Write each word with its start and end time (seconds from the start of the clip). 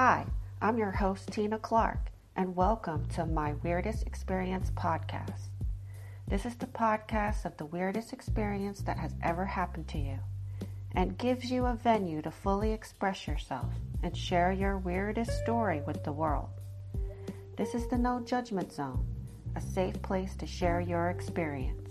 Hi, 0.00 0.26
I'm 0.62 0.78
your 0.78 0.92
host, 0.92 1.32
Tina 1.32 1.58
Clark, 1.58 2.12
and 2.36 2.54
welcome 2.54 3.04
to 3.16 3.26
my 3.26 3.54
Weirdest 3.64 4.06
Experience 4.06 4.70
podcast. 4.76 5.48
This 6.28 6.46
is 6.46 6.54
the 6.54 6.68
podcast 6.68 7.44
of 7.44 7.56
the 7.56 7.66
weirdest 7.66 8.12
experience 8.12 8.80
that 8.82 8.96
has 8.96 9.16
ever 9.24 9.44
happened 9.44 9.88
to 9.88 9.98
you 9.98 10.20
and 10.94 11.18
gives 11.18 11.50
you 11.50 11.66
a 11.66 11.74
venue 11.74 12.22
to 12.22 12.30
fully 12.30 12.70
express 12.70 13.26
yourself 13.26 13.72
and 14.04 14.16
share 14.16 14.52
your 14.52 14.78
weirdest 14.78 15.36
story 15.42 15.82
with 15.84 16.04
the 16.04 16.12
world. 16.12 16.50
This 17.56 17.74
is 17.74 17.88
the 17.88 17.98
No 17.98 18.20
Judgment 18.20 18.72
Zone, 18.72 19.04
a 19.56 19.60
safe 19.60 20.00
place 20.00 20.36
to 20.36 20.46
share 20.46 20.80
your 20.80 21.10
experience. 21.10 21.90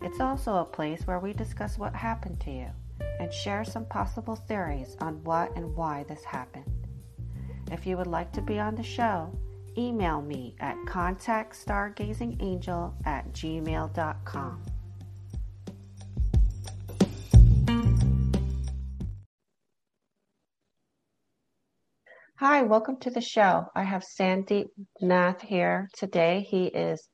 It's 0.00 0.20
also 0.20 0.56
a 0.56 0.64
place 0.64 1.06
where 1.06 1.20
we 1.20 1.34
discuss 1.34 1.76
what 1.76 1.94
happened 1.94 2.40
to 2.40 2.50
you 2.50 2.70
and 3.20 3.30
share 3.30 3.62
some 3.62 3.84
possible 3.84 4.36
theories 4.36 4.96
on 5.02 5.22
what 5.22 5.54
and 5.54 5.76
why 5.76 6.06
this 6.08 6.24
happened. 6.24 6.73
If 7.70 7.86
you 7.86 7.96
would 7.96 8.06
like 8.06 8.32
to 8.32 8.42
be 8.42 8.58
on 8.58 8.74
the 8.74 8.82
show, 8.82 9.30
email 9.76 10.22
me 10.22 10.54
at 10.60 10.76
contactstargazingangel 10.86 12.94
at 13.06 13.32
gmail.com. 13.32 14.62
Hi, 22.38 22.62
welcome 22.62 22.96
to 23.00 23.10
the 23.10 23.20
show. 23.20 23.66
I 23.74 23.84
have 23.84 24.02
Sandeep 24.02 24.66
Nath 25.00 25.40
here 25.40 25.88
today. 25.96 26.44
He 26.50 26.66
is 26.66 27.08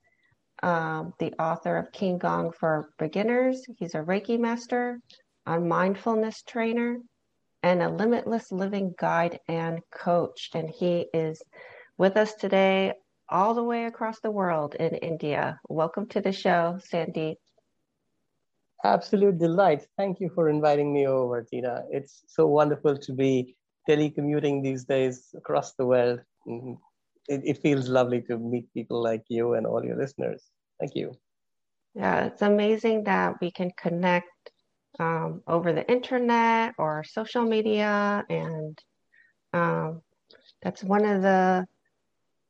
um, 0.62 1.12
the 1.18 1.32
author 1.34 1.76
of 1.76 1.92
Qigong 1.92 2.52
for 2.58 2.88
Beginners. 2.98 3.62
He's 3.78 3.94
a 3.94 3.98
Reiki 3.98 4.38
master, 4.38 4.98
a 5.46 5.60
mindfulness 5.60 6.42
trainer, 6.42 6.98
and 7.62 7.82
a 7.82 7.88
limitless 7.88 8.50
living 8.52 8.94
guide 8.98 9.38
and 9.48 9.80
coach. 9.90 10.50
And 10.54 10.70
he 10.70 11.06
is 11.12 11.42
with 11.98 12.16
us 12.16 12.34
today, 12.34 12.94
all 13.28 13.54
the 13.54 13.62
way 13.62 13.84
across 13.84 14.20
the 14.20 14.30
world 14.30 14.74
in 14.74 14.94
India. 14.96 15.60
Welcome 15.68 16.08
to 16.08 16.20
the 16.20 16.32
show, 16.32 16.78
Sandeep. 16.92 17.36
Absolute 18.84 19.38
delight. 19.38 19.86
Thank 19.96 20.20
you 20.20 20.30
for 20.34 20.48
inviting 20.48 20.92
me 20.92 21.06
over, 21.06 21.42
Tina. 21.42 21.84
It's 21.90 22.22
so 22.26 22.46
wonderful 22.46 22.96
to 22.96 23.12
be 23.12 23.56
telecommuting 23.88 24.62
these 24.62 24.84
days 24.84 25.28
across 25.36 25.74
the 25.74 25.86
world. 25.86 26.20
Mm-hmm. 26.48 26.72
It, 27.28 27.42
it 27.44 27.62
feels 27.62 27.88
lovely 27.88 28.22
to 28.22 28.38
meet 28.38 28.72
people 28.72 29.02
like 29.02 29.24
you 29.28 29.54
and 29.54 29.66
all 29.66 29.84
your 29.84 29.96
listeners. 29.96 30.42
Thank 30.80 30.94
you. 30.94 31.12
Yeah, 31.94 32.24
it's 32.24 32.42
amazing 32.42 33.04
that 33.04 33.40
we 33.40 33.50
can 33.50 33.70
connect 33.76 34.28
um, 35.00 35.42
over 35.48 35.72
the 35.72 35.90
internet 35.90 36.74
or 36.78 37.02
social 37.02 37.42
media. 37.42 38.24
And 38.28 38.78
um, 39.52 40.02
that's 40.62 40.84
one 40.84 41.06
of 41.06 41.22
the 41.22 41.66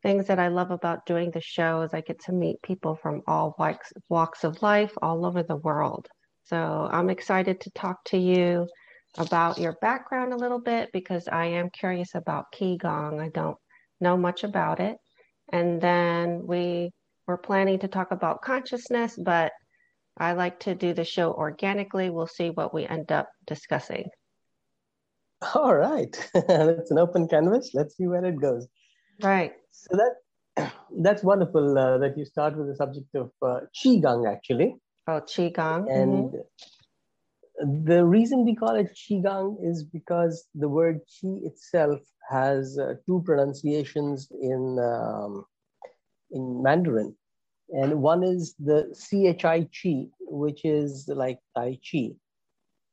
things 0.03 0.27
that 0.27 0.41
I 0.41 0.49
love 0.49 0.71
about 0.71 1.07
doing 1.07 1.31
the 1.31 1.41
show 1.41 1.83
is 1.83 1.95
I 1.95 2.01
get 2.01 2.21
to 2.25 2.33
meet 2.33 2.61
people 2.63 2.97
from 2.97 3.23
all 3.27 3.55
walks, 3.59 3.93
walks 4.09 4.45
of 4.45 4.63
life 4.63 4.93
all 5.01 5.25
over 5.25 5.43
the 5.43 5.57
world. 5.57 6.09
So 6.45 6.89
I'm 6.91 7.09
excited 7.09 7.61
to 7.61 7.71
talk 7.71 8.03
to 8.07 8.19
you 8.19 8.67
about 9.17 9.59
your 9.59 9.77
background 9.81 10.33
a 10.33 10.37
little 10.37 10.61
bit 10.61 10.91
because 10.93 11.29
I 11.29 11.47
am 11.47 11.71
curious 11.71 12.15
about 12.15 12.47
Qigong. 12.53 13.21
I 13.21 13.29
don't 13.29 13.57
know 14.01 14.17
much 14.17 14.43
about 14.43 14.81
it. 14.81 14.97
And 15.53 15.81
then 15.81 16.47
we 16.47 16.91
were 17.29 17.39
planning 17.39 17.79
to 17.81 17.89
talk 17.89 18.11
about 18.11 18.43
consciousness, 18.43 19.17
but 19.23 19.53
I 20.17 20.33
like 20.33 20.61
to 20.61 20.75
do 20.75 20.93
the 20.93 21.05
show 21.05 21.33
organically. 21.33 22.11
We'll 22.11 22.27
see 22.27 22.51
what 22.51 22.75
we 22.75 22.87
end 22.87 23.11
up 23.13 23.29
discussing. 23.47 24.11
All 25.55 25.75
right. 25.75 26.15
it's 26.35 26.91
an 26.91 26.99
open 26.99 27.29
canvas. 27.29 27.71
Let's 27.75 27.97
see 27.97 28.07
where 28.07 28.25
it 28.25 28.41
goes. 28.41 28.67
Right. 29.23 29.53
So 29.71 29.97
that 29.97 30.73
that's 31.03 31.23
wonderful 31.23 31.79
uh, 31.79 31.99
that 31.99 32.19
you 32.19 32.25
start 32.25 32.57
with 32.57 32.69
the 32.69 32.77
subject 32.77 33.15
of 33.15 33.31
uh, 33.43 33.61
Qigong, 33.75 34.31
actually. 34.31 34.77
Oh, 35.07 35.21
Qigong. 35.21 35.91
And 35.91 36.33
mm-hmm. 36.33 37.85
the 37.85 38.05
reason 38.05 38.45
we 38.45 38.55
call 38.55 38.77
it 38.77 38.91
Qigong 38.95 39.57
is 39.63 39.85
because 39.85 40.47
the 40.55 40.69
word 40.69 41.01
Qi 41.09 41.47
itself 41.47 42.01
has 42.29 42.79
uh, 42.79 42.95
two 43.07 43.23
pronunciations 43.25 44.29
in, 44.31 44.79
um, 44.79 45.45
in 46.31 46.63
Mandarin 46.63 47.17
and 47.73 48.03
one 48.03 48.23
is 48.23 48.55
the 48.59 48.95
CHI 48.95 49.69
Chi, 49.71 50.07
which 50.21 50.65
is 50.65 51.09
like 51.09 51.39
Tai 51.57 51.79
Chi, 51.91 52.11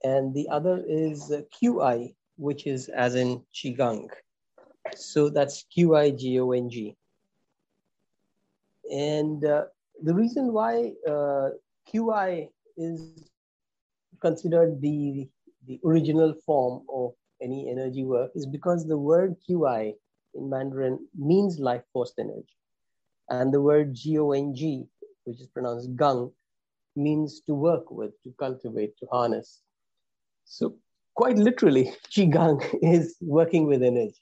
and 0.03 0.33
the 0.33 0.47
other 0.49 0.83
is 0.87 1.31
QI, 1.61 2.13
which 2.37 2.67
is 2.67 2.89
as 2.89 3.15
in 3.15 3.41
Qigong. 3.53 4.09
So 4.95 5.29
that's 5.29 5.65
QI 5.75 6.17
G 6.17 6.39
O 6.39 6.51
N 6.51 6.69
G. 6.69 6.95
And 8.91 9.43
uh, 9.43 9.65
the 10.03 10.13
reason 10.13 10.53
why 10.53 10.93
uh, 11.07 11.49
QI 11.91 12.49
is 12.77 13.29
considered 14.21 14.79
the, 14.81 15.27
the 15.67 15.79
original 15.85 16.33
form 16.45 16.83
of 16.93 17.13
any 17.41 17.69
energy 17.69 18.03
work 18.03 18.31
is 18.35 18.45
because 18.45 18.87
the 18.87 18.97
word 18.97 19.35
QI 19.47 19.93
in 20.35 20.49
Mandarin 20.49 20.99
means 21.17 21.59
life 21.59 21.83
force 21.91 22.13
energy. 22.17 22.45
And 23.29 23.53
the 23.53 23.61
word 23.61 23.93
G-O-N-G, 23.93 24.85
which 25.25 25.41
is 25.41 25.47
pronounced 25.47 25.95
gung, 25.95 26.31
means 26.95 27.41
to 27.41 27.53
work 27.53 27.91
with, 27.91 28.11
to 28.23 28.33
cultivate, 28.39 28.97
to 28.97 29.05
harness. 29.11 29.61
So 30.45 30.75
quite 31.15 31.37
literally, 31.37 31.93
Qigong 32.11 32.63
is 32.81 33.15
working 33.21 33.67
with 33.67 33.83
energy. 33.83 34.21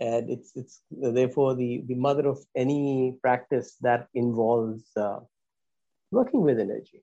And 0.00 0.30
it's, 0.30 0.52
it's 0.54 0.80
therefore 0.90 1.54
the, 1.54 1.82
the 1.86 1.94
mother 1.94 2.28
of 2.28 2.38
any 2.54 3.16
practice 3.20 3.76
that 3.80 4.08
involves 4.14 4.84
uh, 4.96 5.20
working 6.10 6.42
with 6.42 6.60
energy. 6.60 7.02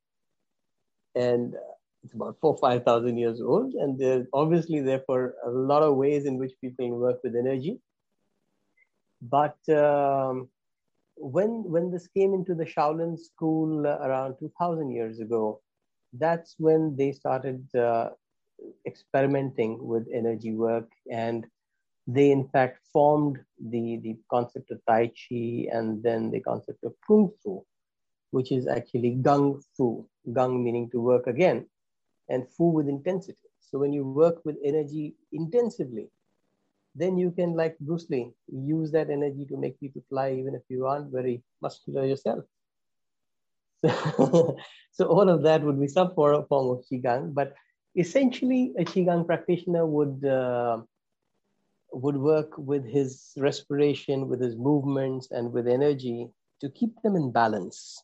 And 1.14 1.56
uh, 1.56 1.76
it's 2.04 2.14
about 2.14 2.38
four, 2.40 2.58
5,000 2.58 3.18
years 3.18 3.42
old. 3.42 3.74
And 3.74 4.00
there's 4.00 4.28
obviously, 4.32 4.82
therefore, 4.82 5.34
a 5.46 5.50
lot 5.50 5.82
of 5.82 5.96
ways 5.96 6.26
in 6.26 6.38
which 6.38 6.54
people 6.62 6.90
work 6.98 7.18
with 7.24 7.36
energy. 7.36 7.80
But 9.22 9.58
um, 9.70 10.50
when 11.18 11.64
when 11.70 11.92
this 11.92 12.08
came 12.08 12.34
into 12.34 12.56
the 12.56 12.66
Shaolin 12.66 13.18
school 13.18 13.88
uh, 13.88 13.98
around 14.08 14.36
2000 14.40 14.92
years 14.92 15.20
ago, 15.20 15.62
that's 16.14 16.56
when 16.60 16.96
they 16.96 17.12
started 17.12 17.64
uh, 17.76 18.10
experimenting 18.86 19.86
with 19.86 20.08
energy 20.14 20.54
work. 20.54 20.90
And 21.12 21.46
they 22.08 22.32
in 22.32 22.48
fact 22.50 22.80
formed 22.94 23.40
the 23.72 23.98
the 24.04 24.18
concept 24.30 24.72
of 24.72 24.80
tai 24.88 25.08
chi 25.08 25.68
and 25.72 26.04
then 26.04 26.32
the 26.32 26.40
concept 26.40 26.84
of 26.84 26.94
kung 27.08 27.32
fu 27.44 27.66
which 28.32 28.52
is 28.52 28.68
actually 28.68 29.18
gung 29.22 29.62
fu. 29.78 30.06
Gung 30.30 30.64
meaning 30.64 30.90
to 30.92 31.00
work 31.02 31.28
again 31.28 31.66
and 32.30 32.48
fu 32.50 32.66
with 32.66 32.90
intensity. 32.90 33.38
So 33.62 33.80
when 33.80 33.94
you 33.94 34.06
work 34.06 34.44
with 34.46 34.58
energy 34.64 35.16
intensively 35.32 36.10
then 36.96 37.18
you 37.18 37.32
can, 37.32 37.54
like 37.56 37.78
Bruce 37.80 38.10
Lee, 38.10 38.32
use 38.48 38.92
that 38.92 39.10
energy 39.10 39.46
to 39.46 39.58
make 39.58 39.80
people 39.80 40.02
fly, 40.10 40.32
even 40.32 40.56
if 40.56 40.62
you 40.70 40.86
aren't 40.86 41.12
very 41.12 41.44
muscular 41.62 42.06
yourself. 42.06 42.44
So, 43.84 44.58
so 44.92 45.06
all 45.08 45.30
of 45.30 45.44
that 45.44 45.62
would 45.62 45.80
be 45.80 45.88
some 45.88 46.14
form 46.16 46.36
of 46.50 46.86
qigong, 46.92 47.34
but 47.34 47.54
essentially, 47.96 48.74
a 48.78 48.86
qigong 48.86 49.26
practitioner 49.26 49.86
would 49.86 50.24
uh, 50.26 50.78
would 51.92 52.18
work 52.18 52.58
with 52.58 52.86
his 52.86 53.34
respiration, 53.38 54.28
with 54.28 54.42
his 54.42 54.56
movements, 54.56 55.32
and 55.32 55.52
with 55.52 55.68
energy 55.68 56.28
to 56.62 56.70
keep 56.70 57.02
them 57.04 57.16
in 57.16 57.32
balance. 57.32 58.02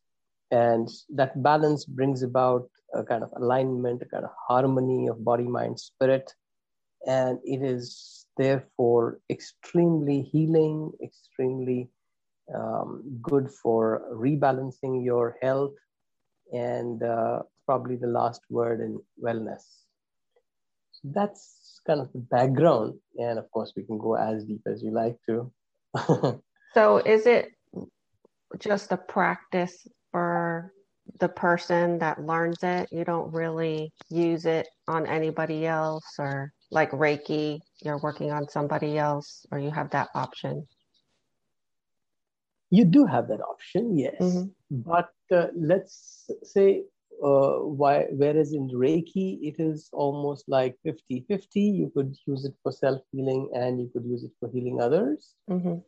And 0.52 0.90
that 1.16 1.42
balance 1.42 1.86
brings 1.86 2.24
about 2.24 2.70
a 2.94 3.04
kind 3.04 3.24
of 3.24 3.32
alignment, 3.38 4.02
a 4.02 4.06
kind 4.06 4.26
of 4.26 4.32
harmony 4.48 5.08
of 5.08 5.24
body, 5.24 5.48
mind, 5.48 5.80
spirit. 5.80 6.34
And 7.08 7.40
it 7.46 7.62
is 7.64 8.21
therefore 8.38 9.20
extremely 9.30 10.22
healing, 10.22 10.92
extremely 11.04 11.90
um, 12.54 13.20
good 13.22 13.50
for 13.50 14.04
rebalancing 14.14 15.04
your 15.04 15.38
health, 15.42 15.74
and 16.52 17.02
uh, 17.04 17.42
probably 17.66 17.96
the 17.96 18.08
last 18.08 18.42
word 18.50 18.82
in 18.82 19.00
wellness. 19.22 19.64
That's 21.04 21.80
kind 21.86 22.00
of 22.00 22.12
the 22.14 22.20
background, 22.20 23.00
and 23.18 23.40
of 23.40 23.50
course, 23.52 23.74
we 23.76 23.84
can 23.84 23.98
go 23.98 24.16
as 24.16 24.46
deep 24.46 24.62
as 24.68 24.84
you 24.84 24.92
like 24.92 25.18
to. 25.28 25.52
so, 26.74 26.98
is 26.98 27.26
it 27.26 27.52
just 28.60 28.92
a 28.92 28.98
practice 28.98 29.88
for 30.12 30.74
the 31.20 31.30
person 31.30 32.00
that 32.00 32.24
learns 32.24 32.62
it? 32.62 32.90
You 32.92 33.04
don't 33.04 33.34
really 33.34 33.92
use 34.10 34.46
it 34.46 34.68
on 34.88 35.08
anybody 35.08 35.66
else, 35.66 36.06
or 36.20 36.54
like 36.72 36.92
Reiki, 36.92 37.60
you're 37.84 38.00
working 38.00 38.32
on 38.32 38.48
somebody 38.48 38.98
else, 38.98 39.46
or 39.52 39.60
you 39.60 39.70
have 39.72 39.92
that 39.92 40.10
option? 40.16 40.68
You 42.70 42.86
do 42.86 43.06
have 43.06 43.28
that 43.28 43.42
option, 43.42 43.98
yes. 43.98 44.16
Mm-hmm. 44.20 44.48
But 44.72 45.10
uh, 45.32 45.48
let's 45.54 46.30
say 46.44 46.84
uh, 47.22 47.60
why, 47.60 48.06
whereas 48.12 48.54
in 48.54 48.70
Reiki, 48.70 49.40
it 49.42 49.60
is 49.60 49.90
almost 49.92 50.46
like 50.48 50.78
50 50.84 51.26
50. 51.28 51.60
You 51.60 51.92
could 51.94 52.16
use 52.26 52.46
it 52.46 52.54
for 52.64 52.72
self 52.72 53.02
healing 53.12 53.50
and 53.54 53.80
you 53.80 53.90
could 53.94 54.06
use 54.06 54.24
it 54.24 54.32
for 54.40 54.50
healing 54.50 54.82
others. 54.82 55.36
Mm-hmm. 55.50 55.80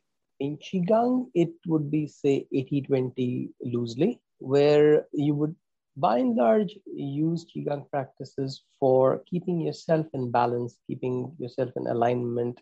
In 0.42 0.58
Qigong, 0.58 1.30
it 1.34 1.54
would 1.68 1.90
be, 1.90 2.08
say, 2.08 2.46
80 2.52 2.82
20 2.82 3.50
loosely, 3.62 4.20
where 4.40 5.06
you 5.14 5.34
would 5.36 5.56
by 5.96 6.18
and 6.18 6.36
large 6.36 6.76
use 6.94 7.46
Qigong 7.46 7.90
practices 7.90 8.64
for 8.80 9.24
keeping 9.30 9.62
yourself 9.62 10.08
in 10.14 10.32
balance, 10.32 10.78
keeping 10.88 11.36
yourself 11.38 11.72
in 11.76 11.88
alignment, 11.88 12.60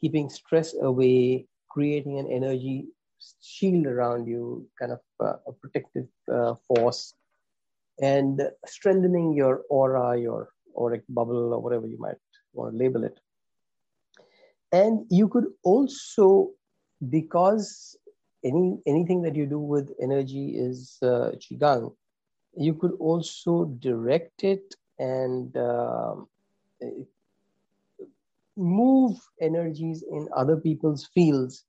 keeping 0.00 0.28
stress 0.30 0.74
away, 0.80 1.46
creating 1.68 2.18
an 2.18 2.28
energy 2.30 2.86
shield 3.40 3.86
around 3.86 4.26
you, 4.26 4.66
kind 4.78 4.92
of 4.92 5.00
uh, 5.20 5.36
a 5.46 5.52
protective 5.52 6.06
uh, 6.32 6.54
force, 6.66 7.14
and 8.00 8.40
strengthening 8.66 9.32
your 9.32 9.62
aura, 9.70 10.18
your 10.18 10.50
auric 10.78 11.02
bubble, 11.08 11.52
or 11.54 11.60
whatever 11.60 11.86
you 11.86 11.98
might 11.98 12.16
want 12.52 12.72
to 12.72 12.78
label 12.78 13.02
it. 13.02 13.18
And 14.70 15.04
you 15.10 15.28
could 15.28 15.46
also, 15.64 16.50
because 17.08 17.96
any 18.44 18.78
anything 18.86 19.22
that 19.22 19.34
you 19.34 19.46
do 19.46 19.58
with 19.58 19.90
energy 20.00 20.50
is 20.56 20.98
uh, 21.02 21.32
qigong, 21.42 21.94
you 22.58 22.74
could 22.74 22.92
also 22.98 23.66
direct 23.78 24.42
it 24.42 24.74
and 24.98 25.56
uh, 25.56 26.16
move 28.56 29.16
energies 29.40 30.04
in 30.10 30.28
other 30.36 30.56
people's 30.56 31.06
fields 31.06 31.64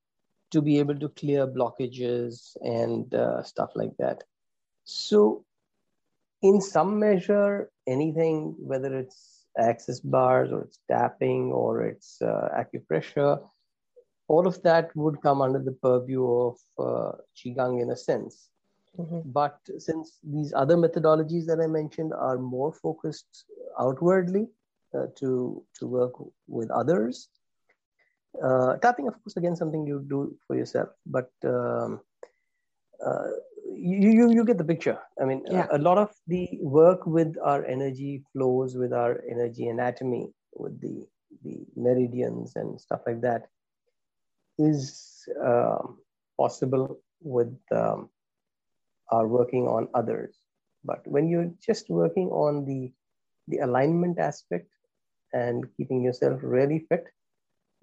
to 0.50 0.60
be 0.60 0.80
able 0.80 0.98
to 0.98 1.08
clear 1.10 1.46
blockages 1.46 2.56
and 2.62 3.14
uh, 3.14 3.42
stuff 3.44 3.70
like 3.76 3.96
that. 3.98 4.24
So, 4.84 5.44
in 6.42 6.60
some 6.60 6.98
measure, 6.98 7.70
anything, 7.86 8.56
whether 8.58 8.98
it's 8.98 9.46
access 9.58 10.00
bars 10.00 10.50
or 10.50 10.62
it's 10.62 10.80
tapping 10.90 11.52
or 11.52 11.82
it's 11.84 12.20
uh, 12.20 12.48
acupressure, 12.58 13.40
all 14.26 14.46
of 14.46 14.60
that 14.62 14.94
would 14.96 15.22
come 15.22 15.40
under 15.40 15.60
the 15.60 15.72
purview 15.72 16.24
of 16.24 16.56
uh, 16.78 17.12
Qigong 17.36 17.80
in 17.80 17.90
a 17.90 17.96
sense. 17.96 18.49
Mm-hmm. 18.98 19.30
But 19.30 19.58
since 19.78 20.18
these 20.22 20.52
other 20.54 20.76
methodologies 20.76 21.46
that 21.46 21.60
I 21.60 21.66
mentioned 21.66 22.12
are 22.12 22.38
more 22.38 22.72
focused 22.72 23.44
outwardly 23.78 24.48
uh, 24.94 25.06
to, 25.18 25.62
to 25.78 25.86
work 25.86 26.12
with 26.48 26.70
others, 26.70 27.28
uh, 28.42 28.76
tapping, 28.76 29.08
of 29.08 29.14
course, 29.22 29.36
again, 29.36 29.56
something 29.56 29.86
you 29.86 30.04
do 30.08 30.36
for 30.46 30.56
yourself, 30.56 30.88
but 31.06 31.30
um, 31.44 32.00
uh, 33.04 33.28
you, 33.74 34.10
you, 34.10 34.32
you 34.32 34.44
get 34.44 34.58
the 34.58 34.64
picture. 34.64 34.98
I 35.20 35.24
mean, 35.24 35.42
yeah. 35.50 35.66
a, 35.70 35.76
a, 35.76 35.78
lot 35.78 35.98
of 35.98 36.10
the 36.26 36.48
work 36.60 37.06
with 37.06 37.36
our 37.42 37.64
energy 37.64 38.22
flows, 38.32 38.76
with 38.76 38.92
our 38.92 39.20
energy 39.30 39.68
anatomy, 39.68 40.28
with 40.54 40.80
the, 40.80 41.06
the 41.44 41.64
meridians 41.76 42.52
and 42.56 42.80
stuff 42.80 43.00
like 43.06 43.20
that, 43.22 43.46
is 44.58 45.26
um, 45.44 45.98
possible 46.38 47.00
with 47.22 47.56
um, 47.72 48.10
our 49.10 49.26
working 49.26 49.66
on 49.66 49.88
others. 49.94 50.36
But 50.84 51.06
when 51.06 51.28
you're 51.28 51.50
just 51.64 51.90
working 51.90 52.28
on 52.28 52.64
the, 52.64 52.92
the 53.48 53.58
alignment 53.58 54.18
aspect 54.18 54.68
and 55.32 55.64
keeping 55.76 56.02
yourself 56.02 56.40
really 56.42 56.86
fit, 56.88 57.04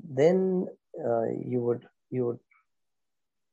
then 0.04 0.68
uh, 1.04 1.26
you 1.46 1.62
would 1.62 1.86
you 2.10 2.26
would 2.26 2.40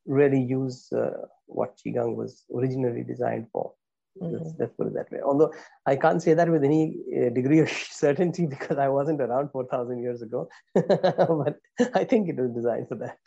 really 0.07 0.41
use 0.41 0.93
uh, 0.93 1.27
what 1.47 1.77
qigong 1.79 2.15
was 2.17 2.45
originally 2.55 3.03
designed 3.03 3.49
for. 3.53 3.73
Mm-hmm. 4.21 4.37
Let's, 4.37 4.55
let's, 4.59 4.75
put 4.75 4.87
it 4.89 4.95
that 4.95 5.11
way. 5.11 5.21
Although 5.25 5.53
I 5.87 5.97
can't 5.97 6.23
say 6.23 6.35
that 6.35 6.49
with 6.49 6.63
any 6.63 6.97
uh, 7.17 7.31
degree 7.31 7.59
of 7.61 7.69
certainty 7.91 8.47
because 8.55 8.79
I 8.79 8.89
wasn't 8.89 9.21
around 9.21 9.51
4,000 9.51 10.03
years 10.03 10.23
ago, 10.23 10.49
but 10.75 11.59
I 11.95 12.05
think 12.05 12.29
it 12.29 12.37
was 12.37 12.51
designed 12.53 12.89
for 12.89 12.97
that. 12.97 13.19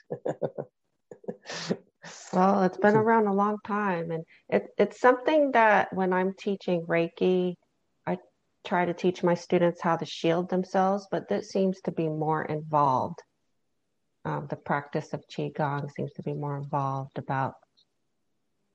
Well, 2.34 2.64
it's 2.64 2.78
been 2.78 2.96
around 2.96 3.28
a 3.28 3.34
long 3.34 3.58
time, 3.66 4.12
and 4.12 4.24
it, 4.50 4.68
it's 4.78 5.00
something 5.00 5.52
that 5.52 5.94
when 5.94 6.14
I'm 6.14 6.34
teaching 6.34 6.86
Reiki, 6.86 7.56
I 8.06 8.18
try 8.66 8.86
to 8.86 8.94
teach 8.94 9.24
my 9.24 9.34
students 9.34 9.82
how 9.82 9.98
to 9.98 10.06
shield 10.06 10.50
themselves, 10.50 11.08
but 11.12 11.30
this 11.30 11.50
seems 11.50 11.80
to 11.82 11.92
be 11.92 12.08
more 12.08 12.44
involved. 12.44 13.20
Um, 14.26 14.48
the 14.50 14.58
practice 14.58 15.14
of 15.14 15.24
Qigong 15.28 15.90
seems 15.92 16.12
to 16.14 16.24
be 16.24 16.34
more 16.34 16.58
involved 16.58 17.18
about 17.18 17.54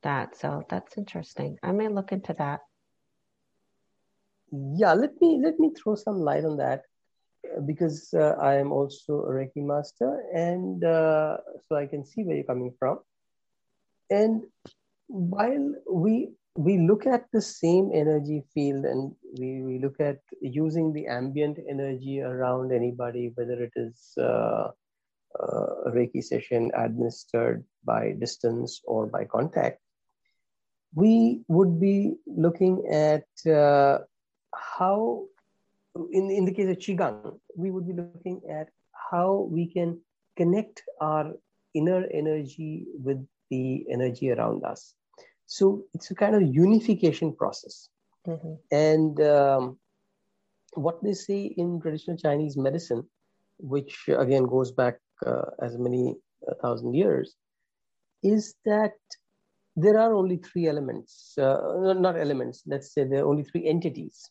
that. 0.03 0.37
So 0.37 0.65
that's 0.69 0.97
interesting. 0.97 1.59
I 1.63 1.73
may 1.73 1.89
look 1.89 2.13
into 2.13 2.35
that. 2.39 2.61
Yeah, 4.51 4.95
let 4.95 5.21
me 5.21 5.41
let 5.43 5.59
me 5.59 5.71
throw 5.77 5.95
some 5.95 6.21
light 6.21 6.45
on 6.45 6.57
that 6.59 6.83
uh, 7.45 7.61
because 7.61 8.13
uh, 8.15 8.37
I 8.41 8.57
am 8.57 8.71
also 8.73 9.23
a 9.23 9.31
Reiki 9.31 9.65
master, 9.65 10.25
and 10.35 10.85
uh, 10.85 11.39
so 11.69 11.77
I 11.77 11.87
can 11.87 12.05
see 12.05 12.23
where 12.23 12.37
you're 12.37 12.45
coming 12.45 12.75
from. 12.79 12.99
And 14.13 14.43
while 15.09 15.75
we 15.91 16.29
we 16.55 16.79
look 16.79 17.07
at 17.07 17.25
the 17.33 17.41
same 17.41 17.91
energy 17.95 18.45
field 18.53 18.85
and 18.85 19.15
we, 19.39 19.63
we 19.63 19.79
look 19.79 19.99
at 20.01 20.19
using 20.43 20.93
the 20.93 21.07
ambient 21.07 21.59
energy 21.67 22.21
around 22.21 22.73
anybody, 22.73 23.33
whether 23.35 23.63
it 23.63 23.73
is 23.75 24.13
uh, 24.19 24.69
uh, 25.41 25.67
a 25.87 25.91
Reiki 25.91 26.23
session 26.23 26.71
administered 26.77 27.65
by 27.85 28.13
distance 28.21 28.83
or 28.85 29.07
by 29.07 29.25
contact, 29.25 29.81
we 30.95 31.41
would 31.49 31.81
be 31.81 32.17
looking 32.27 32.87
at 32.93 33.25
uh, 33.51 34.01
how, 34.55 35.25
in, 36.13 36.31
in 36.31 36.45
the 36.45 36.53
case 36.53 36.69
of 36.69 36.77
Qigong, 36.77 37.39
we 37.57 37.71
would 37.71 37.87
be 37.87 37.95
looking 37.95 38.43
at 38.51 38.69
how 39.11 39.49
we 39.51 39.73
can 39.73 39.99
connect 40.37 40.83
our 41.01 41.33
inner 41.75 42.07
energy 42.13 42.85
with 42.93 43.27
the 43.53 43.85
energy 43.97 44.27
around 44.31 44.65
us. 44.73 44.95
So 45.47 45.65
it's 45.95 46.11
a 46.11 46.15
kind 46.23 46.35
of 46.35 46.43
unification 46.43 47.35
process. 47.41 47.89
Mm-hmm. 48.27 48.55
And 48.89 49.15
um, 49.21 49.79
what 50.85 51.03
they 51.03 51.13
say 51.13 51.41
in 51.63 51.81
traditional 51.81 52.17
Chinese 52.17 52.57
medicine, 52.57 53.03
which 53.59 53.95
again 54.25 54.45
goes 54.55 54.71
back 54.73 54.97
uh, 55.27 55.49
as 55.67 55.77
many 55.87 56.17
uh, 56.49 56.55
thousand 56.63 56.95
years, 56.95 57.37
is 58.23 58.55
that 58.65 58.97
there 59.77 59.99
are 59.99 60.15
only 60.15 60.37
three 60.37 60.67
elements, 60.69 61.13
uh, 61.39 61.93
not 62.07 62.19
elements, 62.19 62.63
let's 62.67 62.93
say 62.95 63.05
there 63.05 63.25
are 63.25 63.31
only 63.33 63.45
three 63.45 63.67
entities 63.67 64.31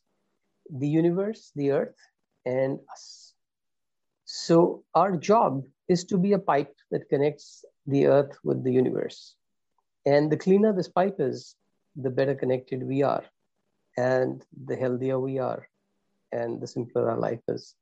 the 0.83 0.87
universe, 0.87 1.51
the 1.55 1.71
earth, 1.71 1.99
and 2.45 2.79
us. 2.93 3.33
So 4.25 4.83
our 4.95 5.17
job 5.17 5.63
is 5.89 6.05
to 6.05 6.17
be 6.17 6.31
a 6.33 6.39
pipe 6.39 6.73
that 6.91 7.09
connects 7.09 7.65
the 7.87 8.07
earth 8.07 8.37
with 8.43 8.63
the 8.63 8.71
universe. 8.71 9.35
And 10.05 10.31
the 10.31 10.37
cleaner 10.37 10.73
this 10.73 10.89
pipe 10.89 11.17
is, 11.19 11.55
the 11.95 12.09
better 12.09 12.35
connected 12.35 12.83
we 12.83 13.03
are, 13.03 13.23
and 13.97 14.43
the 14.65 14.75
healthier 14.75 15.19
we 15.19 15.39
are, 15.39 15.67
and 16.31 16.61
the 16.61 16.67
simpler 16.67 17.09
our 17.09 17.17
life 17.17 17.41
is. 17.47 17.75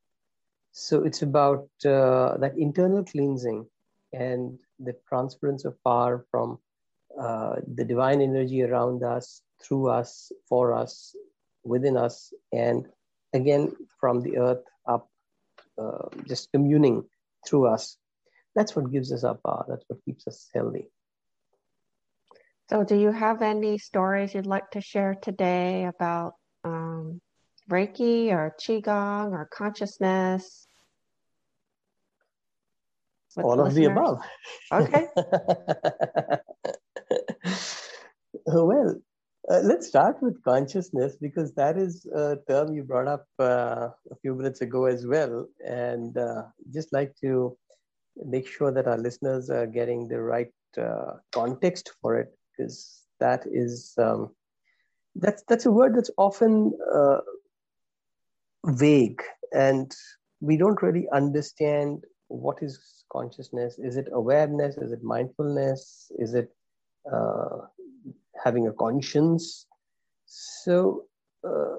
So 0.72 1.04
it's 1.04 1.22
about 1.22 1.68
uh, 1.86 2.38
that 2.38 2.56
internal 2.58 3.04
cleansing 3.04 3.66
and 4.14 4.58
the 4.80 4.96
transference 5.08 5.66
of 5.66 5.82
power 5.84 6.26
from 6.32 6.58
uh, 7.20 7.58
the 7.76 7.86
divine 7.86 8.22
energy 8.22 8.64
around 8.64 9.04
us, 9.04 9.42
through 9.62 9.90
us, 9.90 10.32
for 10.48 10.74
us, 10.74 11.16
within 11.64 11.98
us, 11.98 12.34
and 12.54 12.88
again 13.34 13.76
from 14.00 14.22
the 14.22 14.38
earth 14.38 14.64
up, 14.88 15.10
uh, 15.78 16.08
just 16.28 16.52
communing 16.52 17.04
through 17.46 17.68
us. 17.68 17.98
That's 18.60 18.76
what 18.76 18.92
gives 18.92 19.14
us 19.14 19.24
our 19.24 19.36
power. 19.36 19.64
That's 19.70 19.86
what 19.88 20.04
keeps 20.04 20.28
us 20.28 20.50
healthy. 20.54 20.92
So, 22.70 22.84
do 22.84 22.98
you 22.98 23.10
have 23.10 23.42
any 23.42 23.78
stories 23.78 24.34
you'd 24.34 24.46
like 24.46 24.70
to 24.72 24.82
share 24.82 25.16
today 25.16 25.86
about 25.86 26.34
um, 26.66 27.22
Reiki 27.72 28.32
or 28.32 28.54
Qigong 28.60 29.32
or 29.32 29.48
consciousness? 29.50 30.68
All 33.42 33.62
of 33.62 33.74
the 33.74 33.86
above. 33.86 34.20
Okay. 34.74 35.08
well, 38.46 38.96
uh, 39.50 39.62
let's 39.64 39.88
start 39.88 40.22
with 40.22 40.44
consciousness 40.44 41.16
because 41.16 41.54
that 41.54 41.78
is 41.78 42.06
a 42.08 42.40
term 42.50 42.74
you 42.74 42.84
brought 42.84 43.08
up 43.08 43.26
uh, 43.40 43.88
a 44.12 44.16
few 44.22 44.36
minutes 44.36 44.60
ago 44.60 44.84
as 44.84 45.08
well. 45.08 45.48
And 45.66 46.18
uh, 46.18 46.44
just 46.74 46.92
like 46.92 47.16
to 47.22 47.58
make 48.26 48.48
sure 48.48 48.72
that 48.72 48.88
our 48.88 48.98
listeners 48.98 49.50
are 49.50 49.68
getting 49.68 50.08
the 50.08 50.22
right 50.22 50.52
uh, 50.78 51.14
context 51.32 51.92
for 52.02 52.20
it 52.20 52.34
because 52.52 53.04
that 53.20 53.46
is 53.52 53.94
um, 53.98 54.30
that's 55.16 55.44
that's 55.48 55.66
a 55.66 55.72
word 55.72 55.96
that's 55.96 56.12
often 56.18 56.74
uh, 56.94 57.20
vague 58.66 59.22
and 59.54 59.96
we 60.42 60.58
don't 60.58 60.82
really 60.82 61.08
understand 61.14 62.04
what 62.28 62.62
is 62.62 63.04
consciousness. 63.12 63.78
Is 63.80 63.98
it 63.98 64.08
awareness? 64.14 64.78
Is 64.78 64.92
it 64.92 65.04
mindfulness? 65.04 66.12
Is 66.18 66.34
it 66.34 66.50
uh, 67.12 67.66
having 68.44 68.68
a 68.68 68.74
conscience? 68.74 69.66
So, 70.26 71.06
uh, 71.44 71.78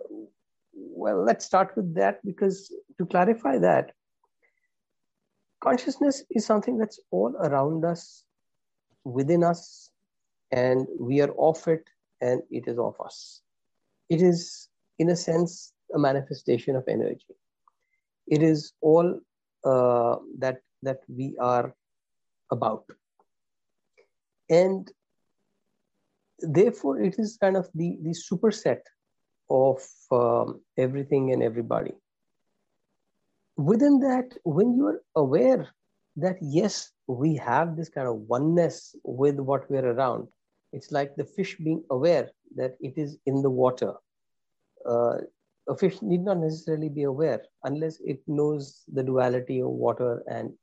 well, 0.72 1.22
let's 1.24 1.44
start 1.44 1.74
with 1.76 1.94
that 1.94 2.24
because 2.24 2.72
to 2.98 3.06
clarify 3.06 3.58
that, 3.58 3.92
consciousness 5.60 6.24
is 6.30 6.44
something 6.46 6.78
that's 6.78 6.98
all 7.10 7.34
around 7.36 7.84
us, 7.84 8.24
within 9.04 9.44
us, 9.44 9.90
and 10.50 10.86
we 10.98 11.20
are 11.20 11.32
of 11.38 11.66
it 11.68 11.88
and 12.20 12.42
it 12.50 12.66
is 12.66 12.78
of 12.78 12.94
us. 13.00 13.42
It 14.08 14.20
is, 14.22 14.68
in 14.98 15.10
a 15.10 15.16
sense, 15.16 15.72
a 15.94 15.98
manifestation 15.98 16.76
of 16.76 16.84
energy. 16.88 17.34
It 18.26 18.42
is 18.42 18.72
all 18.80 19.20
uh, 19.64 20.16
that 20.38 20.58
that 20.82 21.00
we 21.08 21.36
are 21.38 21.74
about, 22.50 22.84
and 24.48 24.90
therefore 26.38 27.00
it 27.00 27.16
is 27.18 27.36
kind 27.40 27.56
of 27.56 27.68
the 27.74 27.98
the 28.02 28.14
superset 28.14 28.80
of 29.50 29.82
um, 30.10 30.60
everything 30.78 31.32
and 31.32 31.42
everybody. 31.42 31.92
Within 33.60 34.00
that, 34.00 34.38
when 34.44 34.74
you 34.74 34.86
are 34.86 35.02
aware 35.16 35.68
that 36.16 36.38
yes, 36.40 36.92
we 37.06 37.36
have 37.36 37.76
this 37.76 37.90
kind 37.90 38.08
of 38.08 38.16
oneness 38.20 38.94
with 39.04 39.38
what 39.38 39.70
we're 39.70 39.84
around, 39.84 40.28
it's 40.72 40.90
like 40.90 41.14
the 41.14 41.26
fish 41.26 41.58
being 41.58 41.84
aware 41.90 42.30
that 42.56 42.76
it 42.80 42.94
is 42.96 43.18
in 43.26 43.42
the 43.42 43.50
water. 43.50 43.92
Uh, 44.88 45.18
a 45.68 45.76
fish 45.76 46.00
need 46.00 46.22
not 46.22 46.38
necessarily 46.38 46.88
be 46.88 47.02
aware 47.02 47.42
unless 47.64 48.00
it 48.00 48.20
knows 48.26 48.82
the 48.94 49.02
duality 49.02 49.60
of 49.60 49.68
water 49.68 50.22
and 50.26 50.54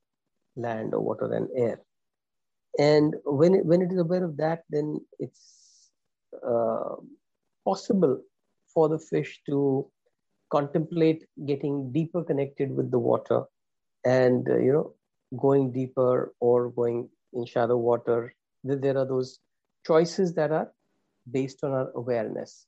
land 0.56 0.96
or 0.96 1.02
water 1.02 1.32
and 1.34 1.50
air. 1.56 1.80
And 2.80 3.14
when 3.26 3.54
it, 3.54 3.66
when 3.66 3.84
it 3.84 3.92
is 3.92 4.00
aware 4.00 4.24
of 4.24 4.38
that, 4.38 4.64
then 4.72 5.00
it's 5.20 5.92
uh, 6.44 6.96
possible 7.64 8.24
for 8.74 8.90
the 8.90 8.98
fish 8.98 9.40
to 9.46 9.88
contemplate 10.50 11.26
getting 11.46 11.92
deeper 11.92 12.24
connected 12.24 12.76
with 12.76 12.92
the 12.92 13.00
water 13.00 13.44
and 14.06 14.50
uh, 14.50 14.58
you 14.58 14.72
know 14.72 14.94
going 15.38 15.72
deeper 15.72 16.34
or 16.40 16.70
going 16.72 17.10
in 17.34 17.46
shallow 17.46 17.78
water 17.78 18.34
there 18.64 18.98
are 18.98 19.06
those 19.06 19.40
choices 19.86 20.34
that 20.34 20.52
are 20.52 20.72
based 21.32 21.64
on 21.64 21.72
our 21.72 21.92
awareness 21.96 22.68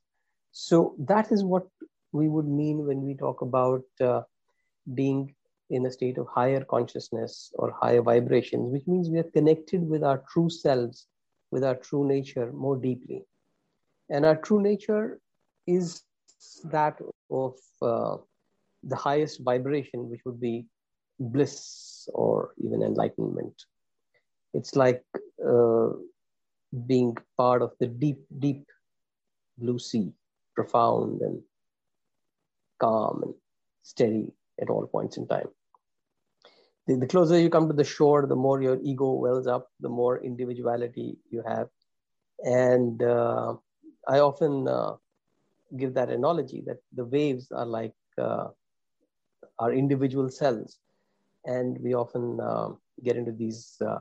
so 0.51 0.95
that 0.99 1.31
is 1.31 1.43
what 1.43 1.67
we 2.11 2.27
would 2.27 2.47
mean 2.47 2.85
when 2.85 3.01
we 3.01 3.15
talk 3.15 3.41
about 3.41 3.83
uh, 4.01 4.21
being 4.93 5.33
in 5.69 5.85
a 5.85 5.91
state 5.91 6.17
of 6.17 6.27
higher 6.27 6.63
consciousness 6.63 7.51
or 7.55 7.71
higher 7.79 8.01
vibrations, 8.01 8.71
which 8.71 8.87
means 8.87 9.09
we 9.09 9.19
are 9.19 9.31
connected 9.31 9.87
with 9.87 10.03
our 10.03 10.23
true 10.31 10.49
selves, 10.49 11.07
with 11.51 11.63
our 11.63 11.75
true 11.75 12.07
nature 12.07 12.51
more 12.51 12.77
deeply. 12.77 13.23
And 14.09 14.25
our 14.25 14.35
true 14.35 14.61
nature 14.61 15.19
is 15.67 16.01
that 16.65 16.99
of 17.29 17.55
uh, 17.81 18.17
the 18.83 18.95
highest 18.95 19.41
vibration, 19.41 20.09
which 20.09 20.21
would 20.25 20.39
be 20.39 20.65
bliss 21.19 22.07
or 22.13 22.51
even 22.63 22.81
enlightenment. 22.81 23.53
It's 24.53 24.75
like 24.75 25.03
uh, 25.45 25.89
being 26.87 27.17
part 27.37 27.61
of 27.61 27.73
the 27.79 27.87
deep, 27.87 28.19
deep 28.39 28.65
blue 29.57 29.79
sea, 29.79 30.11
profound 30.55 31.21
and 31.21 31.41
calm 32.79 33.21
and 33.23 33.33
steady 33.83 34.31
at 34.61 34.69
all 34.69 34.87
points 34.87 35.17
in 35.17 35.27
time. 35.27 35.47
The, 36.87 36.95
the 36.95 37.07
closer 37.07 37.39
you 37.39 37.49
come 37.49 37.67
to 37.67 37.73
the 37.73 37.83
shore, 37.83 38.25
the 38.25 38.35
more 38.35 38.61
your 38.61 38.79
ego 38.81 39.11
wells 39.11 39.47
up, 39.47 39.69
the 39.79 39.89
more 39.89 40.23
individuality 40.23 41.17
you 41.29 41.43
have. 41.47 41.67
And 42.43 43.03
uh, 43.03 43.55
I 44.07 44.19
often 44.19 44.67
uh, 44.67 44.93
give 45.77 45.93
that 45.93 46.09
analogy 46.09 46.63
that 46.65 46.77
the 46.93 47.05
waves 47.05 47.51
are 47.51 47.65
like 47.65 47.93
uh, 48.17 48.47
our 49.59 49.73
individual 49.73 50.29
cells. 50.29 50.79
And 51.45 51.77
we 51.81 51.93
often 51.93 52.39
uh, 52.39 52.69
get 53.03 53.15
into 53.15 53.31
these 53.31 53.77
uh, 53.85 53.99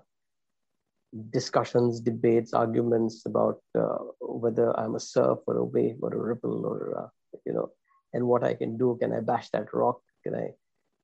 discussions, 1.30 2.00
debates, 2.00 2.52
arguments 2.52 3.24
about 3.26 3.60
uh, 3.78 3.98
whether 4.20 4.78
I'm 4.78 4.94
a 4.96 5.00
surf 5.00 5.38
or 5.46 5.56
a 5.56 5.64
wave 5.64 5.96
or 6.02 6.12
a 6.12 6.18
ripple 6.18 6.66
or, 6.66 7.10
you 7.46 7.52
know, 7.52 7.70
and 8.12 8.26
what 8.26 8.44
I 8.44 8.54
can 8.54 8.76
do. 8.76 8.96
Can 9.00 9.12
I 9.12 9.20
bash 9.20 9.50
that 9.50 9.72
rock? 9.72 10.00
Can 10.24 10.34
I 10.34 10.50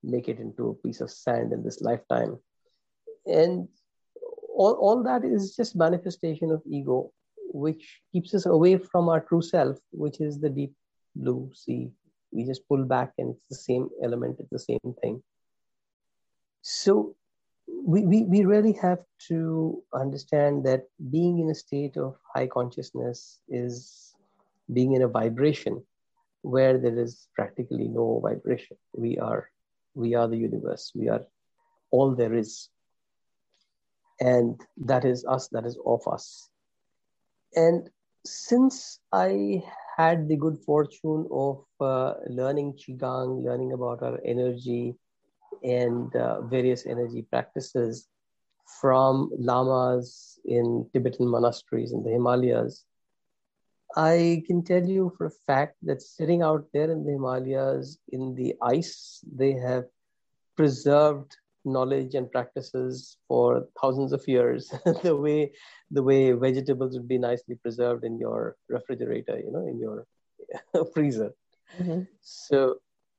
make 0.02 0.28
it 0.28 0.38
into 0.38 0.68
a 0.71 0.75
piece 0.75 1.00
of 1.00 1.11
sand 1.11 1.52
in 1.52 1.62
this 1.62 1.80
lifetime? 1.80 2.38
And 3.26 3.68
all, 4.54 4.75
all 4.75 5.02
that 5.04 5.25
is 5.25 5.56
just 5.56 5.76
manifestation 5.76 6.50
of 6.50 6.62
ego, 6.66 7.12
which 7.53 8.01
keeps 8.13 8.35
us 8.35 8.47
away 8.47 8.79
from 8.79 9.09
our 9.09 9.21
true 9.21 9.43
self, 9.43 9.79
which 9.91 10.21
is 10.21 10.41
the 10.41 10.51
deep 10.51 10.73
blue 11.17 11.51
sea. 11.55 11.91
We 12.33 12.45
just 12.45 12.67
pull 12.69 12.85
back 12.85 13.13
and 13.19 13.35
it's 13.35 13.49
the 13.49 13.57
same 13.57 13.89
element, 14.03 14.37
it's 14.41 14.51
the 14.51 14.59
same 14.59 14.95
thing. 15.01 15.23
So 16.63 17.15
we, 17.69 18.03
we, 18.03 18.25
we 18.25 18.45
really 18.45 18.73
have 18.73 19.01
to 19.29 19.83
understand 19.93 20.65
that 20.65 20.85
being 21.11 21.39
in 21.39 21.51
a 21.51 21.55
state 21.55 21.97
of 21.97 22.17
high 22.35 22.47
consciousness 22.47 23.41
is 23.49 24.15
being 24.73 24.95
in 24.95 25.03
a 25.03 25.09
vibration 25.09 25.83
where 26.43 26.79
there 26.79 26.99
is 26.99 27.29
practically 27.35 27.89
no 27.89 28.21
vibration. 28.23 28.77
We 28.93 29.19
are, 29.19 29.51
we 29.95 30.15
are 30.15 30.29
the 30.29 30.37
universe. 30.37 30.93
We 30.95 31.09
are 31.09 31.23
all 31.91 32.15
there 32.15 32.35
is. 32.35 32.69
And 34.21 34.61
that 34.79 35.05
is 35.05 35.25
us, 35.25 35.49
that 35.49 35.65
is 35.65 35.79
of 35.87 36.07
us. 36.07 36.49
And 37.57 37.91
since 38.25 38.99
I 39.13 39.63
had 39.97 40.29
the 40.29 40.37
good 40.37 40.59
fortune 40.59 41.27
of 41.31 41.65
uh, 41.81 42.15
learning 42.29 42.75
Qigong, 42.75 43.45
learning 43.45 43.73
about 43.73 44.03
our 44.03 44.19
energy 44.25 44.97
and 45.63 46.15
uh, 46.17 46.43
various 46.43 46.87
energy 46.87 47.23
practices 47.23 48.09
from 48.81 49.31
lamas 49.39 50.39
in 50.45 50.89
Tibetan 50.93 51.29
monasteries 51.29 51.93
in 51.93 52.03
the 52.03 52.11
Himalayas, 52.11 52.85
I 53.97 54.43
can 54.47 54.65
tell 54.65 54.85
you 54.85 55.13
for 55.17 55.27
a 55.27 55.39
fact 55.47 55.77
that 55.83 56.03
sitting 56.03 56.43
out 56.43 56.67
there 56.73 56.91
in 56.91 57.05
the 57.05 57.13
Himalayas 57.13 57.99
in 58.09 58.35
the 58.35 58.55
ice, 58.61 59.23
they 59.33 59.53
have 59.53 59.85
preserved 60.57 61.37
knowledge 61.64 62.14
and 62.14 62.30
practices 62.30 63.16
for 63.26 63.66
thousands 63.80 64.12
of 64.12 64.26
years 64.28 64.73
the 65.02 65.16
way 65.16 65.50
the 65.90 66.02
way 66.02 66.33
vegetables 66.33 66.94
would 66.94 67.09
be 67.09 67.18
nicely 67.18 67.54
preserved 67.54 68.04
in 68.04 68.18
your 68.18 68.56
refrigerator 68.68 69.38
you 69.38 69.50
know 69.50 69.66
in 69.66 69.78
your 69.78 70.06
freezer. 70.94 71.33
Mm-hmm. 71.78 72.02
so 72.21 72.76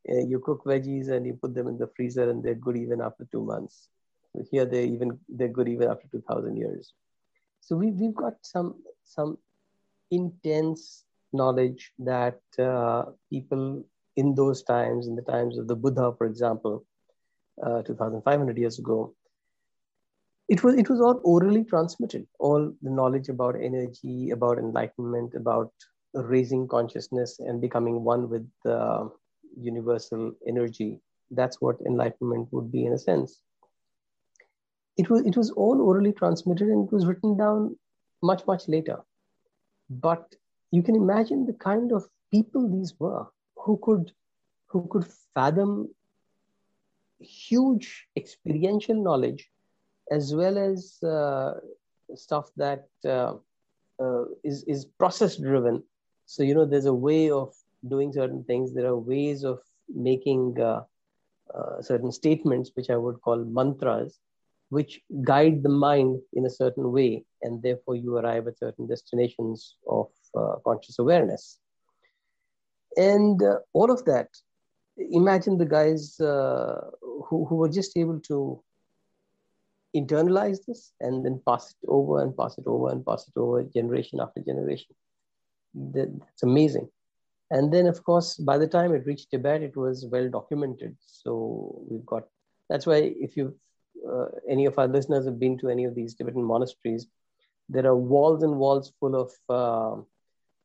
uh, 0.09 0.19
you 0.19 0.39
cook 0.39 0.63
veggies 0.65 1.09
and 1.09 1.25
you 1.25 1.33
put 1.33 1.55
them 1.55 1.67
in 1.67 1.77
the 1.77 1.89
freezer 1.95 2.29
and 2.29 2.43
they're 2.43 2.55
good 2.55 2.77
even 2.77 3.01
after 3.01 3.27
two 3.31 3.43
months. 3.43 3.89
Here 4.51 4.65
they 4.65 4.85
even 4.85 5.17
they're 5.29 5.47
good 5.47 5.67
even 5.67 5.89
after 5.89 6.07
2000 6.11 6.57
years. 6.57 6.93
So 7.61 7.75
we, 7.75 7.91
we've 7.91 8.13
got 8.13 8.33
some 8.41 8.75
some 9.03 9.37
intense 10.11 11.05
knowledge 11.33 11.91
that 11.99 12.39
uh, 12.59 13.05
people 13.29 13.83
in 14.15 14.35
those 14.35 14.63
times, 14.63 15.07
in 15.07 15.15
the 15.15 15.21
times 15.21 15.57
of 15.57 15.67
the 15.67 15.75
Buddha, 15.75 16.13
for 16.17 16.27
example, 16.27 16.85
uh, 17.63 17.81
2,500 17.83 18.57
years 18.57 18.79
ago, 18.79 19.13
it 20.47 20.63
was 20.63 20.75
it 20.75 20.89
was 20.89 21.01
all 21.01 21.19
orally 21.23 21.63
transmitted. 21.63 22.27
All 22.39 22.73
the 22.81 22.89
knowledge 22.89 23.29
about 23.29 23.55
energy, 23.55 24.29
about 24.29 24.59
enlightenment, 24.59 25.33
about 25.33 25.71
raising 26.13 26.67
consciousness 26.67 27.39
and 27.39 27.59
becoming 27.59 28.03
one 28.03 28.29
with 28.29 28.47
the 28.63 29.09
universal 29.59 30.33
energy. 30.47 30.99
That's 31.31 31.59
what 31.61 31.81
enlightenment 31.85 32.49
would 32.51 32.71
be 32.71 32.85
in 32.85 32.93
a 32.93 32.97
sense. 32.97 33.41
It 34.97 35.09
was 35.09 35.25
it 35.25 35.35
was 35.35 35.51
all 35.51 35.81
orally 35.81 36.13
transmitted 36.13 36.67
and 36.67 36.87
it 36.87 36.93
was 36.93 37.05
written 37.05 37.37
down 37.37 37.75
much 38.21 38.45
much 38.45 38.67
later. 38.67 38.99
But 39.89 40.35
you 40.71 40.83
can 40.83 40.95
imagine 40.95 41.45
the 41.45 41.53
kind 41.53 41.91
of 41.91 42.05
people 42.31 42.69
these 42.69 42.93
were 42.99 43.25
who 43.57 43.79
could 43.81 44.11
who 44.67 44.87
could 44.91 45.05
fathom 45.33 45.89
huge 47.19 48.07
experiential 48.15 48.95
knowledge 48.95 49.49
as 50.11 50.35
well 50.35 50.57
as 50.57 51.01
uh, 51.03 51.53
stuff 52.15 52.49
that 52.57 52.87
uh, 53.05 53.33
uh, 53.99 54.25
is 54.43 54.63
is 54.67 54.85
process 54.85 55.37
driven 55.37 55.81
so 56.25 56.43
you 56.43 56.53
know 56.53 56.65
there's 56.65 56.85
a 56.85 56.93
way 56.93 57.31
of 57.31 57.53
doing 57.87 58.11
certain 58.11 58.43
things 58.43 58.73
there 58.73 58.87
are 58.87 58.97
ways 58.97 59.43
of 59.43 59.59
making 59.93 60.59
uh, 60.59 60.83
uh, 61.53 61.81
certain 61.81 62.11
statements 62.11 62.71
which 62.75 62.89
i 62.89 62.97
would 62.97 63.19
call 63.21 63.37
mantras 63.45 64.19
which 64.69 65.01
guide 65.23 65.61
the 65.63 65.69
mind 65.69 66.19
in 66.33 66.45
a 66.45 66.49
certain 66.49 66.91
way, 66.91 67.23
and 67.43 67.61
therefore 67.61 67.95
you 67.95 68.17
arrive 68.17 68.47
at 68.47 68.57
certain 68.57 68.87
destinations 68.87 69.77
of 69.87 70.07
uh, 70.35 70.55
conscious 70.65 70.99
awareness. 70.99 71.59
And 72.97 73.39
all 73.73 73.91
of 73.91 74.03
that, 74.05 74.29
imagine 74.97 75.57
the 75.57 75.65
guys 75.65 76.19
uh, 76.19 76.81
who, 77.01 77.45
who 77.45 77.55
were 77.55 77.69
just 77.69 77.97
able 77.97 78.19
to 78.21 78.63
internalize 79.95 80.59
this 80.67 80.91
and 80.99 81.25
then 81.25 81.41
pass 81.47 81.71
it 81.71 81.87
over 81.87 82.21
and 82.21 82.35
pass 82.35 82.57
it 82.57 82.65
over 82.67 82.89
and 82.91 83.05
pass 83.05 83.27
it 83.27 83.39
over 83.39 83.63
generation 83.63 84.19
after 84.19 84.41
generation. 84.41 84.93
That's 85.73 86.43
amazing. 86.43 86.89
And 87.51 87.71
then, 87.71 87.85
of 87.87 88.03
course, 88.03 88.37
by 88.37 88.57
the 88.57 88.67
time 88.67 88.93
it 88.93 89.05
reached 89.05 89.31
Tibet, 89.31 89.61
it 89.61 89.77
was 89.77 90.05
well 90.11 90.29
documented. 90.29 90.97
So 91.05 91.85
we've 91.89 92.05
got 92.05 92.23
that's 92.69 92.85
why 92.85 93.13
if 93.19 93.37
you 93.37 93.55
uh, 94.09 94.25
any 94.49 94.65
of 94.65 94.77
our 94.79 94.87
listeners 94.87 95.25
have 95.25 95.39
been 95.39 95.57
to 95.59 95.69
any 95.69 95.85
of 95.85 95.95
these 95.95 96.15
Tibetan 96.15 96.43
monasteries, 96.43 97.07
there 97.69 97.85
are 97.85 97.95
walls 97.95 98.43
and 98.43 98.57
walls 98.57 98.93
full 98.99 99.15
of 99.15 99.31
uh, 99.49 100.01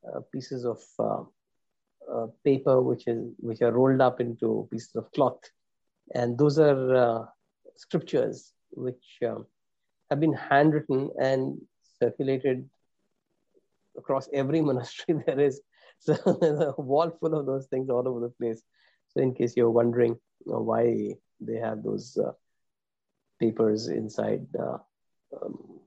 uh, 0.07 0.21
pieces 0.31 0.65
of 0.65 0.79
uh, 2.11 2.23
uh, 2.23 2.27
paper 2.43 2.81
which 2.81 3.07
is 3.07 3.33
which 3.39 3.61
are 3.61 3.71
rolled 3.71 4.01
up 4.01 4.19
into 4.19 4.67
pieces 4.71 4.95
of 4.95 5.11
cloth, 5.13 5.39
and 6.13 6.37
those 6.37 6.59
are 6.59 6.95
uh, 6.95 7.25
scriptures 7.75 8.53
which 8.71 9.19
um, 9.25 9.45
have 10.09 10.19
been 10.19 10.33
handwritten 10.33 11.09
and 11.19 11.59
circulated 11.99 12.69
across 13.97 14.29
every 14.33 14.61
monastery 14.69 15.23
there 15.25 15.39
is. 15.39 15.61
So 15.99 16.13
there's 16.41 16.59
a 16.59 16.73
wall 16.81 17.11
full 17.19 17.37
of 17.37 17.45
those 17.45 17.67
things 17.67 17.89
all 17.89 18.07
over 18.07 18.19
the 18.19 18.29
place. 18.29 18.61
So 19.09 19.21
in 19.21 19.33
case 19.33 19.55
you're 19.55 19.69
wondering 19.69 20.17
you 20.45 20.51
know, 20.51 20.61
why 20.61 21.15
they 21.39 21.57
have 21.57 21.83
those 21.83 22.17
uh, 22.17 22.31
papers 23.39 23.87
inside 23.87 24.45
uh, 24.57 24.77
um, 25.41 25.79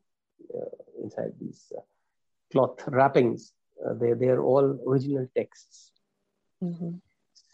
uh, 0.54 1.02
inside 1.02 1.32
these 1.40 1.72
uh, 1.76 1.80
cloth 2.52 2.82
wrappings, 2.86 3.52
they 4.00 4.12
they 4.12 4.28
are 4.28 4.42
all 4.42 4.78
original 4.86 5.26
texts. 5.36 5.93
Mm-hmm. 6.64 6.96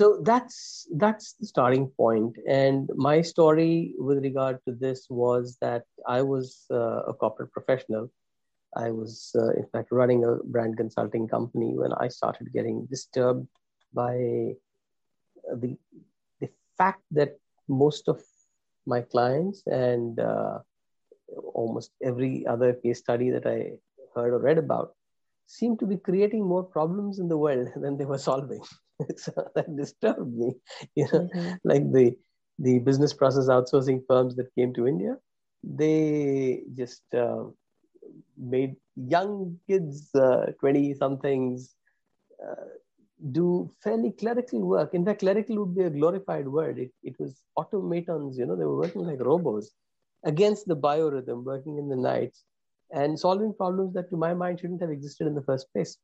So 0.00 0.21
that's 0.23 0.88
that's 0.97 1.35
the 1.35 1.47
starting 1.47 1.88
point. 1.88 2.37
And 2.49 2.88
my 2.95 3.21
story 3.21 3.95
with 3.99 4.19
regard 4.19 4.59
to 4.67 4.75
this 4.75 5.07
was 5.11 5.59
that 5.61 5.85
I 6.07 6.23
was 6.23 6.67
a 6.71 7.12
corporate 7.12 7.52
professional 7.52 8.11
I 8.76 8.90
was, 8.90 9.33
uh, 9.35 9.50
in 9.50 9.67
fact, 9.73 9.90
running 9.90 10.25
a 10.25 10.37
brand 10.45 10.76
consulting 10.76 11.26
company 11.26 11.75
when 11.75 11.93
I 11.95 12.09
started 12.09 12.52
getting 12.52 12.87
disturbed 12.87 13.49
by 13.93 14.55
the, 15.52 15.76
the 16.40 16.49
fact 16.79 17.02
that 17.11 17.37
most 17.69 18.09
of 18.09 18.23
my 18.87 19.00
clients 19.00 19.62
and 19.67 20.21
uh, 20.21 20.59
almost 21.55 21.90
every 22.02 22.47
other 22.47 22.75
case 22.75 22.99
study 22.99 23.31
that 23.31 23.47
I 23.47 23.73
heard 24.14 24.35
or 24.35 24.38
read 24.38 24.59
about 24.59 24.95
seemed 25.47 25.81
to 25.81 25.87
be 25.87 25.97
creating 25.97 26.45
more 26.45 26.62
problems 26.62 27.19
in 27.19 27.29
the 27.29 27.38
world 27.38 27.69
than 27.76 27.97
they 27.97 28.05
were 28.05 28.19
solving. 28.19 28.62
So 29.16 29.33
that 29.54 29.76
disturbed 29.76 30.35
me. 30.35 30.54
You 30.95 31.09
know, 31.12 31.28
mm-hmm. 31.35 31.54
like 31.64 31.90
the 31.92 32.16
the 32.59 32.78
business 32.78 33.12
process 33.12 33.47
outsourcing 33.47 34.02
firms 34.07 34.37
that 34.37 34.54
came 34.54 34.75
to 34.75 34.87
India, 34.87 35.16
they 35.62 36.62
just 36.75 37.02
uh, 37.14 37.45
made 38.37 38.76
young 38.97 39.59
kids, 39.66 40.11
20 40.12 40.92
uh, 40.92 40.97
somethings, 40.99 41.75
uh, 42.42 42.69
do 43.33 43.71
fairly 43.83 44.12
clerical 44.12 44.61
work. 44.61 44.92
In 44.95 45.04
fact, 45.04 45.21
clerical 45.21 45.57
would 45.57 45.75
be 45.75 45.85
a 45.85 45.90
glorified 45.90 46.47
word. 46.49 46.78
It, 46.78 46.92
it 47.02 47.19
was 47.19 47.40
automatons, 47.57 48.37
you 48.37 48.47
know, 48.47 48.57
they 48.57 48.64
were 48.64 48.76
working 48.76 49.07
like 49.07 49.21
robots 49.21 49.71
against 50.25 50.66
the 50.66 50.76
biorhythm, 50.76 51.45
working 51.45 51.78
in 51.78 51.88
the 51.88 51.97
nights 51.97 52.45
and 52.92 53.19
solving 53.19 53.54
problems 53.54 53.95
that 53.95 54.11
to 54.11 54.16
my 54.16 54.35
mind 54.35 54.61
shouldn't 54.61 54.80
have 54.80 54.90
existed 54.90 55.26
in 55.26 55.35
the 55.35 55.42
first 55.42 55.73
place. 55.73 55.97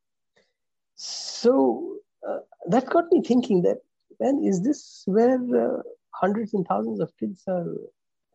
So 0.95 1.96
uh, 2.27 2.39
that 2.67 2.89
got 2.89 3.05
me 3.11 3.21
thinking 3.21 3.61
that, 3.63 3.77
man, 4.19 4.43
is 4.43 4.61
this 4.61 5.03
where 5.05 5.39
uh, 5.55 5.81
hundreds 6.11 6.53
and 6.53 6.65
thousands 6.67 6.99
of 6.99 7.15
kids 7.17 7.43
are 7.47 7.65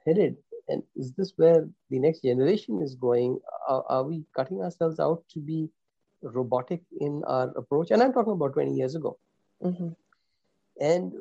headed? 0.06 0.36
And 0.68 0.82
is 0.96 1.12
this 1.12 1.32
where 1.36 1.68
the 1.90 1.98
next 1.98 2.22
generation 2.22 2.80
is 2.82 2.94
going? 2.94 3.38
Are, 3.68 3.84
are 3.88 4.04
we 4.04 4.24
cutting 4.36 4.62
ourselves 4.62 5.00
out 5.00 5.24
to 5.34 5.40
be 5.40 5.68
robotic 6.22 6.82
in 7.00 7.22
our 7.26 7.48
approach? 7.56 7.90
And 7.90 8.02
I'm 8.02 8.12
talking 8.12 8.32
about 8.32 8.54
20 8.54 8.72
years 8.72 8.94
ago. 8.94 9.18
Mm-hmm. 9.62 9.88
And 10.80 11.12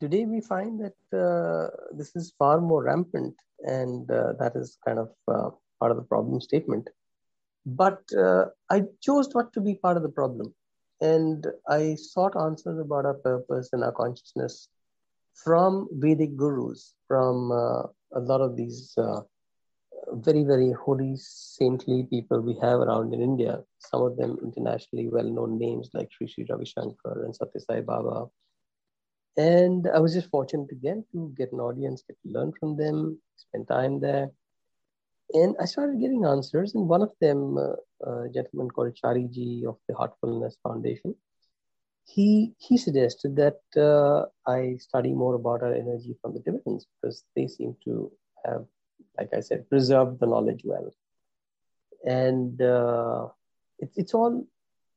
today 0.00 0.24
we 0.24 0.40
find 0.40 0.80
that 0.80 1.16
uh, 1.16 1.68
this 1.92 2.16
is 2.16 2.32
far 2.38 2.60
more 2.60 2.82
rampant, 2.84 3.34
and 3.60 4.10
uh, 4.10 4.32
that 4.40 4.56
is 4.56 4.76
kind 4.84 4.98
of 4.98 5.10
uh, 5.28 5.50
part 5.78 5.92
of 5.92 5.96
the 5.96 6.02
problem 6.02 6.40
statement. 6.40 6.90
But 7.64 8.02
uh, 8.18 8.46
I 8.70 8.84
chose 9.00 9.32
not 9.34 9.52
to 9.52 9.60
be 9.60 9.74
part 9.74 9.96
of 9.96 10.02
the 10.02 10.08
problem. 10.08 10.54
And 11.00 11.46
I 11.68 11.94
sought 11.94 12.36
answers 12.36 12.78
about 12.78 13.06
our 13.06 13.14
purpose 13.14 13.70
and 13.72 13.84
our 13.84 13.92
consciousness 13.92 14.68
from 15.34 15.88
Vedic 15.92 16.36
gurus, 16.36 16.94
from 17.06 17.52
uh, 17.52 17.82
a 18.14 18.20
lot 18.20 18.40
of 18.40 18.56
these 18.56 18.92
uh, 18.98 19.20
very, 20.12 20.42
very 20.42 20.72
holy, 20.72 21.14
saintly 21.16 22.06
people 22.10 22.40
we 22.40 22.56
have 22.60 22.80
around 22.80 23.14
in 23.14 23.20
India, 23.20 23.62
some 23.78 24.02
of 24.02 24.16
them 24.16 24.38
internationally 24.42 25.08
well 25.08 25.28
known 25.30 25.58
names 25.58 25.90
like 25.94 26.08
Sri 26.10 26.26
Sri 26.26 26.46
Ravi 26.48 26.64
Shankar 26.64 27.24
and 27.24 27.34
Satya 27.34 27.60
Sai 27.60 27.80
Baba. 27.80 28.26
And 29.36 29.88
I 29.94 30.00
was 30.00 30.14
just 30.14 30.30
fortunate 30.30 30.72
again 30.72 31.04
to 31.12 31.32
get 31.36 31.52
an 31.52 31.60
audience, 31.60 32.02
get 32.08 32.16
to 32.22 32.32
learn 32.32 32.52
from 32.58 32.76
them, 32.76 33.20
spend 33.36 33.68
time 33.68 34.00
there. 34.00 34.30
And 35.34 35.54
I 35.60 35.66
started 35.66 36.00
getting 36.00 36.24
answers. 36.24 36.74
And 36.74 36.88
one 36.88 37.02
of 37.02 37.12
them, 37.20 37.58
uh, 37.58 38.24
a 38.24 38.28
gentleman 38.30 38.70
called 38.70 38.96
Chariji 38.96 39.66
of 39.66 39.76
the 39.88 39.94
Heartfulness 39.94 40.56
Foundation, 40.62 41.14
he 42.08 42.54
he 42.58 42.78
suggested 42.78 43.36
that 43.36 43.60
uh, 43.76 44.24
I 44.50 44.76
study 44.76 45.12
more 45.12 45.34
about 45.34 45.62
our 45.62 45.74
energy 45.74 46.16
from 46.22 46.32
the 46.32 46.40
Tibetans 46.40 46.86
because 46.94 47.24
they 47.36 47.46
seem 47.46 47.76
to 47.84 48.10
have, 48.46 48.64
like 49.18 49.28
I 49.34 49.40
said, 49.40 49.68
preserved 49.68 50.18
the 50.18 50.26
knowledge 50.26 50.62
well, 50.64 50.94
and 52.06 52.60
uh, 52.62 53.28
it's 53.78 53.98
it's 53.98 54.14
all 54.14 54.46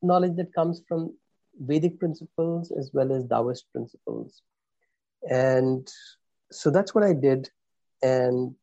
knowledge 0.01 0.37
that 0.37 0.53
comes 0.53 0.83
from 0.87 1.13
Vedic 1.59 1.99
principles 1.99 2.71
as 2.71 2.91
well 2.93 3.11
as 3.11 3.27
Taoist 3.27 3.65
principles, 3.73 4.41
and 5.29 5.85
so 6.49 6.71
that's 6.71 6.95
what 6.95 7.03
I 7.03 7.11
did, 7.11 7.49
and 8.01 8.55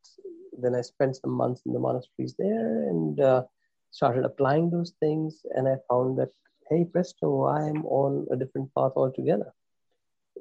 then 0.62 0.74
I 0.74 0.82
spent 0.82 1.16
some 1.16 1.30
months 1.30 1.62
in 1.66 1.72
the 1.72 1.78
monasteries 1.78 2.34
there 2.38 2.88
and 2.88 3.20
uh, 3.20 3.42
started 3.90 4.24
applying 4.24 4.70
those 4.70 4.92
things, 5.00 5.42
and 5.54 5.68
I 5.68 5.76
found 5.88 6.18
that 6.18 6.30
hey 6.70 6.84
presto, 6.84 7.46
I'm 7.46 7.84
on 7.86 8.26
a 8.30 8.36
different 8.36 8.72
path 8.74 8.92
altogether. 8.96 9.52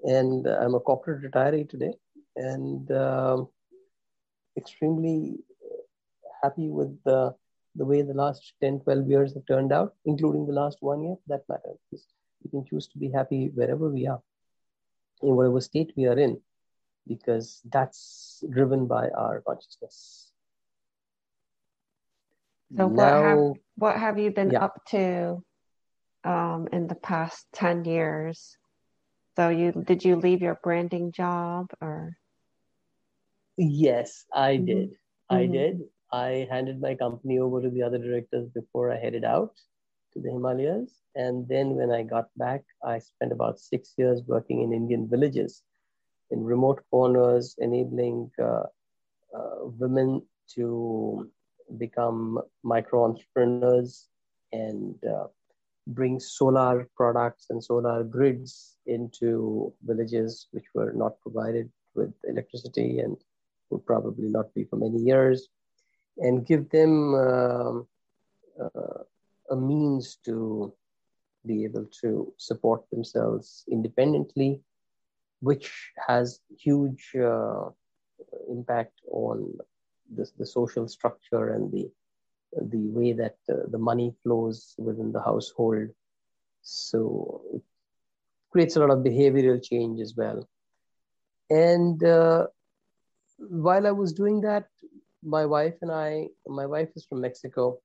And 0.04 0.46
I'm 0.46 0.76
a 0.76 0.80
corporate 0.80 1.24
retiree 1.24 1.70
today 1.70 1.94
and 2.36 2.92
um, 2.92 3.48
extremely 4.58 5.38
happy 6.44 6.70
with 6.70 6.98
the, 7.04 7.34
the 7.76 7.86
way 7.86 8.02
the 8.02 8.14
last 8.14 8.54
10, 8.62 8.82
12 8.82 9.10
years 9.10 9.34
have 9.34 9.46
turned 9.48 9.72
out, 9.72 9.96
including 10.06 10.46
the 10.46 10.54
last 10.54 10.78
one 10.82 11.04
year, 11.04 11.16
for 11.16 11.38
that 11.38 11.50
matters. 11.50 11.80
We 12.44 12.52
can 12.52 12.66
choose 12.66 12.88
to 12.90 13.00
be 13.00 13.10
happy 13.10 13.50
wherever 13.54 13.90
we 13.90 14.08
are, 14.08 14.22
in 15.24 15.36
whatever 15.36 15.62
state 15.62 15.94
we 15.96 16.06
are 16.06 16.18
in, 16.18 16.40
because 17.08 17.62
that's 17.72 18.44
driven 18.50 18.88
by 18.88 19.10
our 19.10 19.42
consciousness. 19.48 20.32
So 22.76 22.90
now, 22.90 22.94
what 22.94 23.14
have 23.24 23.54
what 23.76 23.98
have 23.98 24.20
you 24.20 24.32
been 24.32 24.52
yeah. 24.52 24.66
up 24.66 24.86
to 24.90 25.44
um, 26.28 26.68
in 26.72 26.88
the 26.88 26.96
past 26.96 27.48
10 27.54 27.86
years. 27.86 28.58
So 29.36 29.50
you 29.50 29.72
did 29.72 30.04
you 30.04 30.16
leave 30.16 30.42
your 30.42 30.60
branding 30.62 31.12
job 31.12 31.72
or? 31.80 32.18
Yes, 33.58 34.26
I 34.34 34.56
mm-hmm. 34.56 34.66
did. 34.66 34.90
I 35.30 35.42
mm-hmm. 35.44 35.54
did. 35.54 35.82
I 36.12 36.48
handed 36.50 36.82
my 36.82 36.96
company 36.96 37.40
over 37.40 37.62
to 37.62 37.70
the 37.70 37.84
other 37.84 37.98
directors 37.98 38.50
before 38.50 38.92
I 38.92 38.98
headed 38.98 39.24
out 39.24 39.54
to 40.14 40.22
the 40.22 40.32
Himalayas. 40.32 40.92
And 41.16 41.48
then 41.48 41.76
when 41.76 41.92
I 41.92 42.04
got 42.04 42.30
back, 42.38 42.64
I 42.84 43.00
spent 43.00 43.32
about 43.32 43.60
six 43.60 43.94
years 43.98 44.22
working 44.26 44.62
in 44.62 44.74
Indian 44.74 45.08
villages 45.10 45.64
in 46.32 46.44
remote 46.44 46.84
corners, 46.92 47.56
enabling 47.60 48.32
uh, 48.42 48.64
uh, 49.36 49.58
women 49.80 50.22
to 50.56 51.30
become 51.78 52.40
micro 52.64 53.06
entrepreneurs 53.06 54.08
and 54.52 54.96
uh, 55.06 55.28
bring 55.88 56.20
solar 56.20 56.88
products 56.96 57.48
and 57.50 57.64
solar 57.64 58.04
grids 58.04 58.78
into 58.86 59.74
villages 59.84 60.48
which 60.52 60.66
were 60.74 60.94
not 60.94 61.20
provided 61.22 61.70
with 61.96 62.14
electricity 62.28 63.00
and 63.00 63.18
would 63.70 63.86
probably 63.86 64.30
not 64.30 64.54
be 64.54 64.64
for 64.64 64.78
many 64.78 65.00
years, 65.00 65.50
and 66.18 66.46
give 66.46 66.70
them 66.70 67.14
uh, 67.16 67.80
uh, 68.64 69.04
a 69.52 69.56
means 69.56 70.18
to 70.24 70.74
be 71.46 71.64
able 71.64 71.86
to 72.02 72.34
support 72.38 72.90
themselves 72.92 73.64
independently, 73.72 74.62
which 75.40 75.92
has 76.08 76.40
huge 76.58 77.12
uh, 77.16 77.70
impact 78.50 79.00
on 79.12 79.54
the, 80.16 80.30
the 80.38 80.46
social 80.46 80.88
structure 80.88 81.50
and 81.54 81.72
the 81.72 81.90
the 82.72 82.88
way 82.88 83.12
that 83.12 83.36
uh, 83.50 83.56
the 83.70 83.78
money 83.78 84.14
flows 84.24 84.74
within 84.78 85.12
the 85.12 85.22
household. 85.22 85.90
So 86.62 87.42
it 87.54 87.62
creates 88.52 88.76
a 88.76 88.80
lot 88.80 88.90
of 88.90 89.00
behavioral 89.00 89.62
change 89.62 90.00
as 90.00 90.16
well. 90.16 90.48
And 91.50 92.02
uh, 92.04 92.48
while 93.38 93.86
I 93.86 93.92
was 93.92 94.14
doing 94.14 94.42
that, 94.42 94.68
my 95.24 95.46
wife 95.46 95.76
and 95.82 95.92
I, 95.92 96.28
my 96.48 96.66
wife 96.66 96.90
is 96.96 97.06
from 97.06 97.22
Mexico, 97.22 97.80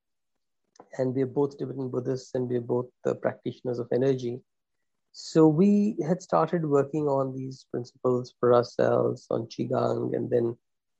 and 0.98 1.14
we're 1.14 1.26
both 1.26 1.58
Tibetan 1.58 1.88
Buddhists 1.88 2.34
and 2.34 2.48
we're 2.48 2.60
both 2.60 2.86
the 3.04 3.14
practitioners 3.14 3.78
of 3.78 3.88
energy. 3.92 4.40
So 5.12 5.46
we 5.46 5.96
had 6.06 6.22
started 6.22 6.64
working 6.64 7.06
on 7.06 7.34
these 7.34 7.66
principles 7.70 8.34
for 8.40 8.54
ourselves 8.54 9.26
on 9.30 9.46
Qigong 9.46 10.16
and 10.16 10.30
then 10.30 10.56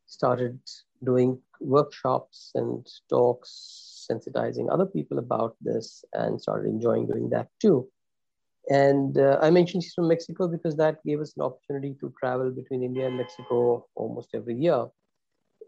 started 0.06 0.60
doing 1.02 1.40
workshops 1.60 2.50
and 2.54 2.86
talks, 3.08 4.06
sensitizing 4.10 4.70
other 4.70 4.84
people 4.84 5.18
about 5.18 5.56
this 5.62 6.04
and 6.12 6.40
started 6.40 6.68
enjoying 6.68 7.06
doing 7.06 7.30
that 7.30 7.48
too. 7.58 7.88
And 8.68 9.18
uh, 9.18 9.38
I 9.40 9.50
mentioned 9.50 9.82
she's 9.82 9.94
from 9.94 10.08
Mexico 10.08 10.46
because 10.46 10.76
that 10.76 11.02
gave 11.04 11.20
us 11.20 11.32
an 11.36 11.42
opportunity 11.42 11.96
to 12.00 12.12
travel 12.20 12.50
between 12.50 12.82
India 12.82 13.06
and 13.06 13.16
Mexico 13.16 13.86
almost 13.94 14.30
every 14.34 14.54
year. 14.54 14.86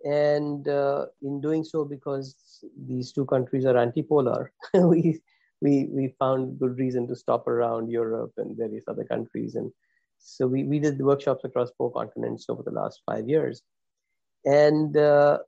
And 0.05 0.69
uh, 0.69 1.07
in 1.23 1.41
doing 1.41 1.65
so, 1.65 1.85
because 1.85 2.63
these 2.87 3.11
two 3.11 3.25
countries 3.25 3.65
are 3.65 3.79
antipolar, 3.79 4.53
we, 4.75 5.21
we, 5.65 5.89
we 5.91 6.15
found 6.19 6.59
good 6.61 6.79
reason 6.79 7.09
to 7.09 7.17
stop 7.17 7.49
around 7.49 7.91
Europe 7.91 8.33
and 8.37 8.55
various 8.55 8.85
other 8.87 9.05
countries. 9.05 9.55
And 9.55 9.73
so 10.19 10.47
we, 10.47 10.63
we 10.65 10.79
did 10.79 11.01
workshops 11.01 11.43
across 11.43 11.71
four 11.79 11.91
continents 11.91 12.45
over 12.51 12.63
the 12.63 12.71
last 12.71 13.01
five 13.07 13.27
years. 13.27 13.63
And 14.45 14.95
uh, 14.95 15.39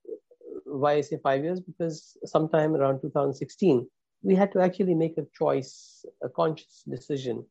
why 0.64 0.92
I 0.94 1.00
say 1.02 1.18
five 1.22 1.44
years? 1.44 1.60
Because 1.60 2.16
sometime 2.24 2.74
around 2.74 3.02
2016, 3.02 3.86
we 4.22 4.34
had 4.34 4.52
to 4.52 4.60
actually 4.60 4.94
make 4.94 5.18
a 5.18 5.26
choice, 5.36 6.06
a 6.22 6.30
conscious 6.30 6.82
decision 6.88 7.44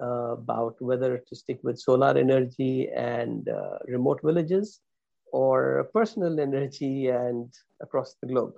uh, 0.00 0.36
about 0.40 0.80
whether 0.80 1.18
to 1.18 1.34
stick 1.34 1.58
with 1.64 1.80
solar 1.80 2.16
energy 2.16 2.90
and 2.94 3.48
uh, 3.48 3.78
remote 3.88 4.20
villages 4.22 4.80
or 5.32 5.90
personal 5.92 6.38
energy 6.48 7.08
and 7.08 7.52
across 7.80 8.14
the 8.20 8.28
globe. 8.28 8.54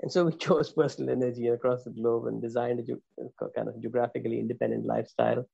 And 0.00 0.10
so 0.10 0.24
we 0.24 0.32
chose 0.46 0.72
personal 0.72 1.10
energy 1.10 1.48
across 1.48 1.84
the 1.84 1.90
globe 1.90 2.26
and 2.26 2.40
designed 2.40 2.80
a 2.80 3.48
kind 3.56 3.68
of 3.68 3.80
geographically 3.80 4.38
independent 4.38 4.86
lifestyle. 4.86 5.46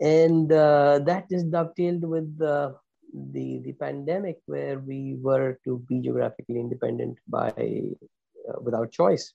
And 0.00 0.50
uh, 0.52 1.00
that 1.00 1.28
just 1.28 1.50
dovetailed 1.50 2.04
with 2.04 2.38
the, 2.38 2.76
the, 3.32 3.60
the 3.64 3.72
pandemic 3.72 4.38
where 4.46 4.78
we 4.78 5.16
were 5.20 5.58
to 5.64 5.84
be 5.88 6.00
geographically 6.00 6.60
independent 6.60 7.18
by 7.26 7.52
uh, 8.48 8.60
without 8.60 8.92
choice. 8.92 9.32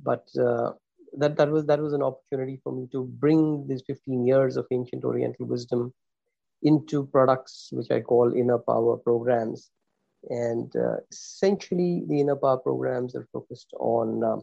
But 0.00 0.28
uh, 0.38 0.72
that, 1.16 1.36
that, 1.36 1.50
was, 1.50 1.66
that 1.66 1.80
was 1.80 1.92
an 1.92 2.02
opportunity 2.02 2.60
for 2.62 2.72
me 2.72 2.86
to 2.92 3.04
bring 3.04 3.66
these 3.66 3.82
15 3.86 4.26
years 4.26 4.56
of 4.56 4.66
ancient 4.70 5.04
Oriental 5.04 5.46
wisdom 5.46 5.92
into 6.62 7.06
products 7.06 7.68
which 7.72 7.90
I 7.90 8.00
call 8.00 8.34
inner 8.34 8.58
power 8.58 8.96
programs. 8.96 9.70
And 10.30 10.74
uh, 10.76 10.96
essentially, 11.10 12.04
the 12.08 12.20
inner 12.20 12.36
power 12.36 12.58
programs 12.58 13.14
are 13.14 13.26
focused 13.32 13.72
on 13.78 14.24
um, 14.24 14.42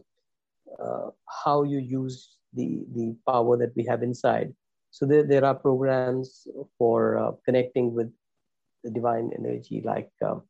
uh, 0.82 1.10
how 1.44 1.62
you 1.62 1.78
use 1.78 2.36
the, 2.54 2.84
the 2.94 3.14
power 3.28 3.56
that 3.56 3.76
we 3.76 3.84
have 3.84 4.02
inside. 4.02 4.54
So 4.90 5.04
there, 5.04 5.22
there 5.22 5.44
are 5.44 5.54
programs 5.54 6.46
for 6.78 7.18
uh, 7.18 7.32
connecting 7.44 7.92
with 7.92 8.10
the 8.82 8.90
divine 8.90 9.30
energy, 9.38 9.82
like 9.84 10.10
um, 10.24 10.42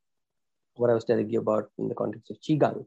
what 0.75 0.91
I 0.91 0.95
was 0.95 1.05
telling 1.05 1.29
you 1.31 1.41
about 1.41 1.71
in 1.79 1.89
the 1.89 1.95
context 1.95 2.31
of 2.31 2.41
Qigong. 2.41 2.87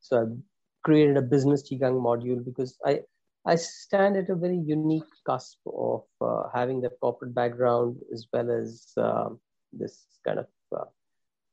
So 0.00 0.22
I've 0.22 0.36
created 0.84 1.16
a 1.16 1.22
business 1.22 1.68
Qigong 1.68 2.00
module 2.00 2.44
because 2.44 2.78
I, 2.84 3.00
I 3.46 3.56
stand 3.56 4.16
at 4.16 4.30
a 4.30 4.36
very 4.36 4.58
unique 4.58 5.10
cusp 5.26 5.58
of 5.66 6.04
uh, 6.20 6.44
having 6.54 6.80
that 6.82 7.00
corporate 7.00 7.34
background 7.34 7.96
as 8.12 8.26
well 8.32 8.50
as 8.50 8.92
uh, 8.96 9.30
this 9.72 10.04
kind 10.24 10.38
of 10.38 10.46
uh, 10.76 10.84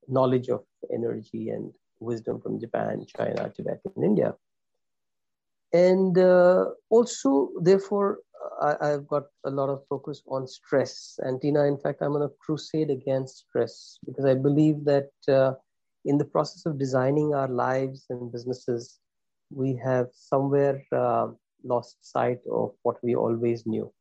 knowledge 0.09 0.49
of 0.49 0.63
energy 0.93 1.49
and 1.49 1.71
wisdom 1.99 2.41
from 2.41 2.59
Japan, 2.59 3.05
China, 3.17 3.51
Tibet, 3.55 3.79
and 3.95 4.03
India. 4.03 4.35
And 5.73 6.17
uh, 6.17 6.65
also, 6.89 7.51
therefore, 7.61 8.19
I, 8.61 8.87
have 8.87 9.07
got 9.07 9.23
a 9.45 9.49
lot 9.49 9.69
of 9.69 9.85
focus 9.87 10.21
on 10.27 10.47
stress. 10.47 11.19
And 11.19 11.41
Tina, 11.41 11.63
in 11.65 11.77
fact, 11.77 12.01
I'm 12.01 12.15
on 12.15 12.23
a 12.23 12.29
crusade 12.39 12.89
against 12.89 13.45
stress 13.47 13.99
because 14.05 14.25
I 14.25 14.33
believe 14.33 14.83
that 14.85 15.09
uh, 15.27 15.53
in 16.05 16.17
the 16.17 16.25
process 16.25 16.65
of 16.65 16.79
designing 16.79 17.33
our 17.33 17.47
lives 17.47 18.05
and 18.09 18.31
businesses, 18.31 18.99
we 19.51 19.75
have 19.83 20.07
somewhere 20.13 20.83
uh, 20.91 21.27
lost 21.63 21.97
sight 22.01 22.39
of 22.51 22.71
what 22.83 22.97
we 23.03 23.15
always 23.15 23.65
knew. 23.65 23.91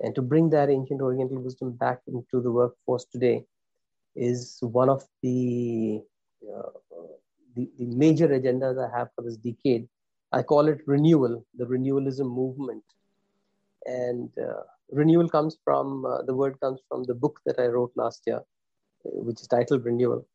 And 0.00 0.14
to 0.14 0.22
bring 0.22 0.50
that 0.50 0.70
ancient 0.70 1.00
Oriental 1.00 1.40
wisdom 1.40 1.72
back 1.72 2.00
into 2.06 2.40
the 2.40 2.50
workforce 2.50 3.04
today 3.04 3.44
is 4.14 4.58
one 4.60 4.88
of 4.88 5.04
the, 5.22 6.00
uh, 6.42 6.70
the, 7.54 7.68
the, 7.78 7.86
major 7.86 8.28
agendas 8.28 8.78
I 8.78 8.96
have 8.96 9.08
for 9.14 9.22
this 9.22 9.36
decade. 9.36 9.88
I 10.32 10.42
call 10.42 10.68
it 10.68 10.80
renewal, 10.86 11.44
the 11.56 11.66
renewalism 11.66 12.28
movement. 12.28 12.84
And 13.86 14.30
uh, 14.38 14.62
renewal 14.90 15.28
comes 15.28 15.58
from, 15.64 16.04
uh, 16.04 16.22
the 16.22 16.34
word 16.34 16.58
comes 16.60 16.80
from 16.88 17.04
the 17.04 17.14
book 17.14 17.40
that 17.46 17.58
I 17.58 17.66
wrote 17.66 17.92
last 17.96 18.22
year, 18.26 18.40
which 19.04 19.40
is 19.40 19.48
titled 19.48 19.84
Renewal. 19.84 20.26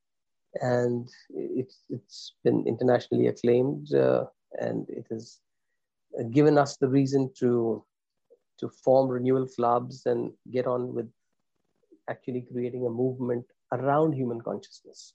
And 0.62 1.10
it's, 1.30 1.84
it's 1.90 2.34
been 2.44 2.66
internationally 2.66 3.28
acclaimed 3.28 3.94
uh, 3.94 4.26
and 4.60 4.90
it 4.90 5.06
has 5.12 5.40
given 6.32 6.58
us 6.58 6.78
the 6.78 6.88
reason 6.88 7.32
to 7.40 7.84
to 8.58 8.70
form 8.70 9.10
renewal 9.10 9.48
clubs 9.48 10.06
and 10.06 10.32
get 10.52 10.66
on 10.66 10.94
with 10.94 11.10
actually 12.10 12.46
creating 12.52 12.86
a 12.86 12.90
movement 12.90 13.46
around 13.76 14.14
human 14.14 14.42
consciousness. 14.42 15.14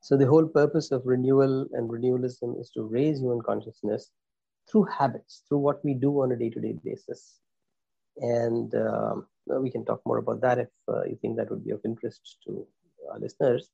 So 0.00 0.16
the 0.16 0.26
whole 0.26 0.46
purpose 0.46 0.92
of 0.92 1.02
renewal 1.04 1.66
and 1.72 1.90
renewalism 1.90 2.58
is 2.58 2.70
to 2.70 2.82
raise 2.82 3.20
human 3.20 3.42
consciousness 3.42 4.10
through 4.70 4.84
habits, 4.84 5.42
through 5.48 5.58
what 5.58 5.84
we 5.84 5.94
do 5.94 6.22
on 6.22 6.32
a 6.32 6.36
day-to-day 6.36 6.76
basis. 6.84 7.40
And 8.18 8.74
um, 8.74 9.26
we 9.46 9.70
can 9.70 9.84
talk 9.84 10.00
more 10.06 10.18
about 10.18 10.40
that 10.40 10.58
if 10.58 10.68
uh, 10.88 11.04
you 11.04 11.18
think 11.20 11.36
that 11.36 11.50
would 11.50 11.64
be 11.64 11.70
of 11.72 11.80
interest 11.84 12.38
to 12.46 12.66
our 13.12 13.18
listeners. 13.18 13.68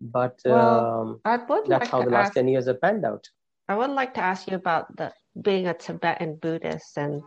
But 0.00 0.40
well, 0.44 1.00
um, 1.02 1.20
that's 1.24 1.68
like 1.68 1.88
how 1.88 2.02
the 2.02 2.10
last 2.10 2.28
ask, 2.28 2.34
10 2.34 2.48
years 2.48 2.66
have 2.66 2.80
panned 2.80 3.04
out. 3.04 3.28
I 3.68 3.76
would 3.76 3.90
like 3.90 4.14
to 4.14 4.20
ask 4.20 4.50
you 4.50 4.56
about 4.56 4.96
the 4.96 5.12
being 5.42 5.66
a 5.68 5.74
Tibetan 5.74 6.36
Buddhist 6.36 6.96
and 6.96 7.22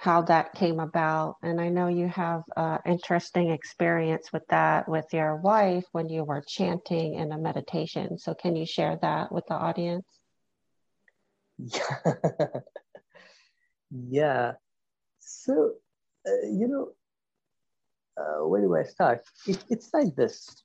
how 0.00 0.22
that 0.22 0.54
came 0.54 0.80
about. 0.80 1.36
And 1.42 1.60
I 1.60 1.68
know 1.68 1.88
you 1.88 2.08
have 2.08 2.40
an 2.56 2.78
interesting 2.86 3.50
experience 3.50 4.32
with 4.32 4.46
that 4.48 4.88
with 4.88 5.04
your 5.12 5.36
wife 5.36 5.84
when 5.92 6.08
you 6.08 6.24
were 6.24 6.42
chanting 6.48 7.16
in 7.16 7.32
a 7.32 7.38
meditation. 7.38 8.16
So 8.16 8.32
can 8.32 8.56
you 8.56 8.64
share 8.64 8.98
that 9.02 9.30
with 9.30 9.44
the 9.46 9.54
audience? 9.54 10.06
Yeah. 11.58 12.14
yeah. 13.90 14.52
So, 15.18 15.74
uh, 16.26 16.46
you 16.46 16.66
know, 16.66 16.88
uh, 18.16 18.48
where 18.48 18.62
do 18.62 18.74
I 18.74 18.84
start? 18.84 19.20
It, 19.46 19.62
it's 19.68 19.90
like 19.92 20.16
this. 20.16 20.64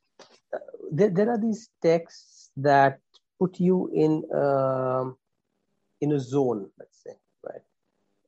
Uh, 0.54 0.60
there, 0.94 1.10
there 1.10 1.30
are 1.30 1.42
these 1.42 1.68
texts 1.82 2.52
that 2.56 3.00
put 3.38 3.60
you 3.60 3.92
in 3.94 4.24
um, 4.34 5.18
in 6.00 6.14
a 6.14 6.20
zone, 6.22 6.70
let's? 6.80 6.95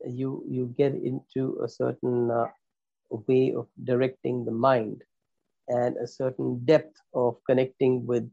You 0.08 0.44
you 0.48 0.74
get 0.78 0.94
into 0.94 1.60
a 1.64 1.68
certain 1.68 2.32
uh, 2.32 2.48
way 3.10 3.54
of 3.54 3.68
directing 3.84 4.46
the 4.46 4.52
mind 4.52 5.04
and 5.68 5.98
a 5.98 6.08
certain 6.08 6.64
depth 6.66 6.96
of 7.14 7.38
connecting 7.46 8.06
with 8.06 8.30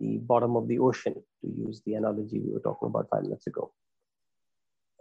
the 0.00 0.18
bottom 0.18 0.56
of 0.56 0.68
the 0.68 0.78
ocean, 0.78 1.14
to 1.14 1.48
use 1.48 1.80
the 1.86 1.94
analogy 1.94 2.40
we 2.40 2.52
were 2.52 2.60
talking 2.60 2.88
about 2.88 3.08
five 3.10 3.22
minutes 3.22 3.46
ago. 3.46 3.72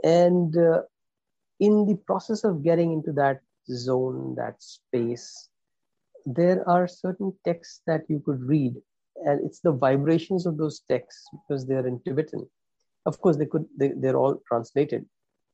And 0.03 0.55
uh, 0.55 0.83
in 1.59 1.85
the 1.85 1.95
process 1.95 2.43
of 2.43 2.63
getting 2.63 2.93
into 2.93 3.11
that 3.13 3.41
zone, 3.69 4.35
that 4.35 4.61
space, 4.61 5.49
there 6.25 6.67
are 6.69 6.87
certain 6.87 7.33
texts 7.43 7.81
that 7.87 8.03
you 8.07 8.21
could 8.25 8.41
read 8.41 8.75
and 9.25 9.43
it's 9.45 9.59
the 9.61 9.71
vibrations 9.71 10.45
of 10.45 10.57
those 10.57 10.81
texts 10.89 11.27
because 11.31 11.65
they're 11.65 11.87
in 11.87 11.99
tibetan 12.03 12.45
of 13.05 13.19
course 13.21 13.37
they 13.37 13.45
could 13.45 13.65
they, 13.77 13.93
they're 13.95 14.17
all 14.17 14.41
translated 14.47 15.05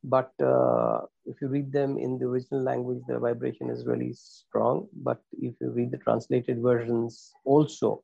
but 0.04 0.32
uh, 0.42 1.02
if 1.26 1.40
you 1.42 1.48
read 1.48 1.72
them 1.72 1.98
in 1.98 2.18
the 2.18 2.26
original 2.26 2.62
language 2.62 3.02
the 3.08 3.18
vibration 3.18 3.70
is 3.70 3.86
really 3.86 4.14
strong. 4.14 4.88
But 4.94 5.22
if 5.42 5.56
you 5.62 5.70
read 5.70 5.92
the 5.92 5.98
translated 5.98 6.62
versions 6.62 7.34
also 7.46 8.04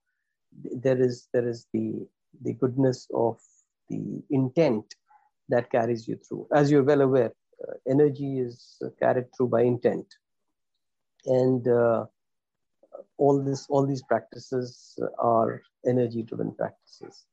there 0.84 1.00
is 1.00 1.28
there 1.34 1.48
is 1.48 1.68
the 1.74 2.08
the 2.42 2.54
goodness 2.54 3.08
of 3.14 3.38
the 3.90 4.24
intent 4.30 4.96
that 5.50 5.72
carries 5.72 6.08
you 6.08 6.16
through. 6.18 6.48
As 6.54 6.72
you're 6.72 6.84
well 6.84 7.02
aware 7.02 7.34
uh, 7.68 7.74
energy 7.88 8.40
is 8.40 8.82
carried 9.00 9.26
through 9.36 9.50
by 9.50 9.64
intent. 9.64 10.06
And 11.26 11.68
uh, 11.68 12.06
all 13.18 13.44
this 13.44 13.68
all 13.70 13.86
these 13.86 14.04
practices 14.04 14.98
are 15.18 15.62
energy 15.86 16.24
driven 16.24 16.54
practices. 16.54 17.26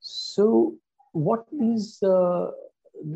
So 0.00 0.74
what 1.12 1.46
is 1.52 2.02
uh, 2.02 2.50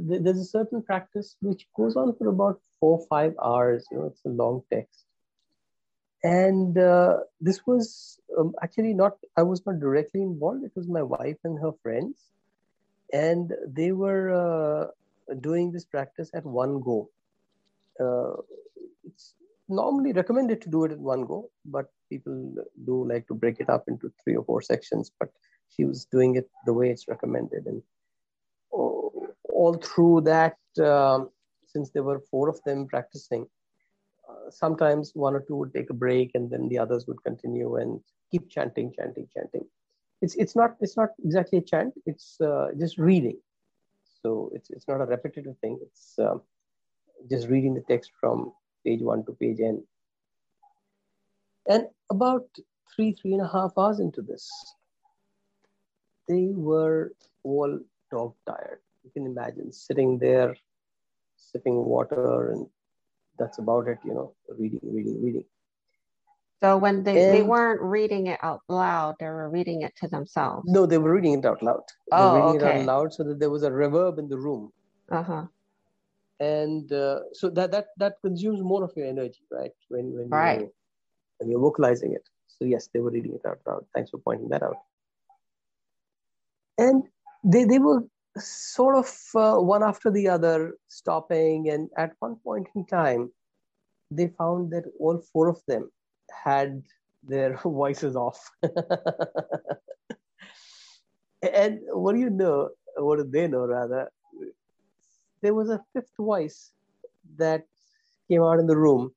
th- 0.08 0.22
there's 0.22 0.40
a 0.40 0.44
certain 0.44 0.82
practice 0.82 1.36
which 1.40 1.66
goes 1.76 1.96
on 1.96 2.14
for 2.16 2.28
about 2.28 2.60
four 2.80 3.04
five 3.08 3.34
hours 3.42 3.86
you 3.90 3.98
know 3.98 4.06
it's 4.06 4.24
a 4.24 4.28
long 4.28 4.62
text 4.72 5.04
and 6.22 6.76
uh, 6.78 7.18
this 7.40 7.60
was 7.66 8.18
um, 8.38 8.52
actually 8.62 8.94
not 8.94 9.16
i 9.36 9.42
was 9.42 9.64
not 9.66 9.78
directly 9.80 10.22
involved 10.22 10.64
it 10.64 10.72
was 10.74 10.88
my 10.88 11.02
wife 11.02 11.36
and 11.44 11.58
her 11.60 11.72
friends 11.82 12.30
and 13.12 13.52
they 13.66 13.92
were 13.92 14.30
uh, 14.32 14.86
doing 15.40 15.72
this 15.72 15.84
practice 15.84 16.30
at 16.34 16.44
one 16.44 16.80
go. 16.80 17.10
Uh, 18.00 18.40
it's 19.04 19.34
normally 19.68 20.12
recommended 20.12 20.60
to 20.62 20.70
do 20.70 20.84
it 20.84 20.92
in 20.92 21.02
one 21.02 21.24
go, 21.24 21.50
but 21.64 21.86
people 22.10 22.54
do 22.84 23.08
like 23.08 23.26
to 23.28 23.34
break 23.34 23.60
it 23.60 23.68
up 23.68 23.84
into 23.88 24.12
three 24.22 24.36
or 24.36 24.44
four 24.44 24.62
sections. 24.62 25.10
But 25.18 25.30
she 25.74 25.84
was 25.84 26.04
doing 26.06 26.36
it 26.36 26.48
the 26.66 26.72
way 26.72 26.90
it's 26.90 27.08
recommended, 27.08 27.66
and 27.66 27.82
all 29.58 29.74
through 29.74 30.20
that, 30.20 30.56
um, 30.80 31.30
since 31.66 31.90
there 31.90 32.04
were 32.04 32.20
four 32.30 32.48
of 32.48 32.62
them 32.62 32.86
practicing, 32.86 33.44
uh, 34.28 34.50
sometimes 34.50 35.10
one 35.14 35.34
or 35.34 35.40
two 35.40 35.56
would 35.56 35.74
take 35.74 35.90
a 35.90 36.00
break, 36.04 36.30
and 36.34 36.48
then 36.48 36.68
the 36.68 36.78
others 36.78 37.06
would 37.08 37.22
continue 37.24 37.76
and 37.76 38.00
keep 38.30 38.48
chanting, 38.48 38.92
chanting, 38.96 39.26
chanting. 39.34 39.64
It's 40.22 40.36
it's 40.36 40.54
not 40.54 40.76
it's 40.80 40.96
not 40.96 41.10
exactly 41.24 41.58
a 41.58 41.62
chant. 41.70 41.94
It's 42.06 42.40
uh, 42.40 42.68
just 42.78 42.98
reading. 42.98 43.38
So 44.22 44.50
it's 44.54 44.70
it's 44.70 44.86
not 44.86 45.00
a 45.00 45.10
repetitive 45.14 45.56
thing. 45.58 45.78
It's 45.82 46.18
um, 46.18 46.42
just 47.28 47.48
reading 47.48 47.74
the 47.74 47.84
text 47.92 48.12
from 48.20 48.52
page 48.86 49.02
one 49.02 49.24
to 49.26 49.32
page 49.32 49.60
n. 49.60 49.82
And 51.68 51.86
about 52.10 52.46
three, 52.94 53.12
three 53.12 53.32
and 53.34 53.42
a 53.42 53.52
half 53.56 53.72
hours 53.76 54.00
into 54.00 54.22
this, 54.22 54.48
they 56.28 56.46
were 56.52 57.12
all 57.42 57.78
dog 58.10 58.34
tired. 58.46 58.80
You 59.08 59.22
can 59.22 59.26
imagine 59.26 59.72
sitting 59.72 60.18
there, 60.18 60.56
sipping 61.36 61.84
water, 61.84 62.52
and 62.52 62.66
that's 63.38 63.58
about 63.58 63.88
it, 63.88 63.98
you 64.04 64.12
know, 64.12 64.34
reading, 64.58 64.80
reading, 64.82 65.22
reading. 65.22 65.44
So 66.60 66.76
when 66.76 67.04
they, 67.04 67.26
and, 67.26 67.34
they 67.34 67.42
weren't 67.42 67.80
reading 67.80 68.26
it 68.26 68.40
out 68.42 68.60
loud, 68.68 69.14
they 69.20 69.26
were 69.26 69.48
reading 69.48 69.82
it 69.82 69.94
to 70.00 70.08
themselves. 70.08 70.64
No, 70.66 70.86
they 70.86 70.98
were 70.98 71.14
reading 71.14 71.38
it 71.38 71.44
out 71.46 71.62
loud. 71.62 71.84
Oh, 72.12 72.34
they 72.34 72.40
were 72.40 72.46
reading 72.52 72.66
okay. 72.68 72.80
it 72.80 72.80
out 72.80 72.86
loud 72.86 73.14
so 73.14 73.22
that 73.24 73.38
there 73.38 73.50
was 73.50 73.62
a 73.62 73.70
reverb 73.70 74.18
in 74.18 74.28
the 74.28 74.36
room. 74.36 74.72
Uh-huh 75.10 75.44
and 76.40 76.92
uh, 76.92 77.20
so 77.32 77.50
that 77.50 77.70
that 77.70 77.86
that 77.96 78.14
consumes 78.22 78.62
more 78.62 78.84
of 78.84 78.92
your 78.96 79.06
energy 79.06 79.40
right 79.50 79.72
when 79.88 80.12
when 80.12 80.28
right. 80.28 80.60
you 80.60 80.72
when 81.38 81.50
you're 81.50 81.60
vocalizing 81.60 82.12
it 82.12 82.28
so 82.46 82.64
yes 82.64 82.88
they 82.92 83.00
were 83.00 83.10
reading 83.10 83.34
it 83.34 83.46
out 83.46 83.58
loud 83.66 83.84
thanks 83.94 84.10
for 84.10 84.18
pointing 84.18 84.48
that 84.48 84.62
out 84.62 84.76
and 86.78 87.04
they 87.44 87.64
they 87.64 87.78
were 87.78 88.04
sort 88.38 88.96
of 88.96 89.08
uh, 89.34 89.60
one 89.60 89.82
after 89.82 90.10
the 90.10 90.28
other 90.28 90.74
stopping 90.88 91.70
and 91.70 91.88
at 91.96 92.12
one 92.20 92.36
point 92.36 92.68
in 92.74 92.84
time 92.86 93.30
they 94.10 94.28
found 94.28 94.70
that 94.70 94.84
all 94.98 95.18
four 95.32 95.48
of 95.48 95.60
them 95.66 95.90
had 96.44 96.82
their 97.22 97.56
voices 97.62 98.16
off. 98.16 98.50
And 101.40 101.80
what 101.92 102.14
do 102.14 102.18
you 102.18 102.30
know 102.30 102.70
what 102.96 103.18
do 103.18 103.24
they 103.24 103.46
know 103.46 103.64
rather? 103.64 104.10
There 105.40 105.54
was 105.54 105.70
a 105.70 105.80
fifth 105.92 106.10
voice 106.18 106.72
that 107.36 107.64
came 108.28 108.42
out 108.42 108.58
in 108.58 108.66
the 108.66 108.76
room 108.76 109.12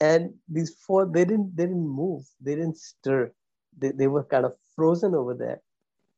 and 0.00 0.34
these 0.48 0.70
four 0.74 1.06
they 1.06 1.24
didn't 1.24 1.56
they 1.56 1.64
didn't 1.64 1.88
move. 1.88 2.24
They 2.40 2.54
didn't 2.54 2.78
stir. 2.78 3.32
They, 3.78 3.90
they 3.90 4.06
were 4.06 4.24
kind 4.24 4.44
of 4.44 4.54
frozen 4.74 5.14
over 5.14 5.34
there. 5.34 5.60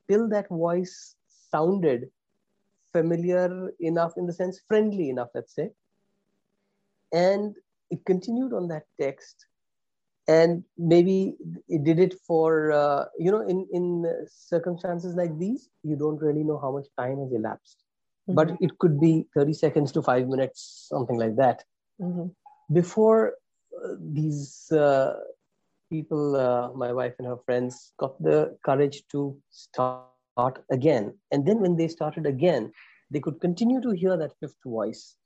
Till 0.08 0.28
that 0.28 0.48
voice 0.48 1.14
sounded 1.50 2.10
familiar 2.92 3.70
enough 3.80 4.12
in 4.16 4.26
the 4.26 4.32
sense 4.32 4.60
friendly 4.68 5.10
enough 5.10 5.28
let's 5.34 5.54
say 5.54 5.70
and 7.12 7.54
it 7.90 8.04
continued 8.04 8.52
on 8.52 8.68
that 8.68 8.84
text 9.00 9.46
and 10.26 10.62
maybe 10.76 11.36
it 11.68 11.84
did 11.84 11.98
it 11.98 12.14
for 12.26 12.72
uh, 12.72 13.04
you 13.18 13.30
know 13.30 13.40
in 13.40 13.66
in 13.72 14.04
circumstances 14.28 15.14
like 15.14 15.38
these 15.38 15.70
you 15.82 15.96
don't 15.96 16.20
really 16.20 16.44
know 16.44 16.58
how 16.58 16.70
much 16.70 16.86
time 16.98 17.18
has 17.18 17.32
elapsed 17.32 17.84
mm-hmm. 18.28 18.34
but 18.34 18.56
it 18.60 18.78
could 18.78 19.00
be 19.00 19.26
30 19.34 19.52
seconds 19.54 19.92
to 19.92 20.02
five 20.02 20.28
minutes, 20.28 20.86
something 20.88 21.18
like 21.18 21.36
that. 21.36 21.64
Mm-hmm. 22.00 22.28
Before 22.72 23.34
uh, 23.74 23.94
these 23.98 24.70
uh, 24.72 25.14
people, 25.90 26.36
uh, 26.36 26.72
my 26.74 26.92
wife 26.92 27.14
and 27.18 27.26
her 27.26 27.38
friends, 27.44 27.92
got 27.98 28.22
the 28.22 28.56
courage 28.64 29.02
to 29.12 29.36
start 30.38 30.64
again. 30.70 31.14
And 31.32 31.44
then 31.46 31.60
when 31.60 31.76
they 31.76 31.88
started 31.88 32.26
again, 32.26 32.72
they 33.10 33.20
could 33.20 33.40
continue 33.40 33.80
to 33.80 33.90
hear 33.90 34.16
that 34.16 34.38
fifth 34.40 34.62
voice. 34.64 35.16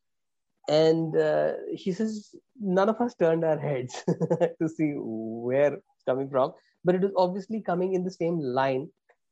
And 0.68 1.16
uh, 1.16 1.52
she 1.76 1.92
says, 1.92 2.34
none 2.60 2.88
of 2.88 3.00
us 3.00 3.14
turned 3.14 3.44
our 3.44 3.58
heads 3.58 4.04
to 4.60 4.68
see 4.68 4.92
where 4.96 5.74
it's 5.74 6.04
coming 6.06 6.30
from, 6.30 6.52
but 6.84 6.94
it 6.94 7.02
was 7.02 7.12
obviously 7.16 7.60
coming 7.60 7.94
in 7.94 8.04
the 8.04 8.10
same 8.10 8.38
line 8.38 8.88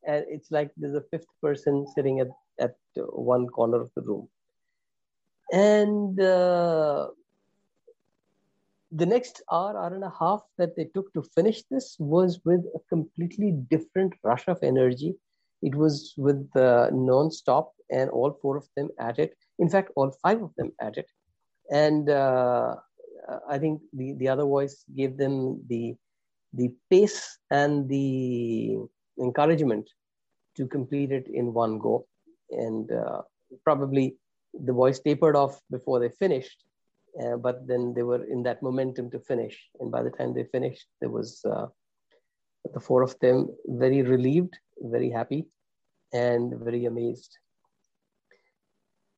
and 0.06 0.24
it's 0.28 0.50
like 0.50 0.70
there's 0.76 0.94
a 0.94 1.04
fifth 1.10 1.32
person 1.42 1.86
sitting 1.94 2.20
at, 2.20 2.28
at 2.58 2.74
one 2.96 3.46
corner 3.46 3.80
of 3.82 3.90
the 3.94 4.02
room 4.02 4.26
and 5.52 6.18
uh, 6.20 7.08
the 8.92 9.04
next 9.04 9.42
hour 9.52 9.76
hour 9.76 9.94
and 9.94 10.04
a 10.04 10.12
half 10.18 10.40
that 10.56 10.74
they 10.74 10.86
took 10.94 11.12
to 11.12 11.22
finish 11.34 11.62
this 11.70 11.96
was 11.98 12.40
with 12.46 12.60
a 12.74 12.80
completely 12.88 13.52
different 13.68 14.14
rush 14.22 14.48
of 14.48 14.58
energy 14.62 15.14
it 15.62 15.74
was 15.74 16.14
with 16.16 16.48
uh, 16.56 16.88
non-stop 16.92 17.72
and 17.90 18.10
all 18.10 18.38
four 18.42 18.56
of 18.56 18.66
them 18.76 18.88
at 18.98 19.18
it 19.18 19.34
in 19.58 19.68
fact 19.68 19.90
all 19.96 20.10
five 20.22 20.42
of 20.42 20.54
them 20.56 20.70
at 20.80 20.96
it 20.96 21.08
and 21.70 22.10
uh, 22.10 22.74
i 23.48 23.58
think 23.58 23.80
the, 23.92 24.14
the 24.14 24.28
other 24.28 24.44
voice 24.44 24.84
gave 24.96 25.16
them 25.16 25.60
the 25.68 25.94
the 26.52 26.72
pace 26.90 27.38
and 27.50 27.88
the 27.88 28.76
encouragement 29.20 29.88
to 30.56 30.66
complete 30.66 31.12
it 31.12 31.26
in 31.32 31.52
one 31.52 31.78
go. 31.78 32.06
And 32.50 32.90
uh, 32.90 33.22
probably 33.64 34.16
the 34.52 34.72
voice 34.72 34.98
tapered 34.98 35.36
off 35.36 35.60
before 35.70 36.00
they 36.00 36.10
finished, 36.10 36.64
uh, 37.22 37.36
but 37.36 37.66
then 37.66 37.94
they 37.94 38.02
were 38.02 38.24
in 38.24 38.42
that 38.44 38.62
momentum 38.62 39.10
to 39.10 39.20
finish. 39.20 39.56
And 39.78 39.90
by 39.90 40.02
the 40.02 40.10
time 40.10 40.34
they 40.34 40.44
finished, 40.44 40.86
there 41.00 41.10
was 41.10 41.40
uh, 41.44 41.66
the 42.74 42.80
four 42.80 43.02
of 43.02 43.18
them 43.20 43.48
very 43.66 44.02
relieved, 44.02 44.58
very 44.80 45.10
happy, 45.10 45.46
and 46.12 46.54
very 46.60 46.84
amazed. 46.86 47.36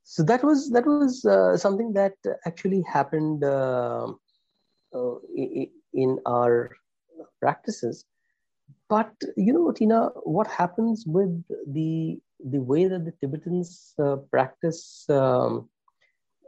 So 0.05 0.23
that 0.25 0.43
was 0.43 0.71
that 0.71 0.87
was 0.87 1.25
uh, 1.25 1.57
something 1.57 1.93
that 1.95 2.15
actually 2.47 2.83
happened 2.83 3.45
uh, 3.45 4.09
uh, 4.95 5.15
in 5.95 6.19
our 6.27 6.71
practices 7.41 8.05
but 8.93 9.13
you 9.37 9.53
know, 9.53 9.73
Tina, 9.73 10.11
what 10.25 10.47
happens 10.47 11.05
with 11.07 11.33
the 11.67 12.19
the 12.55 12.61
way 12.61 12.87
that 12.89 13.05
the 13.07 13.13
Tibetans 13.21 13.95
uh, 13.99 14.17
practice 14.31 15.07
um, 15.09 15.69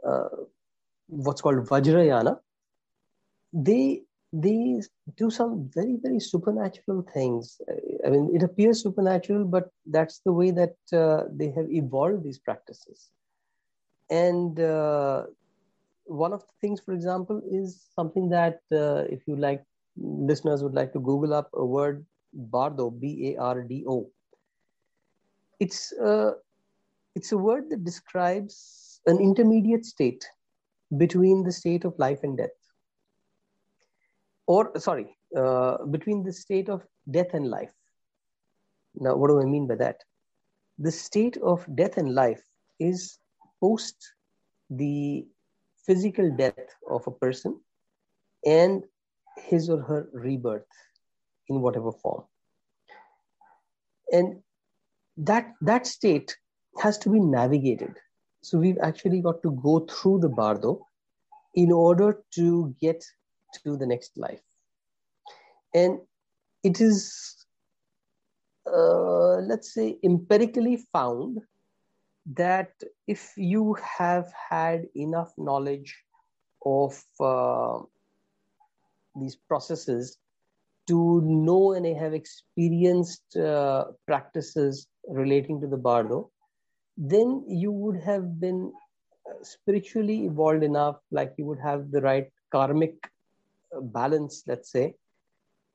uh, 0.07 0.29
what's 1.07 1.41
called 1.41 1.67
Vajrayana? 1.67 2.37
They 3.53 4.03
they 4.41 4.81
do 5.17 5.29
some 5.29 5.69
very 5.73 5.97
very 6.01 6.19
supernatural 6.19 7.05
things. 7.13 7.61
I 8.05 8.09
mean, 8.09 8.31
it 8.33 8.43
appears 8.43 8.83
supernatural, 8.83 9.45
but 9.45 9.69
that's 9.85 10.19
the 10.25 10.33
way 10.33 10.51
that 10.51 10.75
uh, 10.93 11.23
they 11.31 11.51
have 11.51 11.71
evolved 11.71 12.23
these 12.23 12.39
practices. 12.39 13.09
And 14.09 14.59
uh, 14.59 15.25
one 16.05 16.33
of 16.33 16.41
the 16.41 16.53
things, 16.61 16.81
for 16.81 16.93
example, 16.93 17.41
is 17.49 17.87
something 17.95 18.29
that 18.29 18.59
uh, 18.71 19.05
if 19.09 19.27
you 19.27 19.35
like, 19.35 19.63
listeners 19.97 20.61
would 20.63 20.73
like 20.73 20.93
to 20.93 20.99
Google 20.99 21.33
up 21.33 21.49
a 21.53 21.65
word 21.65 22.05
Bardo, 22.33 22.89
B-A-R-D-O. 22.89 24.09
It's 25.59 25.93
a, 25.93 26.05
uh, 26.05 26.31
it's 27.15 27.31
a 27.31 27.37
word 27.37 27.69
that 27.69 27.85
describes 27.85 28.99
an 29.05 29.19
intermediate 29.19 29.85
state 29.85 30.27
between 30.97 31.43
the 31.43 31.51
state 31.51 31.85
of 31.85 31.97
life 31.97 32.19
and 32.23 32.37
death. 32.37 32.49
Or, 34.47 34.71
sorry, 34.79 35.17
uh, 35.35 35.85
between 35.85 36.23
the 36.23 36.33
state 36.33 36.69
of 36.69 36.83
death 37.09 37.33
and 37.33 37.49
life. 37.49 37.71
Now, 38.95 39.15
what 39.15 39.27
do 39.27 39.41
I 39.41 39.45
mean 39.45 39.67
by 39.67 39.75
that? 39.75 39.97
The 40.79 40.91
state 40.91 41.37
of 41.37 41.65
death 41.75 41.97
and 41.97 42.13
life 42.13 42.43
is 42.79 43.17
post 43.59 43.95
the 44.69 45.25
physical 45.85 46.29
death 46.35 46.69
of 46.89 47.05
a 47.07 47.11
person 47.11 47.59
and 48.45 48.83
his 49.37 49.69
or 49.69 49.81
her 49.81 50.09
rebirth 50.13 50.65
in 51.49 51.61
whatever 51.61 51.91
form. 51.91 52.23
And 54.11 54.41
that, 55.17 55.53
that 55.61 55.87
state 55.87 56.35
has 56.79 56.97
to 56.99 57.09
be 57.09 57.19
navigated. 57.19 57.95
So 58.41 58.57
we've 58.57 58.77
actually 58.81 59.21
got 59.21 59.41
to 59.43 59.51
go 59.51 59.79
through 59.79 60.19
the 60.19 60.29
bardo 60.29 60.85
in 61.55 61.71
order 61.71 62.21
to 62.35 62.75
get 62.79 63.03
to 63.63 63.77
the 63.77 63.85
next 63.85 64.17
life. 64.17 64.41
And 65.73 65.99
it 66.63 66.81
is, 66.81 67.45
uh, 68.65 69.37
let's 69.37 69.73
say, 69.73 69.97
empirically 70.03 70.77
found 70.91 71.39
that 72.33 72.71
if 73.07 73.33
you 73.37 73.75
have 73.75 74.31
had 74.49 74.87
enough 74.95 75.31
knowledge 75.37 75.95
of 76.65 77.01
uh, 77.19 77.79
these 79.15 79.35
processes 79.35 80.17
to 80.87 81.21
know 81.21 81.73
and 81.73 81.85
have 81.97 82.13
experienced 82.13 83.35
uh, 83.37 83.85
practices 84.07 84.87
relating 85.07 85.61
to 85.61 85.67
the 85.67 85.77
bardo, 85.77 86.31
then 86.97 87.43
you 87.47 87.71
would 87.71 87.99
have 88.01 88.39
been 88.39 88.71
spiritually 89.41 90.25
evolved 90.25 90.63
enough, 90.63 90.97
like 91.11 91.33
you 91.37 91.45
would 91.45 91.59
have 91.59 91.91
the 91.91 92.01
right 92.01 92.27
karmic 92.51 92.95
balance, 93.81 94.43
let's 94.47 94.71
say, 94.71 94.95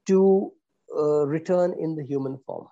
to 0.06 0.52
uh, 0.96 1.26
return 1.26 1.74
in 1.78 1.94
the 1.94 2.04
human 2.04 2.38
form. 2.46 2.66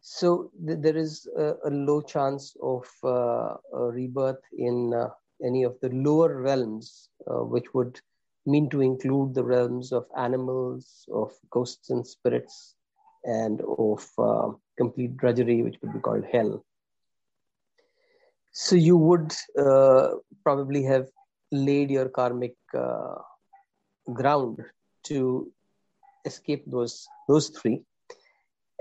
So 0.00 0.50
th- 0.66 0.78
there 0.80 0.96
is 0.96 1.28
a, 1.36 1.54
a, 1.64 1.70
low 1.70 2.00
chance 2.00 2.56
of 2.62 2.86
uh, 3.04 3.56
rebirth 3.72 4.42
in 4.56 4.94
uh, 4.94 5.08
any 5.44 5.64
of 5.64 5.78
the 5.80 5.90
lower 5.90 6.40
realms, 6.40 7.10
uh, 7.30 7.44
which 7.44 7.74
would 7.74 8.00
mean 8.46 8.70
to 8.70 8.80
include 8.80 9.34
the 9.34 9.44
realms 9.44 9.92
of 9.92 10.06
animals, 10.16 11.04
of 11.12 11.32
ghosts 11.50 11.90
and 11.90 12.06
spirits, 12.06 12.76
and 13.24 13.60
of 13.78 14.08
uh, 14.18 14.50
complete 14.78 15.16
drudgery, 15.16 15.62
which 15.62 15.76
would 15.82 15.92
be 15.92 16.00
called 16.00 16.24
hell. 16.24 16.64
So 18.52 18.74
you 18.76 18.96
would 18.96 19.34
uh, 19.58 20.10
probably 20.42 20.82
have 20.84 21.08
laid 21.52 21.90
your 21.90 22.08
karmic 22.08 22.54
uh, 22.74 23.16
ground 24.12 24.58
to 25.04 25.52
escape 26.24 26.64
those 26.66 27.06
those 27.28 27.48
three. 27.50 27.82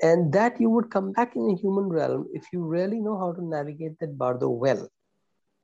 And 0.02 0.32
that 0.32 0.62
you 0.62 0.70
would 0.70 0.90
come 0.90 1.12
back 1.12 1.36
in 1.36 1.48
the 1.48 1.56
human 1.56 1.90
realm 1.90 2.28
if 2.34 2.46
you 2.54 2.64
really 2.64 3.00
know 3.00 3.18
how 3.18 3.34
to 3.34 3.44
navigate 3.44 4.00
that 4.00 4.18
bardo 4.18 4.50
well. 4.50 4.88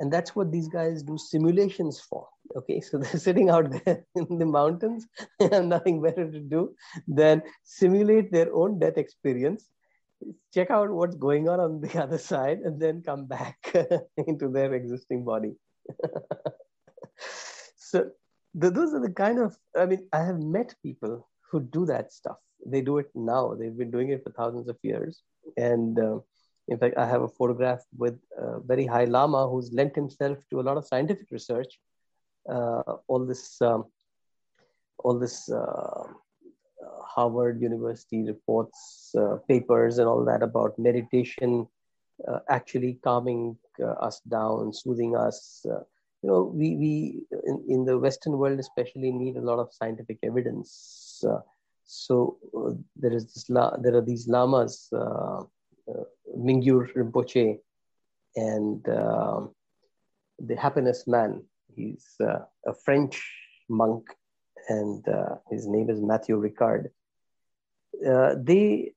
And 0.01 0.11
that's 0.11 0.35
what 0.35 0.51
these 0.51 0.67
guys 0.67 1.03
do 1.03 1.17
simulations 1.17 2.01
for 2.01 2.27
okay? 2.55 2.81
So 2.81 2.97
they're 2.99 3.19
sitting 3.19 3.49
out 3.49 3.71
there 3.71 4.03
in 4.15 4.37
the 4.37 4.45
mountains 4.45 5.07
and 5.39 5.69
nothing 5.69 6.01
better 6.01 6.29
to 6.29 6.39
do 6.39 6.75
than 7.07 7.41
simulate 7.63 8.31
their 8.31 8.53
own 8.53 8.79
death 8.79 8.97
experience 8.97 9.69
check 10.53 10.71
out 10.71 10.89
what's 10.89 11.15
going 11.15 11.47
on 11.49 11.59
on 11.59 11.81
the 11.81 12.01
other 12.03 12.17
side 12.17 12.59
and 12.59 12.81
then 12.81 13.01
come 13.01 13.25
back 13.25 13.57
into 14.27 14.49
their 14.49 14.73
existing 14.73 15.23
body. 15.23 15.53
So 17.77 18.11
those 18.55 18.93
are 18.93 19.01
the 19.01 19.11
kind 19.11 19.39
of 19.39 19.55
i 19.77 19.85
mean 19.85 20.07
i 20.13 20.19
have 20.19 20.39
met 20.39 20.73
people 20.81 21.27
who 21.51 21.59
do 21.59 21.85
that 21.85 22.11
stuff 22.11 22.37
they 22.65 22.81
do 22.81 22.97
it 22.97 23.09
now 23.13 23.53
they've 23.53 23.77
been 23.77 23.91
doing 23.91 24.09
it 24.09 24.23
for 24.23 24.31
thousands 24.31 24.67
of 24.67 24.77
years 24.81 25.21
and 25.57 25.99
uh, 25.99 26.17
in 26.67 26.77
fact, 26.79 26.97
I 26.97 27.05
have 27.05 27.21
a 27.21 27.27
photograph 27.27 27.83
with 27.95 28.19
a 28.37 28.59
very 28.59 28.85
high 28.85 29.05
lama 29.05 29.47
who's 29.47 29.71
lent 29.71 29.95
himself 29.95 30.39
to 30.49 30.59
a 30.59 30.63
lot 30.63 30.77
of 30.77 30.85
scientific 30.85 31.29
research. 31.31 31.79
Uh, 32.49 32.81
all 33.07 33.25
this, 33.25 33.61
um, 33.61 33.85
all 35.03 35.19
this 35.19 35.49
uh, 35.51 36.07
Harvard 37.03 37.61
University 37.61 38.23
reports, 38.23 39.13
uh, 39.17 39.37
papers, 39.47 39.99
and 39.99 40.07
all 40.07 40.25
that 40.25 40.41
about 40.41 40.77
meditation 40.79 41.67
uh, 42.27 42.39
actually 42.49 42.99
calming 43.03 43.57
uh, 43.79 43.91
us 44.07 44.21
down, 44.21 44.73
soothing 44.73 45.15
us. 45.15 45.65
Uh, 46.25 46.31
you 46.31 46.31
know, 46.31 46.51
we 46.53 46.75
we 46.75 47.23
in, 47.45 47.63
in, 47.67 47.85
the 47.85 47.97
Western 47.97 48.37
world 48.37 48.59
especially 48.59 49.11
need 49.11 49.37
a 49.37 49.41
lot 49.41 49.59
of 49.59 49.73
scientific 49.73 50.17
evidence. 50.23 51.23
so 51.85 52.37
there 52.95 53.13
is 53.13 53.33
this 53.33 53.49
la- 53.49 53.77
there 53.77 53.95
are 53.95 54.01
these 54.01 54.27
lamas 54.27 54.89
uh, 54.93 55.43
Mingyur 56.37 56.91
Rinpoche 56.95 57.59
and 58.35 58.87
uh, 58.87 59.41
the 60.39 60.55
Happiness 60.55 61.07
Man. 61.07 61.43
He's 61.75 62.15
uh, 62.21 62.39
a 62.65 62.73
French 62.73 63.21
monk, 63.69 64.03
and 64.69 65.05
his 65.49 65.67
name 65.67 65.89
is 65.89 66.01
Matthieu 66.01 66.37
Ricard. 66.37 66.89
they 68.45 68.93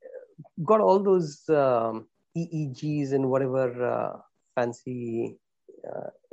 got 0.63 0.79
all 0.81 0.99
those 0.99 1.47
um, 1.49 2.07
EEGs 2.35 3.13
and 3.13 3.29
whatever 3.29 4.23
fancy 4.55 5.37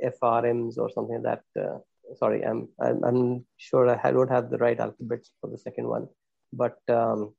FRMs 0.03 0.77
or 0.77 0.89
something 0.89 1.21
like 1.23 1.41
that 1.53 1.81
sorry, 2.15 2.43
I'm, 2.43 2.67
I'm, 2.81 3.03
I'm 3.03 3.45
sure 3.57 3.89
I 3.89 4.11
don't 4.11 4.29
have 4.29 4.49
the 4.49 4.57
right 4.57 4.79
alphabets 4.79 5.31
for 5.41 5.49
the 5.49 5.57
second 5.57 5.87
one, 5.87 6.07
but 6.53 6.77
um, 6.89 7.33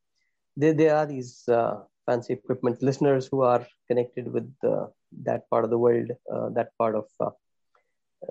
there, 0.57 0.75
there 0.75 0.97
are 0.97 1.07
these 1.07 1.49
uh, 1.49 1.81
fancy 2.07 2.35
equipment 2.35 2.83
listeners 2.83 3.29
who 3.31 3.43
are 3.43 3.67
connected 3.89 4.33
with 4.33 4.53
uh, 4.67 4.87
that 5.25 5.49
part 5.51 5.65
of 5.65 5.71
the 5.71 5.79
world, 5.79 6.11
uh, 6.33 6.51
that 6.51 6.77
part 6.79 6.95
of 6.95 7.05
uh, 7.21 7.31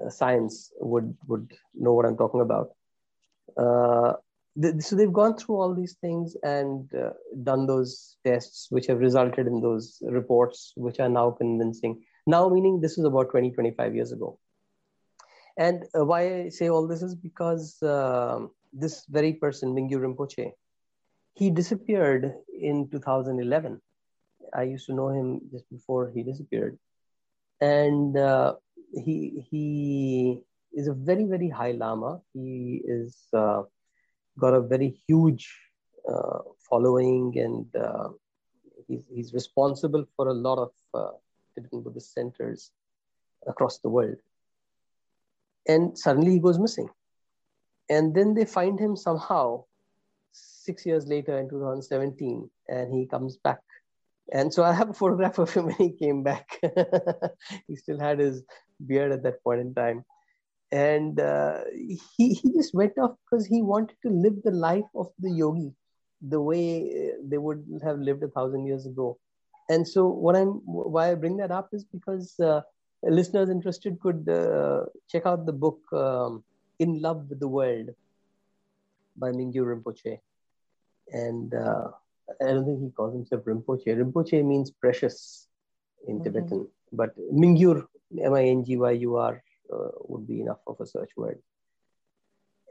uh, 0.05 0.09
science 0.09 0.71
would 0.79 1.15
would 1.27 1.53
know 1.73 1.93
what 1.93 2.05
I'm 2.05 2.17
talking 2.17 2.41
about. 2.41 2.69
Uh, 3.57 4.13
th- 4.61 4.81
so 4.81 4.95
they've 4.95 5.13
gone 5.13 5.37
through 5.37 5.55
all 5.55 5.73
these 5.73 5.95
things 6.01 6.35
and 6.43 6.91
done 7.43 7.65
those 7.65 8.17
tests, 8.25 8.67
which 8.69 8.87
have 8.87 8.99
resulted 8.99 9.47
in 9.47 9.61
those 9.61 9.99
reports, 10.03 10.73
which 10.75 10.99
are 10.99 11.09
now 11.09 11.31
convincing. 11.31 12.03
Now, 12.27 12.49
meaning 12.49 12.81
this 12.81 12.97
is 12.97 13.05
about 13.05 13.31
20, 13.31 13.51
25 13.51 13.95
years 13.95 14.11
ago. 14.11 14.37
And 15.57 15.85
why 15.93 16.41
I 16.41 16.49
say 16.49 16.69
all 16.69 16.87
this 16.87 17.01
is 17.01 17.15
because 17.15 17.77
this 18.73 19.05
very 19.09 19.33
person, 19.33 19.73
Mingyur 19.73 20.01
Rinpoche, 20.01 20.51
he 21.33 21.49
disappeared 21.49 22.33
in 22.61 22.89
2011. 22.91 23.81
I 24.53 24.63
used 24.63 24.85
to 24.87 24.93
know 24.93 25.09
him 25.09 25.41
just 25.51 25.69
before 25.69 26.11
he 26.13 26.23
disappeared, 26.23 26.77
and 27.61 28.17
uh, 28.17 28.55
he 28.93 29.45
he 29.49 30.41
is 30.73 30.87
a 30.87 30.93
very 30.93 31.25
very 31.25 31.49
high 31.49 31.71
lama. 31.71 32.21
He 32.33 32.81
is 32.85 33.17
uh, 33.33 33.63
got 34.39 34.53
a 34.53 34.61
very 34.61 34.99
huge 35.07 35.53
uh, 36.09 36.39
following, 36.69 37.33
and 37.37 37.75
uh, 37.75 38.09
he's 38.87 39.05
he's 39.13 39.33
responsible 39.33 40.05
for 40.15 40.29
a 40.29 40.33
lot 40.33 40.59
of 40.59 40.71
uh, 40.93 41.11
Tibetan 41.57 41.81
Buddhist 41.81 42.13
centers 42.13 42.71
across 43.47 43.79
the 43.79 43.89
world. 43.89 44.17
And 45.67 45.97
suddenly 45.97 46.31
he 46.31 46.39
goes 46.39 46.59
missing, 46.59 46.89
and 47.89 48.15
then 48.15 48.33
they 48.33 48.45
find 48.45 48.79
him 48.79 48.95
somehow 48.95 49.65
six 50.31 50.85
years 50.85 51.07
later 51.07 51.37
in 51.37 51.49
2017, 51.49 52.49
and 52.69 52.93
he 52.93 53.05
comes 53.05 53.37
back. 53.37 53.59
And 54.31 54.53
so 54.53 54.63
I 54.63 54.73
have 54.73 54.89
a 54.89 54.93
photograph 54.93 55.39
of 55.39 55.53
him 55.53 55.65
when 55.65 55.75
he 55.75 55.91
came 55.91 56.23
back. 56.23 56.47
he 57.67 57.75
still 57.75 57.99
had 57.99 58.19
his 58.19 58.43
beard 58.85 59.11
at 59.11 59.23
that 59.23 59.43
point 59.43 59.61
in 59.61 59.73
time. 59.73 60.03
And 60.71 61.19
uh, 61.19 61.61
he, 62.17 62.33
he 62.33 62.53
just 62.53 62.73
went 62.73 62.97
off 62.97 63.15
because 63.23 63.45
he 63.45 63.61
wanted 63.61 63.95
to 64.05 64.09
live 64.09 64.41
the 64.43 64.51
life 64.51 64.89
of 64.95 65.07
the 65.19 65.31
yogi 65.31 65.73
the 66.21 66.41
way 66.41 67.11
they 67.23 67.37
would 67.37 67.63
have 67.83 67.99
lived 67.99 68.23
a 68.23 68.27
thousand 68.27 68.65
years 68.65 68.85
ago. 68.85 69.17
And 69.69 69.87
so 69.87 70.07
what 70.07 70.35
I'm 70.35 70.61
why 70.65 71.11
I 71.11 71.15
bring 71.15 71.37
that 71.37 71.51
up 71.51 71.69
is 71.73 71.83
because 71.83 72.39
uh, 72.39 72.61
listeners 73.03 73.49
interested 73.49 73.99
could 73.99 74.27
uh, 74.29 74.85
check 75.09 75.25
out 75.25 75.45
the 75.45 75.53
book 75.53 75.79
um, 75.91 76.43
In 76.79 77.01
Love 77.01 77.29
with 77.29 77.39
the 77.39 77.47
World 77.47 77.89
by 79.17 79.31
Mingyur 79.31 79.65
Rinpoche 79.65 80.19
and 81.11 81.53
uh, 81.53 81.89
I 82.41 82.45
don't 82.45 82.65
think 82.65 82.81
he 82.81 82.89
calls 82.89 83.13
himself 83.13 83.43
Rinpoche. 83.45 83.87
Rinpoche 83.87 84.43
means 84.45 84.71
precious 84.71 85.47
in 86.07 86.15
mm-hmm. 86.15 86.23
Tibetan, 86.23 86.67
but 86.91 87.15
Mingyur, 87.33 87.85
M-I-N-G-Y-U-R, 88.21 89.43
uh, 89.73 89.89
would 90.01 90.27
be 90.27 90.41
enough 90.41 90.59
of 90.67 90.79
a 90.79 90.85
search 90.85 91.11
word. 91.15 91.39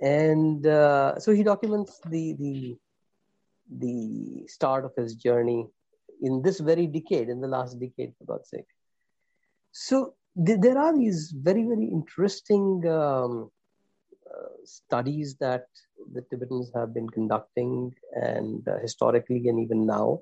And 0.01 0.67
uh, 0.67 1.19
so 1.19 1.33
he 1.33 1.43
documents 1.43 2.01
the 2.07 2.35
the 2.35 2.77
the 3.79 4.47
start 4.47 4.85
of 4.85 4.95
his 4.95 5.15
journey 5.15 5.67
in 6.23 6.43
this 6.43 6.61
very 6.61 6.87
decade, 6.87 7.29
in 7.29 7.41
the 7.41 7.49
last 7.49 7.79
decade, 7.79 8.15
for 8.19 8.25
God's 8.25 8.51
sake. 8.51 8.67
So 9.73 10.15
th- 10.45 10.61
there 10.61 10.79
are 10.79 10.97
these 10.97 11.33
very 11.37 11.65
very 11.65 11.85
interesting 11.85 12.87
um, 12.89 13.51
uh, 14.27 14.57
studies 14.65 15.37
that 15.41 15.67
the 16.13 16.23
Tibetans 16.23 16.71
have 16.75 16.95
been 16.95 17.09
conducting, 17.09 17.95
and 18.13 18.67
uh, 18.69 18.79
historically 18.79 19.49
and 19.49 19.61
even 19.61 19.87
now, 19.87 20.21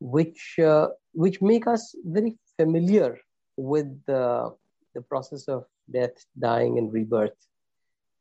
which 0.00 0.58
uh, 0.58 0.88
which 1.12 1.40
make 1.42 1.66
us 1.66 1.94
very 2.04 2.36
familiar 2.56 3.18
with 3.56 3.88
the 4.06 4.54
the 4.94 5.02
process 5.02 5.48
of 5.48 5.64
death, 5.90 6.24
dying, 6.38 6.78
and 6.78 6.92
rebirth, 6.92 7.38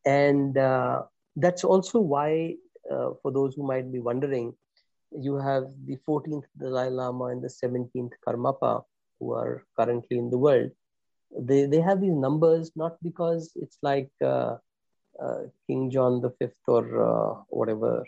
and 0.05 0.57
uh, 0.57 1.03
that's 1.35 1.63
also 1.63 1.99
why, 1.99 2.55
uh, 2.91 3.11
for 3.21 3.31
those 3.31 3.53
who 3.55 3.65
might 3.65 3.91
be 3.91 3.99
wondering, 3.99 4.53
you 5.11 5.35
have 5.35 5.65
the 5.85 5.97
14th 6.07 6.43
Dalai 6.57 6.89
Lama 6.89 7.25
and 7.25 7.41
the 7.41 7.47
17th 7.47 8.11
Karmapa 8.25 8.83
who 9.19 9.33
are 9.33 9.63
currently 9.77 10.17
in 10.17 10.29
the 10.29 10.37
world. 10.37 10.71
They 11.37 11.65
they 11.65 11.81
have 11.81 12.01
these 12.01 12.13
numbers 12.13 12.71
not 12.75 12.97
because 13.03 13.51
it's 13.55 13.77
like 13.81 14.09
uh, 14.21 14.57
uh, 15.21 15.39
King 15.67 15.91
John 15.91 16.21
the 16.21 16.31
Fifth 16.39 16.63
or 16.67 16.83
uh, 17.03 17.41
whatever. 17.49 18.03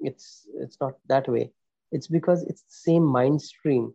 It's 0.00 0.48
it's 0.58 0.80
not 0.80 0.94
that 1.08 1.28
way. 1.28 1.52
It's 1.92 2.08
because 2.08 2.42
it's 2.44 2.62
the 2.62 2.80
same 2.90 3.04
mind 3.04 3.42
stream 3.42 3.94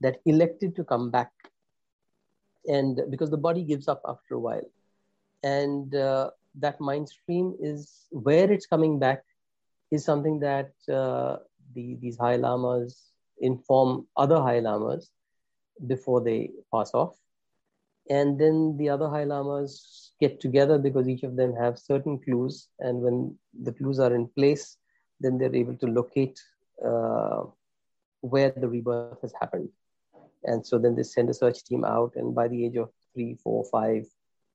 that 0.00 0.20
elected 0.26 0.76
to 0.76 0.84
come 0.84 1.10
back, 1.10 1.32
and 2.66 3.00
because 3.10 3.30
the 3.30 3.38
body 3.38 3.62
gives 3.62 3.88
up 3.88 4.02
after 4.06 4.34
a 4.34 4.40
while, 4.40 4.68
and 5.42 5.94
uh, 5.94 6.30
that 6.56 6.80
mind 6.80 7.08
stream 7.08 7.54
is 7.60 8.06
where 8.10 8.50
it's 8.50 8.66
coming 8.66 8.98
back 8.98 9.22
is 9.90 10.04
something 10.04 10.40
that 10.40 10.72
uh, 10.92 11.36
the 11.74 11.96
these 12.00 12.18
high 12.18 12.36
lamas 12.36 13.12
inform 13.40 14.06
other 14.16 14.40
high 14.40 14.60
lamas 14.60 15.10
before 15.86 16.20
they 16.22 16.50
pass 16.72 16.92
off. 16.94 17.16
And 18.08 18.38
then 18.38 18.76
the 18.78 18.88
other 18.88 19.08
High 19.08 19.24
Lamas 19.24 20.12
get 20.20 20.40
together 20.40 20.78
because 20.78 21.08
each 21.08 21.24
of 21.24 21.36
them 21.36 21.54
have 21.54 21.78
certain 21.78 22.18
clues. 22.18 22.68
And 22.78 23.00
when 23.00 23.36
the 23.62 23.72
clues 23.72 23.98
are 23.98 24.14
in 24.14 24.28
place, 24.28 24.76
then 25.20 25.38
they're 25.38 25.54
able 25.54 25.76
to 25.78 25.86
locate 25.86 26.40
uh, 26.84 27.44
where 28.20 28.52
the 28.56 28.68
rebirth 28.68 29.20
has 29.22 29.32
happened. 29.40 29.70
And 30.44 30.64
so 30.64 30.78
then 30.78 30.94
they 30.94 31.02
send 31.02 31.30
a 31.30 31.34
search 31.34 31.64
team 31.64 31.84
out. 31.84 32.12
And 32.14 32.34
by 32.34 32.48
the 32.48 32.64
age 32.64 32.76
of 32.76 32.90
three, 33.12 33.36
four, 33.42 33.64
five, 33.72 34.06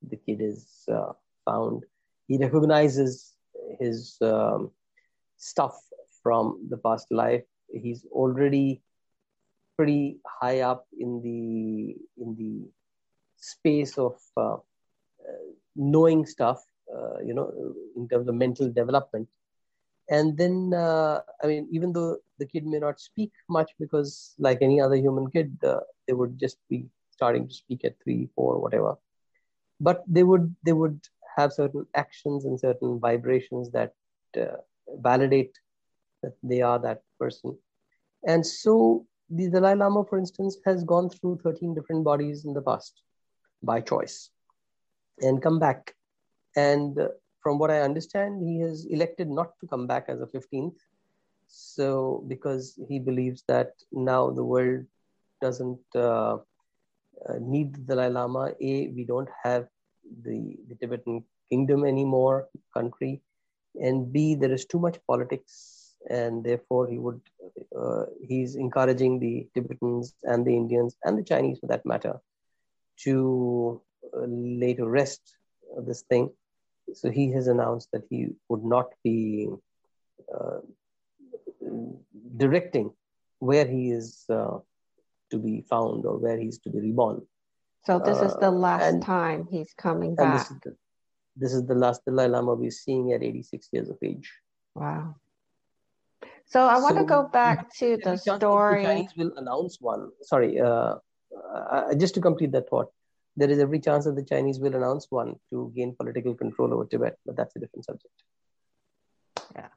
the 0.07 0.16
kid 0.16 0.39
is 0.41 0.86
uh, 0.91 1.12
found. 1.45 1.84
He 2.28 2.38
recognizes 2.38 3.34
his 3.80 4.18
um, 4.22 4.72
stuff 5.38 5.76
from 6.24 6.67
the 6.69 6.78
past 6.78 7.11
life. 7.11 7.43
He's 7.72 8.05
already 8.11 8.82
pretty 9.78 10.17
high 10.26 10.61
up 10.61 10.88
in 10.99 11.22
the 11.22 11.95
in 12.22 12.36
the 12.36 12.69
space 13.38 13.97
of 13.97 14.15
uh, 14.38 14.53
uh, 14.53 15.45
knowing 15.76 16.26
stuff, 16.26 16.63
uh, 16.93 17.19
you 17.26 17.34
know, 17.34 17.51
in 17.95 18.07
terms 18.07 18.28
of 18.28 18.36
mental 18.36 18.69
development. 18.72 19.28
And 20.09 20.38
then, 20.38 20.74
uh, 20.76 21.22
I 21.41 21.47
mean, 21.47 21.67
even 21.72 21.93
though 21.93 22.17
the 22.38 22.45
kid 22.45 22.65
may 22.65 22.80
not 22.80 22.99
speak 22.99 23.32
much, 23.49 23.72
because 23.80 24.36
like 24.38 24.59
any 24.61 24.82
other 24.82 24.95
human 24.95 25.30
kid, 25.32 25.57
uh, 25.63 25.80
they 26.07 26.13
would 26.13 26.38
just 26.38 26.57
be 26.69 26.86
starting 27.11 27.47
to 27.47 27.53
speak 27.53 27.86
at 27.86 27.95
three, 28.03 28.30
four, 28.36 28.59
whatever. 28.59 28.95
But 29.80 30.03
they 30.07 30.24
would 30.24 30.53
they 30.63 30.74
would 30.74 30.99
have 31.38 31.53
certain 31.53 31.86
actions 31.95 32.45
and 32.45 32.59
certain 32.59 32.99
vibrations 32.99 33.72
that 33.72 33.93
uh, 34.38 34.57
validate 34.99 35.57
that 36.22 36.34
they 36.43 36.61
are 36.61 36.80
that 36.80 37.01
person. 37.19 37.57
And 38.28 38.45
so 38.45 39.05
the 39.30 39.49
Dalai 39.49 39.76
Lama, 39.76 40.03
for 40.05 40.17
instance, 40.17 40.57
has 40.65 40.84
gone 40.84 41.09
through 41.09 41.39
13 41.43 41.74
different 41.74 42.03
bodies 42.03 42.45
in 42.45 42.53
the 42.53 42.61
past 42.61 43.01
by 43.63 43.82
choice 43.82 44.30
and 45.19 45.41
come 45.41 45.59
back. 45.59 45.95
And 46.55 46.99
uh, 46.99 47.09
from 47.41 47.57
what 47.57 47.72
I 47.72 47.82
understand, 47.82 48.47
he 48.47 48.59
has 48.59 48.86
elected 48.89 49.30
not 49.30 49.53
to 49.61 49.67
come 49.67 49.88
back 49.88 50.05
as 50.09 50.22
a 50.22 50.26
15th. 50.26 50.76
So, 51.47 52.24
because 52.28 52.80
he 52.88 52.99
believes 52.99 53.43
that 53.47 53.72
now 53.91 54.30
the 54.30 54.43
world 54.43 54.86
doesn't 55.41 55.80
uh, 55.95 56.38
uh, 57.28 57.38
need 57.39 57.74
the 57.74 57.82
Dalai 57.95 58.09
Lama. 58.09 58.51
A, 58.61 58.88
we 58.89 59.05
don't 59.05 59.30
have 59.43 59.67
the, 60.24 60.55
the 60.67 60.76
Tibetan 60.76 61.24
kingdom 61.49 61.86
anymore, 61.86 62.47
country. 62.74 63.22
And 63.76 64.11
B, 64.11 64.36
there 64.36 64.51
is 64.51 64.65
too 64.65 64.80
much 64.80 64.97
politics, 65.07 65.81
and 66.10 66.43
therefore 66.43 66.88
he 66.88 66.97
would 66.97 67.22
uh, 67.78 68.06
he's 68.28 68.56
encouraging 68.56 69.20
the 69.20 69.47
Tibetans 69.54 70.16
and 70.24 70.45
the 70.45 70.56
Indians 70.56 70.95
and 71.04 71.18
the 71.18 71.24
Chinese, 71.24 71.60
for 71.60 71.68
that 71.68 71.86
matter, 71.86 72.20
to 73.04 73.82
uh, 74.16 74.26
lay 74.28 74.74
to 74.74 74.88
rest 74.88 75.22
this 75.86 76.02
thing. 76.04 76.30
So 76.93 77.10
he 77.10 77.32
has 77.32 77.47
announced 77.47 77.89
that 77.93 78.04
he 78.10 78.30
would 78.49 78.64
not 78.64 78.91
be 79.04 79.47
uh, 80.34 80.60
directing 82.38 82.93
where 83.39 83.66
he 83.66 83.91
is 83.91 84.26
uh, 84.30 84.60
to 85.30 85.38
be 85.38 85.64
found 85.70 86.06
or 86.06 86.18
where 86.18 86.38
he's 86.38 86.60
to 86.60 86.70
be 86.70 86.80
reborn. 86.80 87.22
So 87.86 87.99
this 87.99 88.20
is 88.22 88.36
the 88.36 88.47
uh, 88.47 88.52
last 88.52 88.84
and, 88.84 89.04
time 89.04 89.47
he's 89.49 89.74
coming 89.74 90.16
back. 90.16 90.34
This 90.34 90.52
is, 90.52 90.58
the, 90.64 90.76
this 91.36 91.54
is 91.54 91.66
the 91.66 91.76
last 91.76 92.06
Dalai 92.06 92.28
Lama 92.28 92.54
we're 92.54 92.70
seeing 92.70 93.12
at 93.14 93.24
86 93.24 93.68
years 93.72 93.89
of 93.89 93.97
age. 94.04 94.32
Wow. 94.76 95.16
So 96.48 96.66
I 96.66 96.80
want 96.80 96.96
so 96.96 97.02
to 97.02 97.08
go 97.08 97.30
back 97.32 97.74
to 97.76 97.98
the 98.04 98.18
story. 98.18 98.84
The 98.84 98.88
Chinese 98.88 99.12
will 99.16 99.32
announce 99.38 99.78
one. 99.80 100.10
Sorry, 100.22 100.60
uh, 100.60 100.96
uh, 101.54 101.94
just 101.96 102.14
to 102.16 102.22
complete 102.22 102.52
that 102.52 102.70
thought, 102.70 102.92
there 103.38 103.50
is 103.50 103.60
every 103.60 103.80
chance 103.80 104.06
that 104.06 104.16
the 104.16 104.24
Chinese 104.24 104.60
will 104.60 104.76
announce 104.76 105.08
one 105.10 105.36
to 105.52 105.72
gain 105.76 105.96
political 105.96 106.36
control 106.36 106.74
over 106.74 106.86
Tibet, 106.86 107.18
but 107.26 107.36
that's 107.36 107.56
a 107.56 107.60
different 107.60 107.86
subject. 107.86 108.14
Yeah. 109.56 109.68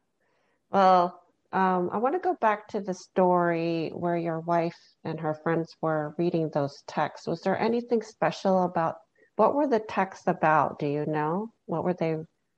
Well, 0.70 1.22
um, 1.52 1.90
I 1.92 1.98
want 1.98 2.16
to 2.16 2.18
go 2.18 2.36
back 2.40 2.66
to 2.68 2.80
the 2.80 2.94
story 2.94 3.90
where 3.94 4.16
your 4.16 4.40
wife 4.40 4.76
and 5.04 5.20
her 5.20 5.34
friends 5.34 5.72
were 5.80 6.14
reading 6.18 6.50
those 6.50 6.82
texts. 6.88 7.28
Was 7.28 7.42
there 7.42 7.58
anything 7.58 8.02
special 8.02 8.64
about 8.64 8.96
what 9.36 9.54
were 9.54 9.68
the 9.68 9.78
texts 9.78 10.26
about? 10.26 10.80
Do 10.80 10.86
you 10.86 11.06
know? 11.06 11.50
What 11.66 11.84
were 11.84 11.94
they 11.94 12.16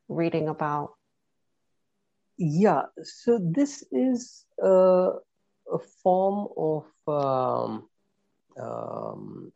reading 0.09 0.49
about? 0.49 0.95
Yeah, 2.39 2.83
so 3.03 3.39
this 3.41 3.85
is 3.91 4.45
a, 4.63 5.13
form 6.03 6.49
of 6.57 6.85
um, 7.09 7.89
um, 8.61 9.53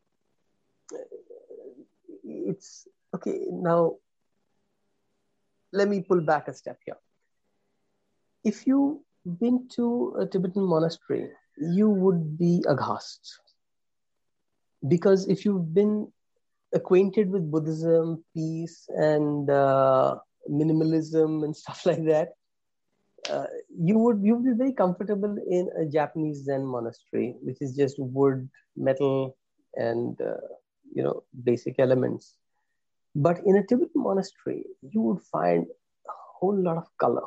it's 2.25 2.89
okay. 3.15 3.47
Now, 3.51 3.97
let 5.73 5.89
me 5.89 6.01
pull 6.01 6.21
back 6.23 6.49
a 6.49 6.55
step 6.55 6.79
here. 6.85 6.97
If 8.45 8.67
you've 8.67 8.99
been 9.39 9.69
to 9.77 10.17
a 10.19 10.27
Tibetan 10.27 10.65
monastery, 10.65 11.29
you 11.59 11.89
would 11.89 12.39
be 12.39 12.65
aghast 12.67 13.41
because 14.89 15.29
if 15.29 15.45
you've 15.45 15.75
been 15.75 16.11
acquainted 16.73 17.31
with 17.31 17.51
Buddhism, 17.51 18.25
peace, 18.35 18.87
and 18.89 19.51
uh, 19.51 20.17
minimalism 20.51 21.45
and 21.45 21.55
stuff 21.63 21.85
like 21.85 22.05
that, 22.07 22.31
uh, 23.29 23.47
you 23.79 23.99
would 23.99 24.21
you 24.23 24.37
would 24.37 24.45
be 24.45 24.57
very 24.57 24.73
comfortable 24.73 25.37
in 25.49 25.69
a 25.79 25.85
Japanese 25.85 26.45
Zen 26.45 26.65
monastery, 26.65 27.37
which 27.43 27.59
is 27.61 27.77
just 27.77 27.97
wood, 27.99 28.49
metal, 28.77 29.37
and 29.75 30.21
uh, 30.21 30.47
you 30.95 31.03
know 31.03 31.23
basic 31.45 31.79
elements. 31.79 32.35
But 33.15 33.41
in 33.45 33.57
a 33.57 33.67
Tibetan 33.67 34.03
monastery, 34.03 34.65
you 34.83 35.01
would 35.03 35.21
find 35.23 35.67
a 35.67 36.13
whole 36.39 36.57
lot 36.57 36.77
of 36.77 36.87
color. 36.99 37.27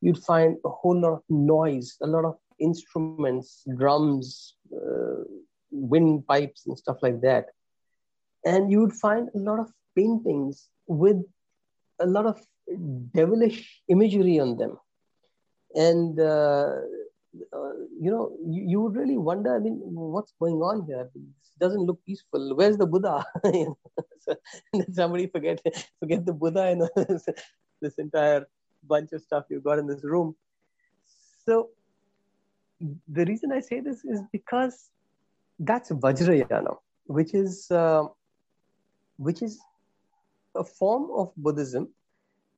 You'd 0.00 0.18
find 0.18 0.56
a 0.64 0.68
whole 0.68 1.00
lot 1.00 1.12
of 1.12 1.22
noise, 1.28 1.96
a 2.02 2.06
lot 2.06 2.24
of 2.24 2.36
instruments, 2.58 3.62
drums, 3.78 4.56
uh, 4.72 5.24
wind 5.70 6.26
pipes, 6.26 6.66
and 6.66 6.76
stuff 6.76 6.98
like 7.02 7.20
that. 7.22 7.46
And 8.44 8.70
you 8.70 8.80
would 8.80 8.92
find 8.92 9.28
a 9.34 9.38
lot 9.38 9.60
of 9.60 9.72
paintings 9.96 10.68
with 10.86 11.24
a 12.00 12.06
lot 12.06 12.26
of 12.26 12.40
devilish 13.14 13.80
imagery 13.88 14.38
on 14.38 14.56
them 14.56 14.76
and 15.76 16.18
uh, 16.18 16.76
uh, 17.52 17.72
you 18.00 18.10
know 18.10 18.36
you, 18.44 18.62
you 18.70 18.80
would 18.80 18.96
really 18.96 19.18
wonder 19.18 19.54
i 19.54 19.58
mean 19.58 19.80
what's 19.84 20.32
going 20.40 20.56
on 20.56 20.86
here? 20.86 21.08
Doesn't 21.58 21.86
look 21.86 22.04
peaceful. 22.04 22.54
Where's 22.54 22.76
the 22.76 22.86
buddha? 22.86 23.24
Somebody 24.92 25.26
forget 25.26 25.62
forget 26.00 26.26
the 26.26 26.34
buddha 26.34 26.64
and 26.64 26.82
this, 27.08 27.26
this 27.80 27.94
entire 27.98 28.46
bunch 28.86 29.12
of 29.12 29.22
stuff 29.22 29.44
you've 29.48 29.64
got 29.64 29.78
in 29.78 29.86
this 29.86 30.04
room. 30.04 30.36
So 31.46 31.70
the 33.08 33.24
reason 33.24 33.52
i 33.52 33.60
say 33.60 33.80
this 33.80 34.04
is 34.04 34.20
because 34.32 34.90
that's 35.60 35.90
vajrayana 35.90 36.76
which 37.06 37.34
is 37.34 37.70
uh, 37.70 38.04
which 39.16 39.42
is 39.42 39.58
a 40.54 40.64
form 40.64 41.10
of 41.14 41.32
buddhism 41.36 41.88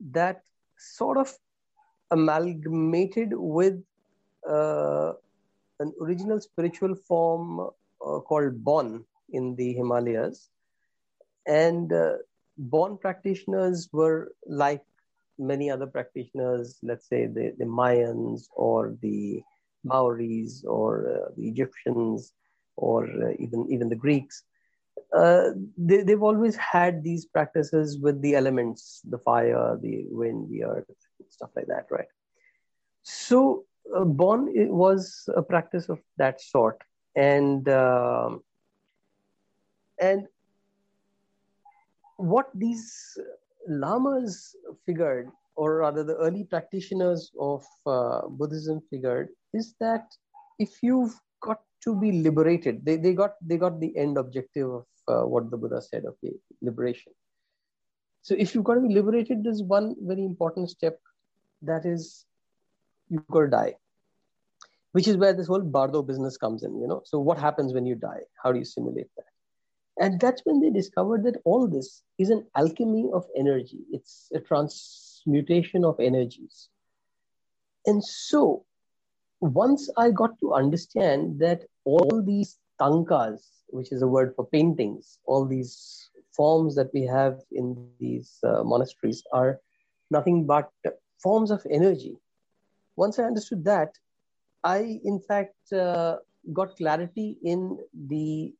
that 0.01 0.43
sort 0.77 1.17
of 1.17 1.33
amalgamated 2.11 3.33
with 3.35 3.83
uh, 4.49 5.13
an 5.81 5.93
original 6.01 6.41
spiritual 6.41 6.95
form 6.95 7.61
uh, 7.61 8.21
called 8.21 8.65
Bon 8.65 9.05
in 9.31 9.55
the 9.57 9.73
Himalayas. 9.75 10.49
And 11.47 11.93
uh, 11.93 12.17
Bon 12.57 12.99
practitioners 12.99 13.89
were 13.93 14.33
like 14.47 14.83
many 15.39 15.71
other 15.71 15.87
practitioners, 15.87 16.79
let's 16.83 17.09
say 17.09 17.27
the, 17.27 17.55
the 17.59 17.65
Mayans 17.65 18.47
or 18.57 18.97
the 19.01 19.43
Maoris 19.85 20.65
or 20.65 21.09
uh, 21.09 21.31
the 21.37 21.49
Egyptians 21.49 22.33
or 22.77 23.05
uh, 23.05 23.33
even, 23.39 23.67
even 23.71 23.89
the 23.89 23.97
Greeks. 23.97 24.43
Uh, 25.17 25.51
they, 25.77 26.03
they've 26.03 26.23
always 26.23 26.57
had 26.57 27.03
these 27.03 27.25
practices 27.25 27.99
with 27.99 28.21
the 28.21 28.35
elements 28.35 29.01
the 29.09 29.19
fire, 29.19 29.79
the 29.81 30.07
wind, 30.11 30.51
the 30.51 30.65
earth, 30.65 31.08
stuff 31.31 31.51
like 31.57 31.67
that, 31.67 31.87
right? 31.91 32.09
So, 33.03 33.65
uh, 33.97 34.05
Bon 34.05 34.49
was 34.69 35.29
a 35.35 35.43
practice 35.43 35.89
of 35.89 35.99
that 36.19 36.41
sort, 36.41 36.79
and 37.17 37.69
uh, 37.69 38.31
and 40.01 40.27
what 42.17 42.47
these 42.55 43.17
lamas 43.69 44.55
figured, 44.85 45.31
or 45.57 45.77
rather 45.77 46.05
the 46.05 46.17
early 46.17 46.45
practitioners 46.45 47.31
of 47.41 47.65
uh, 47.87 48.29
Buddhism 48.29 48.81
figured, 48.91 49.29
is 49.55 49.75
that 49.81 50.07
if 50.59 50.83
you've 50.83 51.15
got 51.41 51.61
to 51.85 51.95
be 51.99 52.13
liberated, 52.13 52.85
they, 52.85 52.97
they 52.97 53.15
got 53.15 53.35
they 53.41 53.57
got 53.57 53.81
the 53.81 53.97
end 53.97 54.19
objective 54.19 54.69
of 54.69 54.87
uh, 55.07 55.23
what 55.27 55.51
the 55.51 55.57
Buddha 55.57 55.81
said, 55.81 56.05
okay, 56.05 56.35
liberation. 56.61 57.13
So 58.23 58.35
if 58.39 58.55
you've 58.55 58.65
got 58.65 58.75
to 58.75 58.81
be 58.81 58.93
liberated, 58.93 59.45
there's 59.45 59.63
one 59.63 59.95
very 60.01 60.25
important 60.25 60.69
step 60.71 60.99
that 61.63 61.87
is 61.87 62.25
you've 63.09 63.27
got 63.29 63.41
to 63.41 63.49
die. 63.49 63.75
which 64.93 65.09
is 65.09 65.17
where 65.17 65.33
this 65.33 65.47
whole 65.47 65.61
bardo 65.61 66.03
business 66.03 66.37
comes 66.37 66.63
in 66.63 66.81
you 66.81 66.87
know? 66.89 67.03
So 67.05 67.19
what 67.19 67.39
happens 67.39 67.73
when 67.73 67.87
you 67.87 67.95
die? 67.95 68.23
How 68.43 68.53
do 68.53 68.59
you 68.59 68.65
simulate 68.65 69.11
that? 69.17 69.27
And 70.05 70.21
that's 70.21 70.43
when 70.45 70.61
they 70.61 70.71
discovered 70.71 71.25
that 71.25 71.41
all 71.45 71.69
this 71.69 72.03
is 72.19 72.31
an 72.31 72.47
alchemy 72.57 73.11
of 73.13 73.27
energy. 73.37 73.81
It's 73.91 74.31
a 74.35 74.41
transmutation 74.41 75.85
of 75.85 75.99
energies. 75.99 76.69
And 77.87 78.03
so 78.05 78.65
once 79.41 79.89
i 79.97 80.11
got 80.11 80.39
to 80.41 80.53
understand 80.53 81.39
that 81.39 81.63
all 81.85 82.23
these 82.27 82.59
tankas 82.81 83.41
which 83.69 83.93
is 83.93 84.03
a 84.03 84.07
word 84.07 84.33
for 84.35 84.47
paintings 84.47 85.19
all 85.27 85.47
these 85.47 86.11
forms 86.33 86.75
that 86.75 86.91
we 86.93 87.03
have 87.05 87.39
in 87.53 87.89
these 88.01 88.39
uh, 88.45 88.63
monasteries 88.65 89.23
are 89.33 89.61
nothing 90.11 90.45
but 90.45 90.71
forms 91.23 91.51
of 91.51 91.67
energy 91.71 92.17
once 92.97 93.19
i 93.19 93.25
understood 93.25 93.65
that 93.65 93.91
I, 94.65 95.01
in 95.05 95.21
fact, 95.21 95.73
uh, 95.73 96.17
got 96.53 96.77
clarity 96.77 97.37
in 97.43 97.79
the 98.09 98.53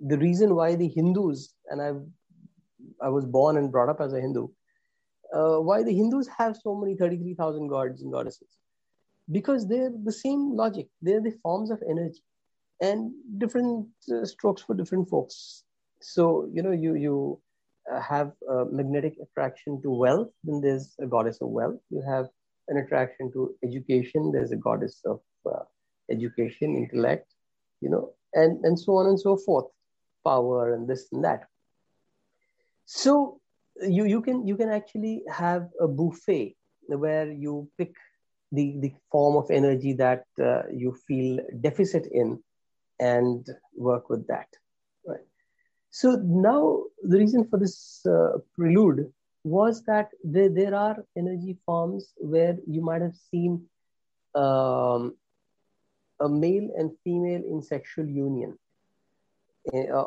the 0.00 0.18
reason 0.18 0.54
why 0.54 0.74
the 0.74 0.88
Hindus, 0.88 1.54
and 1.70 1.80
I, 1.80 1.92
I 3.04 3.08
was 3.08 3.24
born 3.24 3.56
and 3.56 3.70
brought 3.70 3.88
up 3.88 4.00
as 4.00 4.12
a 4.12 4.20
Hindu, 4.20 4.48
uh, 5.32 5.58
why 5.58 5.84
the 5.84 5.94
Hindus 5.94 6.28
have 6.36 6.56
so 6.56 6.74
many 6.74 6.96
33,000 6.96 7.68
gods 7.68 8.02
and 8.02 8.12
goddesses. 8.12 8.48
Because 9.30 9.68
they're 9.68 9.92
the 10.04 10.12
same 10.12 10.52
logic, 10.54 10.88
they're 11.00 11.20
the 11.20 11.38
forms 11.42 11.70
of 11.70 11.80
energy 11.88 12.22
and 12.80 13.12
different 13.38 13.86
uh, 14.12 14.24
strokes 14.24 14.62
for 14.62 14.74
different 14.74 15.08
folks. 15.08 15.62
So, 16.00 16.50
you 16.52 16.62
know, 16.62 16.72
you, 16.72 16.96
you 16.96 17.40
have 18.00 18.32
a 18.48 18.64
magnetic 18.66 19.14
attraction 19.22 19.80
to 19.82 19.90
wealth, 19.90 20.28
then 20.44 20.60
there's 20.60 20.94
a 21.00 21.06
goddess 21.06 21.40
of 21.40 21.48
wealth. 21.48 21.80
You 21.90 22.02
have 22.02 22.28
an 22.68 22.78
attraction 22.78 23.30
to 23.32 23.54
education, 23.62 24.32
there's 24.32 24.52
a 24.52 24.56
goddess 24.56 25.00
of 25.04 25.20
uh, 25.46 25.64
education, 26.10 26.76
intellect, 26.76 27.32
you 27.80 27.90
know, 27.90 28.12
and, 28.32 28.64
and 28.64 28.78
so 28.78 28.96
on 28.96 29.06
and 29.06 29.20
so 29.20 29.36
forth, 29.36 29.66
power 30.24 30.74
and 30.74 30.88
this 30.88 31.08
and 31.12 31.24
that. 31.24 31.46
So 32.86 33.40
you, 33.82 34.04
you 34.04 34.20
can 34.20 34.46
you 34.46 34.56
can 34.56 34.68
actually 34.68 35.22
have 35.30 35.68
a 35.80 35.88
buffet 35.88 36.56
where 36.86 37.30
you 37.30 37.68
pick 37.78 37.94
the, 38.52 38.76
the 38.80 38.92
form 39.10 39.36
of 39.36 39.50
energy 39.50 39.94
that 39.94 40.24
uh, 40.40 40.62
you 40.72 40.96
feel 41.06 41.40
deficit 41.60 42.06
in 42.12 42.42
and 43.00 43.46
work 43.76 44.08
with 44.08 44.26
that. 44.28 44.46
So 45.94 46.16
now 46.16 46.82
the 47.04 47.18
reason 47.18 47.46
for 47.46 47.56
this 47.56 48.04
uh, 48.04 48.38
prelude 48.56 49.12
was 49.44 49.84
that 49.84 50.08
there, 50.24 50.48
there 50.48 50.74
are 50.74 50.96
energy 51.16 51.56
forms 51.64 52.14
where 52.16 52.56
you 52.66 52.82
might 52.82 53.00
have 53.00 53.14
seen 53.30 53.64
um, 54.34 55.14
a 56.18 56.28
male 56.28 56.68
and 56.76 56.90
female 57.04 57.42
in 57.48 57.62
sexual 57.62 58.06
union. 58.06 58.58
Eh, 59.72 59.86
uh, 59.86 60.06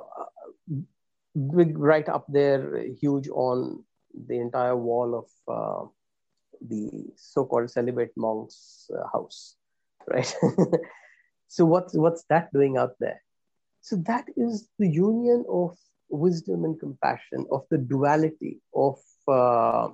big 1.55 1.77
right 1.77 2.09
up 2.09 2.25
there, 2.27 2.83
huge 2.99 3.29
on 3.29 3.81
the 4.27 4.35
entire 4.35 4.75
wall 4.75 5.15
of 5.23 5.27
uh, 5.47 5.87
the 6.67 7.05
so-called 7.15 7.71
celibate 7.71 8.11
monk's 8.17 8.91
uh, 8.93 9.07
house, 9.13 9.55
right? 10.07 10.35
so 11.47 11.63
what's 11.63 11.95
what's 11.95 12.25
that 12.29 12.51
doing 12.51 12.75
out 12.75 12.95
there? 12.99 13.21
So 13.81 13.95
that 14.07 14.25
is 14.35 14.67
the 14.79 14.89
union 14.89 15.45
of 15.49 15.77
wisdom 16.09 16.63
and 16.65 16.79
compassion, 16.79 17.45
of 17.51 17.65
the 17.69 17.77
duality 17.77 18.59
of 18.73 18.99
uh, 19.27 19.89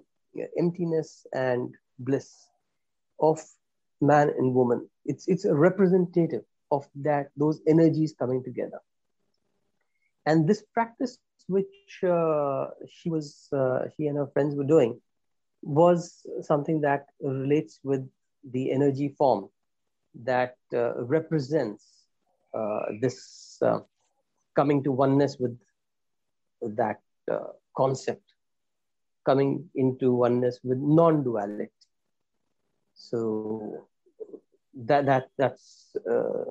emptiness 0.57 1.25
and 1.33 1.73
bliss, 1.99 2.47
of 3.19 3.41
man 4.01 4.29
and 4.37 4.53
woman. 4.53 4.89
It's, 5.05 5.27
it's 5.27 5.45
a 5.45 5.53
representative 5.53 6.43
of 6.71 6.87
that, 6.95 7.29
those 7.37 7.61
energies 7.67 8.15
coming 8.17 8.43
together. 8.43 8.79
And 10.25 10.47
this 10.47 10.63
practice, 10.73 11.17
which 11.47 12.03
uh, 12.03 12.67
she 12.89 13.09
was, 13.09 13.49
uh, 13.51 13.89
she 13.95 14.07
and 14.07 14.17
her 14.17 14.27
friends 14.27 14.55
were 14.55 14.63
doing, 14.63 14.99
was 15.61 16.25
something 16.41 16.81
that 16.81 17.07
relates 17.21 17.79
with 17.83 18.07
the 18.51 18.71
energy 18.71 19.09
form 19.17 19.49
that 20.23 20.55
uh, 20.73 21.03
represents 21.03 21.85
uh, 22.53 22.81
this 23.01 23.42
uh, 23.63 23.79
coming 24.55 24.83
to 24.83 24.91
oneness 24.91 25.37
with 25.39 25.57
that 26.61 26.99
uh, 27.31 27.47
concept, 27.75 28.33
coming 29.25 29.69
into 29.75 30.13
oneness 30.13 30.59
with 30.63 30.77
non-duality. 30.77 31.69
So 32.93 33.87
that 34.75 35.05
that 35.05 35.29
that's 35.37 35.95
uh, 36.09 36.45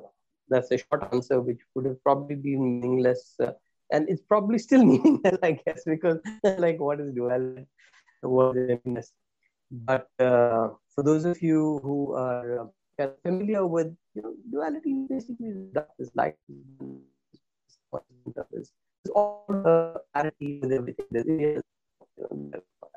that's 0.49 0.71
a 0.71 0.77
short 0.77 1.07
answer, 1.11 1.41
which 1.41 1.61
would 1.75 1.85
have 1.85 2.01
probably 2.03 2.35
been 2.35 2.81
meaningless, 2.81 3.35
uh, 3.39 3.53
and 3.91 4.09
it's 4.09 4.21
probably 4.21 4.59
still 4.59 4.83
meaningless, 4.93 5.37
I 5.43 5.51
guess, 5.53 5.83
because 5.85 6.19
like 6.57 6.79
what 6.79 6.99
is 6.99 7.13
duality, 7.13 7.65
what 8.21 8.57
is 8.57 8.69
emptiness. 8.69 9.13
But 9.71 10.07
uh, 10.19 10.69
for 10.93 11.03
those 11.03 11.25
of 11.25 11.41
you 11.41 11.79
who 11.83 12.13
are 12.13 12.69
uh, 12.99 13.07
familiar 13.23 13.65
with 13.65 13.95
you 14.13 14.21
know, 14.21 14.33
duality, 14.51 15.05
basically 15.09 15.53
that 15.73 15.89
is 15.99 16.11
like 16.15 16.37
is 18.53 18.71
all 19.15 19.45
the 19.49 20.01
parity 20.13 20.59
with 20.61 20.71
everything. 20.71 21.61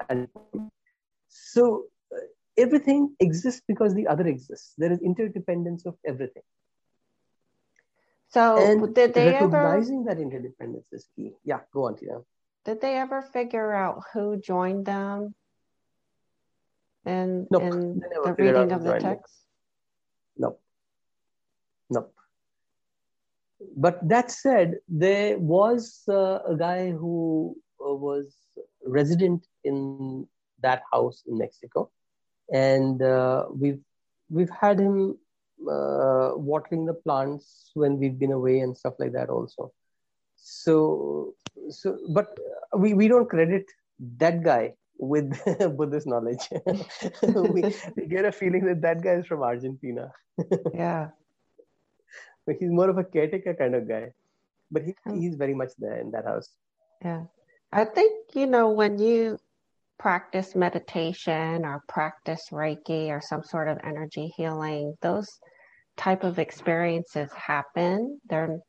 And 0.08 0.28
so 1.28 1.84
everything 2.56 3.14
exists 3.20 3.62
because 3.66 3.94
the 3.94 4.06
other 4.06 4.26
exists. 4.26 4.74
There 4.78 4.92
is 4.92 5.00
interdependence 5.00 5.86
of 5.86 5.96
everything. 6.04 6.42
So 8.28 8.58
and 8.58 8.94
did 8.94 9.14
they 9.14 9.32
recognizing 9.32 10.04
ever, 10.04 10.14
that 10.14 10.20
interdependence 10.20 10.92
is 10.92 11.06
key. 11.14 11.32
Yeah, 11.44 11.60
go 11.72 11.86
on, 11.86 11.96
Tina. 11.96 12.20
Did 12.64 12.80
they 12.80 12.96
ever 12.96 13.22
figure 13.22 13.72
out 13.72 14.02
who 14.12 14.36
joined 14.36 14.84
them 14.84 15.34
and, 17.04 17.46
nope. 17.50 17.62
in 17.62 18.00
the 18.00 18.34
reading 18.36 18.72
of 18.72 18.82
the 18.82 18.98
text? 18.98 19.45
Nope. 20.36 20.60
Nope. 21.90 22.12
But 23.76 24.06
that 24.08 24.30
said, 24.30 24.78
there 24.88 25.38
was 25.38 26.02
uh, 26.08 26.40
a 26.46 26.56
guy 26.56 26.90
who 26.90 27.56
uh, 27.80 27.94
was 27.94 28.34
resident 28.84 29.46
in 29.64 30.26
that 30.62 30.82
house 30.92 31.22
in 31.26 31.38
Mexico 31.38 31.90
and 32.52 33.02
uh, 33.02 33.46
we've 33.50 33.80
we've 34.30 34.50
had 34.50 34.78
him 34.78 35.18
uh, 35.70 36.30
watering 36.34 36.86
the 36.86 36.94
plants 36.94 37.70
when 37.74 37.98
we've 37.98 38.18
been 38.18 38.32
away 38.32 38.60
and 38.60 38.76
stuff 38.76 38.94
like 38.98 39.12
that 39.12 39.28
also 39.28 39.72
so 40.36 41.34
so 41.70 41.98
but 42.10 42.38
we, 42.76 42.94
we 42.94 43.08
don't 43.08 43.28
credit 43.28 43.64
that 44.18 44.42
guy 44.42 44.72
with 44.98 45.30
buddhist 45.76 46.06
knowledge. 46.06 46.48
We, 47.22 47.74
we, 47.96 48.06
get 48.06 48.24
a 48.24 48.32
feeling 48.32 48.64
that 48.66 48.80
that 48.82 49.02
guy 49.02 49.14
is 49.20 49.26
from 49.26 49.42
argentina. 49.42 50.12
Yeah. 50.74 51.08
But 52.46 52.56
he's 52.60 52.70
more 52.70 52.88
of 52.88 52.98
a 52.98 53.04
caretaker 53.04 53.54
kind 53.54 53.74
of 53.74 53.88
guy 53.88 54.12
but 54.70 54.82
he, 54.82 54.94
mm. 55.06 55.20
he's 55.20 55.36
very 55.36 55.54
much 55.54 55.70
there 55.78 55.98
in 55.98 56.10
that 56.12 56.24
house. 56.24 56.48
Yeah. 57.04 57.24
I 57.72 57.84
think 57.84 58.34
you 58.34 58.46
know 58.46 58.70
when 58.70 58.98
you 58.98 59.38
practice 59.98 60.54
meditation 60.54 61.64
or 61.64 61.82
practice 61.88 62.48
Reiki 62.52 63.08
or 63.08 63.20
some 63.20 63.42
sort 63.42 63.68
of 63.68 63.78
energy 63.82 64.32
healing, 64.36 64.94
those 65.00 65.28
type 65.96 66.24
of 66.24 66.38
experiences 66.38 67.32
happen. 67.32 68.20
There 68.28 68.60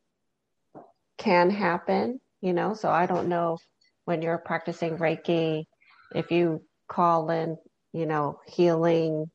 can 1.18 1.50
happen, 1.50 2.20
you 2.42 2.54
know. 2.54 2.74
So 2.74 2.90
I 2.90 3.06
don't 3.06 3.28
know 3.28 3.58
when 4.06 4.22
you're 4.22 4.38
practicing 4.38 4.98
Reiki 4.98 5.66
if 6.14 6.32
you 6.32 6.64
call 6.88 7.30
in, 7.30 7.58
you 7.94 8.06
know, 8.06 8.40
healing 8.48 9.30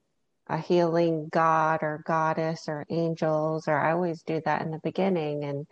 a 0.48 0.58
healing 0.58 1.28
god 1.30 1.78
or 1.82 2.02
goddess 2.04 2.64
or 2.68 2.84
angels 2.90 3.68
or 3.68 3.78
I 3.78 3.92
always 3.92 4.22
do 4.22 4.42
that 4.44 4.62
in 4.62 4.72
the 4.72 4.80
beginning 4.82 5.44
and 5.44 5.66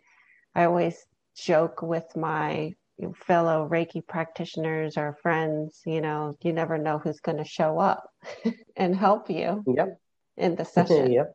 I 0.55 0.65
always 0.65 0.97
joke 1.37 1.83
with 1.83 2.05
my 2.17 2.73
fellow 3.15 3.69
Reiki 3.69 4.07
practitioners 4.07 4.97
or 4.97 5.17
friends, 5.23 5.81
you 5.87 6.01
know, 6.01 6.35
you 6.43 6.53
never 6.53 6.79
know 6.79 6.99
who's 6.99 7.21
going 7.21 7.39
to 7.39 7.45
show 7.45 7.79
up 7.79 8.05
and 8.77 8.95
help 8.95 9.31
you 9.31 9.65
yep. 9.67 9.99
in 10.37 10.57
the 10.57 10.65
session. 10.77 11.13
yep. 11.13 11.33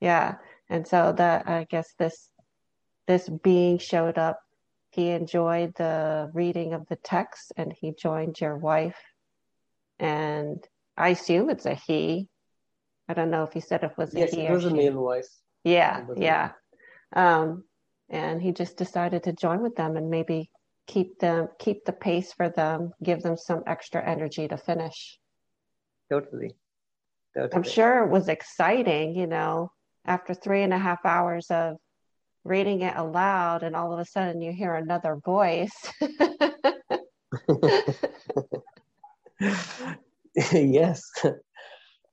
Yeah. 0.00 0.36
And 0.68 0.86
so 0.86 1.12
that 1.16 1.48
I 1.48 1.66
guess 1.70 1.92
this 1.98 2.28
this 3.06 3.28
being 3.28 3.78
showed 3.78 4.18
up. 4.18 4.40
He 4.92 5.10
enjoyed 5.10 5.74
the 5.74 6.30
reading 6.34 6.74
of 6.74 6.86
the 6.88 6.96
text 6.96 7.52
and 7.56 7.72
he 7.72 7.92
joined 7.92 8.40
your 8.40 8.56
wife. 8.56 9.00
And 9.98 10.62
I 10.96 11.10
assume 11.10 11.50
it's 11.50 11.66
a 11.66 11.74
he. 11.74 12.28
I 13.08 13.14
don't 13.14 13.30
know 13.30 13.42
if 13.44 13.52
he 13.52 13.60
said 13.60 13.82
it 13.82 13.96
was 13.96 14.14
a 14.14 14.20
yes, 14.20 14.32
he. 14.32 14.42
Yes, 14.42 14.50
it 14.50 14.54
was 14.54 14.64
a 14.66 14.70
male 14.70 14.92
voice. 14.92 15.38
Yeah, 15.64 16.04
yeah. 16.16 16.52
Um, 17.14 17.64
and 18.10 18.40
he 18.40 18.52
just 18.52 18.76
decided 18.76 19.24
to 19.24 19.32
join 19.32 19.62
with 19.62 19.74
them 19.76 19.96
and 19.96 20.10
maybe 20.10 20.50
keep 20.86 21.18
them 21.18 21.48
keep 21.58 21.84
the 21.84 21.92
pace 21.92 22.32
for 22.32 22.48
them 22.50 22.92
give 23.02 23.22
them 23.22 23.36
some 23.36 23.62
extra 23.66 24.04
energy 24.04 24.48
to 24.48 24.56
finish 24.56 25.18
totally, 26.10 26.54
totally. 27.34 27.54
i'm 27.54 27.62
sure 27.62 28.04
it 28.04 28.10
was 28.10 28.28
exciting 28.28 29.14
you 29.14 29.26
know 29.26 29.70
after 30.04 30.34
three 30.34 30.62
and 30.62 30.74
a 30.74 30.78
half 30.78 30.98
hours 31.04 31.46
of 31.50 31.76
reading 32.44 32.82
it 32.82 32.94
aloud 32.96 33.62
and 33.62 33.76
all 33.76 33.92
of 33.92 33.98
a 33.98 34.04
sudden 34.04 34.40
you 34.40 34.52
hear 34.52 34.74
another 34.74 35.16
voice. 35.16 35.72
Yes. 40.52 41.02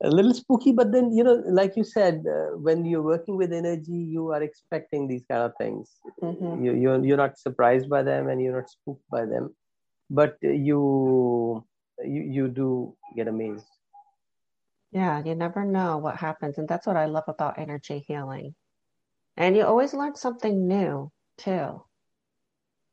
A 0.04 0.10
little 0.10 0.34
spooky 0.34 0.72
but 0.72 0.92
then 0.92 1.12
you 1.12 1.24
know 1.24 1.44
like 1.46 1.76
you 1.76 1.84
said 1.84 2.24
uh, 2.28 2.58
when 2.58 2.86
you're 2.86 3.02
working 3.02 3.36
with 3.36 3.52
energy 3.52 3.92
you 3.92 4.32
are 4.32 4.42
expecting 4.42 5.08
these 5.08 5.26
kind 5.30 5.44
of 5.44 5.54
things. 5.58 5.92
Mm-hmm. 6.22 6.64
you, 6.64 6.74
you're, 6.74 7.06
you're 7.06 7.18
not 7.18 7.38
surprised 7.38 7.90
by 7.90 8.04
them 8.04 8.30
and 8.30 8.42
you're 8.42 8.56
not 8.56 8.70
spooked 8.70 9.04
by 9.10 9.26
them 9.26 9.56
but 10.10 10.38
you 10.42 11.64
you, 12.02 12.22
you 12.22 12.48
do 12.48 12.96
get 13.16 13.28
amazed. 13.28 13.68
Yeah 14.92 15.22
you 15.24 15.36
never 15.36 15.66
know 15.66 15.98
what 15.98 16.16
happens 16.16 16.58
and 16.58 16.68
that's 16.68 16.88
what 16.88 16.96
i 16.98 17.06
love 17.06 17.26
about 17.28 17.60
energy 17.60 18.04
healing 18.08 18.56
and 19.38 19.56
you 19.56 19.64
always 19.66 19.94
learn 19.94 20.16
something 20.16 20.68
new 20.68 21.12
too 21.38 21.82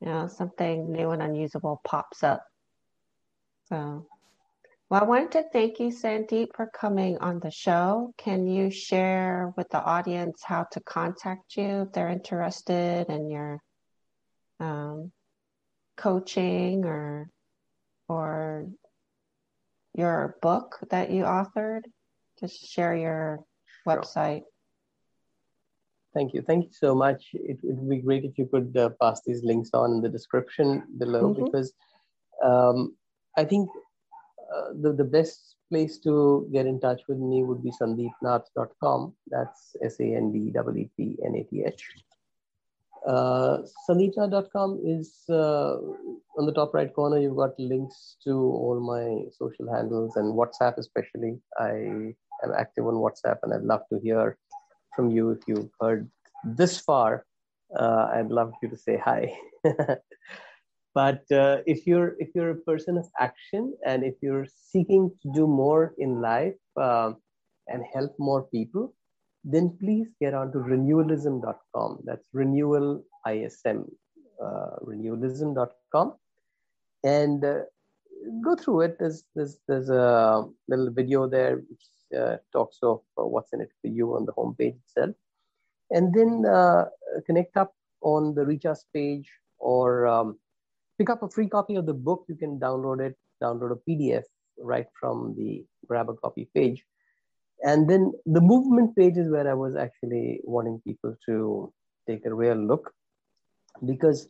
you 0.01 0.07
know 0.07 0.29
something 0.29 0.93
new 0.93 1.11
and 1.11 1.23
unusable 1.23 1.81
pops 1.85 2.23
up 2.23 2.45
so 3.69 4.07
well, 4.89 5.03
I 5.03 5.05
wanted 5.05 5.33
to 5.33 5.45
thank 5.53 5.81
you, 5.81 5.89
Sandeep, 5.89 6.55
for 6.55 6.71
coming 6.73 7.19
on 7.19 7.41
the 7.41 7.51
show. 7.51 8.15
Can 8.19 8.47
you 8.47 8.71
share 8.71 9.53
with 9.57 9.69
the 9.71 9.83
audience 9.83 10.43
how 10.45 10.67
to 10.71 10.81
contact 10.81 11.57
you 11.57 11.83
if 11.83 11.93
they're 11.93 12.09
interested 12.09 13.09
in 13.09 13.29
your 13.29 13.59
um, 14.61 15.11
coaching 15.97 16.85
or 16.85 17.29
or 18.09 18.69
your 19.93 20.37
book 20.41 20.79
that 20.91 21.11
you 21.11 21.25
authored? 21.25 21.83
Just 22.39 22.69
share 22.71 22.95
your 22.95 23.41
website. 23.89 24.43
Thank 26.17 26.33
you. 26.33 26.41
Thank 26.41 26.65
you 26.65 26.73
so 26.73 26.95
much. 26.95 27.27
It 27.35 27.59
would 27.63 27.91
be 27.91 27.99
great 27.99 28.25
if 28.25 28.39
you 28.39 28.47
could 28.47 28.75
uh, 28.75 28.89
pass 29.03 29.21
these 29.27 29.45
links 29.45 29.69
on 29.75 29.91
in 29.97 30.01
the 30.01 30.09
description 30.09 30.83
below 30.97 31.25
mm-hmm. 31.25 31.45
because 31.45 31.75
um, 32.43 32.97
I 33.37 33.45
think 33.45 33.69
uh, 34.51 34.69
the, 34.81 34.95
the 34.95 35.05
best 35.05 35.57
place 35.69 35.99
to 35.99 36.49
get 36.51 36.65
in 36.65 36.81
touch 36.81 37.03
with 37.07 37.19
me 37.19 37.45
would 37.45 37.63
be 37.63 37.71
sandeepnath.com. 37.71 39.13
That's 39.27 39.77
S 39.83 40.01
A 40.01 40.05
N 40.05 40.33
D 40.33 40.39
E 40.39 40.81
E 40.81 40.91
P 40.97 41.19
N 41.23 41.35
A 41.35 41.45
T 41.45 41.65
H. 41.67 41.85
Uh, 43.07 43.59
sandeepnath.com 43.87 44.81
is 44.87 45.23
uh, 45.29 45.77
on 46.39 46.47
the 46.47 46.53
top 46.55 46.73
right 46.73 46.95
corner. 46.95 47.19
You've 47.19 47.37
got 47.37 47.61
links 47.61 48.17
to 48.25 48.33
all 48.33 48.81
my 48.81 49.29
social 49.33 49.71
handles 49.71 50.17
and 50.17 50.33
WhatsApp, 50.33 50.79
especially. 50.79 51.39
I 51.59 52.15
am 52.43 52.53
active 52.59 52.87
on 52.87 52.95
WhatsApp 52.95 53.37
and 53.43 53.53
I'd 53.53 53.63
love 53.63 53.83
to 53.93 54.01
hear 54.03 54.39
from 54.97 55.11
you 55.11 55.31
if 55.31 55.41
you've 55.47 55.71
heard 55.81 56.11
this 56.43 56.81
far. 56.81 57.25
Uh, 57.79 58.09
I'd 58.15 58.31
love 58.31 58.53
you 58.63 58.69
to 58.71 58.77
say 58.77 58.97
hi. 58.97 59.37
but 60.97 61.31
uh, 61.31 61.59
if 61.67 61.87
you're 61.87 62.17
if 62.19 62.31
you're 62.35 62.53
a 62.53 62.63
person 62.71 62.97
of 62.97 63.07
action 63.21 63.75
and 63.85 64.03
if 64.03 64.15
you're 64.23 64.47
seeking 64.73 65.11
to 65.23 65.33
do 65.39 65.47
more 65.47 65.95
in 65.99 66.21
life 66.23 66.61
uh, 66.81 67.13
and 67.69 67.85
help 67.95 68.15
more 68.19 68.43
people 68.57 68.95
then 69.45 69.67
please 69.81 70.09
get 70.21 70.35
on 70.35 70.51
to 70.53 70.59
renewalism.com 70.59 71.99
that's 72.05 72.29
renewal 72.33 73.05
ism 73.29 73.85
uh, 74.43 74.75
renewalism.com 74.91 76.15
and 77.05 77.45
uh, 77.45 77.61
go 78.43 78.57
through 78.57 78.81
it 78.87 78.97
there's, 78.99 79.25
there's 79.35 79.59
there's 79.69 79.91
a 79.91 80.45
little 80.69 80.91
video 80.91 81.29
there 81.29 81.57
which 81.69 81.87
talks 82.53 82.79
of 82.83 83.01
uh, 83.19 83.25
what's 83.25 83.53
in 83.53 83.61
it 83.61 83.71
for 83.81 83.89
you 83.89 84.15
on 84.17 84.25
the 84.27 84.33
homepage 84.33 84.77
itself 84.85 85.15
and 85.91 86.15
then 86.15 86.45
connect 87.27 87.57
up 87.57 87.75
on 88.03 88.35
the 88.35 88.45
reach 88.45 88.67
us 88.67 88.85
page 88.93 89.31
or 89.59 90.07
um, 90.07 90.39
pick 90.99 91.11
up 91.11 91.23
a 91.23 91.29
free 91.29 91.49
copy 91.49 91.77
of 91.77 91.87
the 91.87 91.95
book. 91.95 92.25
You 92.29 92.37
can 92.37 92.59
download 92.59 93.01
it, 93.01 93.17
download 93.43 93.73
a 93.73 93.91
PDF 93.91 94.25
right 94.59 94.87
from 94.99 95.35
the 95.37 95.65
grab 95.87 96.09
a 96.09 96.15
copy 96.15 96.49
page. 96.55 96.85
And 97.63 97.89
then 97.89 98.13
the 98.27 98.41
movement 98.41 98.97
page 98.97 99.17
is 99.17 99.31
where 99.31 99.49
I 99.51 99.55
was 99.55 99.77
actually 99.77 100.41
wanting 100.45 100.81
people 100.87 101.17
to 101.27 101.73
take 102.07 102.27
a 102.27 102.35
real 102.35 102.57
look 102.57 102.93
because, 103.85 104.29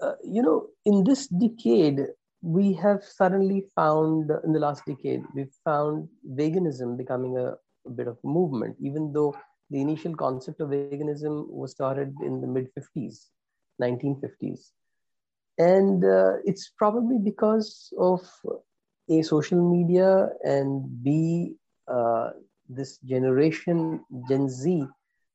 uh, 0.00 0.14
you 0.22 0.42
know, 0.42 0.68
in 0.84 1.04
this 1.04 1.26
decade, 1.28 2.00
we 2.44 2.74
have 2.74 3.02
suddenly 3.04 3.66
found, 3.76 4.30
in 4.44 4.52
the 4.52 4.60
last 4.60 4.86
decade, 4.86 5.24
we've 5.34 5.56
found 5.64 6.08
veganism 6.38 6.98
becoming 6.98 7.38
a, 7.38 7.54
a 7.86 7.90
bit 7.90 8.08
of 8.08 8.18
movement, 8.24 8.76
even 8.80 9.12
though 9.12 9.34
the 9.70 9.80
initial 9.80 10.14
concept 10.16 10.60
of 10.60 10.70
veganism 10.70 11.48
was 11.50 11.72
started 11.72 12.14
in 12.22 12.40
the 12.40 12.48
mid 12.48 12.68
50s, 12.74 13.28
1950s 13.82 14.72
and 15.58 16.04
uh, 16.04 16.34
it's 16.44 16.72
probably 16.78 17.18
because 17.18 17.92
of 17.98 18.20
a 19.10 19.22
social 19.22 19.60
media 19.70 20.28
and 20.44 21.02
b 21.04 21.54
uh, 21.88 22.30
this 22.68 22.98
generation 22.98 24.00
gen 24.28 24.48
z 24.48 24.86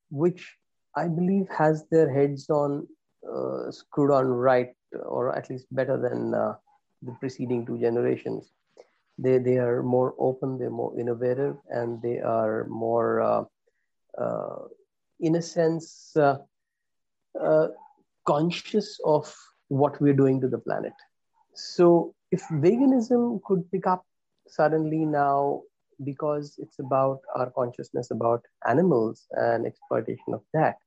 which 0.09 0.55
i 0.95 1.07
believe 1.07 1.47
has 1.57 1.85
their 1.91 2.11
heads 2.13 2.49
on 2.49 2.87
uh, 3.33 3.71
screwed 3.71 4.11
on 4.11 4.27
right 4.27 4.73
or 5.05 5.35
at 5.37 5.49
least 5.49 5.67
better 5.71 5.97
than 5.97 6.33
uh, 6.33 6.53
the 7.01 7.11
preceding 7.19 7.65
two 7.65 7.77
generations 7.79 8.51
they, 9.17 9.37
they 9.37 9.57
are 9.57 9.83
more 9.83 10.13
open 10.17 10.57
they're 10.57 10.69
more 10.69 10.97
innovative 10.99 11.55
and 11.69 12.01
they 12.01 12.19
are 12.19 12.65
more 12.67 13.21
uh, 13.21 13.43
uh, 14.17 14.67
in 15.19 15.35
a 15.35 15.41
sense 15.41 16.15
conscious 18.29 18.99
of 19.05 19.33
what 19.69 19.99
we're 20.01 20.19
doing 20.21 20.39
to 20.41 20.47
the 20.47 20.57
planet. 20.57 20.93
So, 21.55 22.13
if 22.31 22.41
veganism 22.65 23.41
could 23.43 23.69
pick 23.71 23.87
up 23.87 24.05
suddenly 24.47 25.05
now 25.05 25.63
because 26.03 26.55
it's 26.59 26.79
about 26.79 27.19
our 27.35 27.49
consciousness 27.49 28.11
about 28.11 28.41
animals 28.67 29.27
and 29.31 29.65
exploitation 29.65 30.33
of 30.33 30.41
that, 30.53 30.77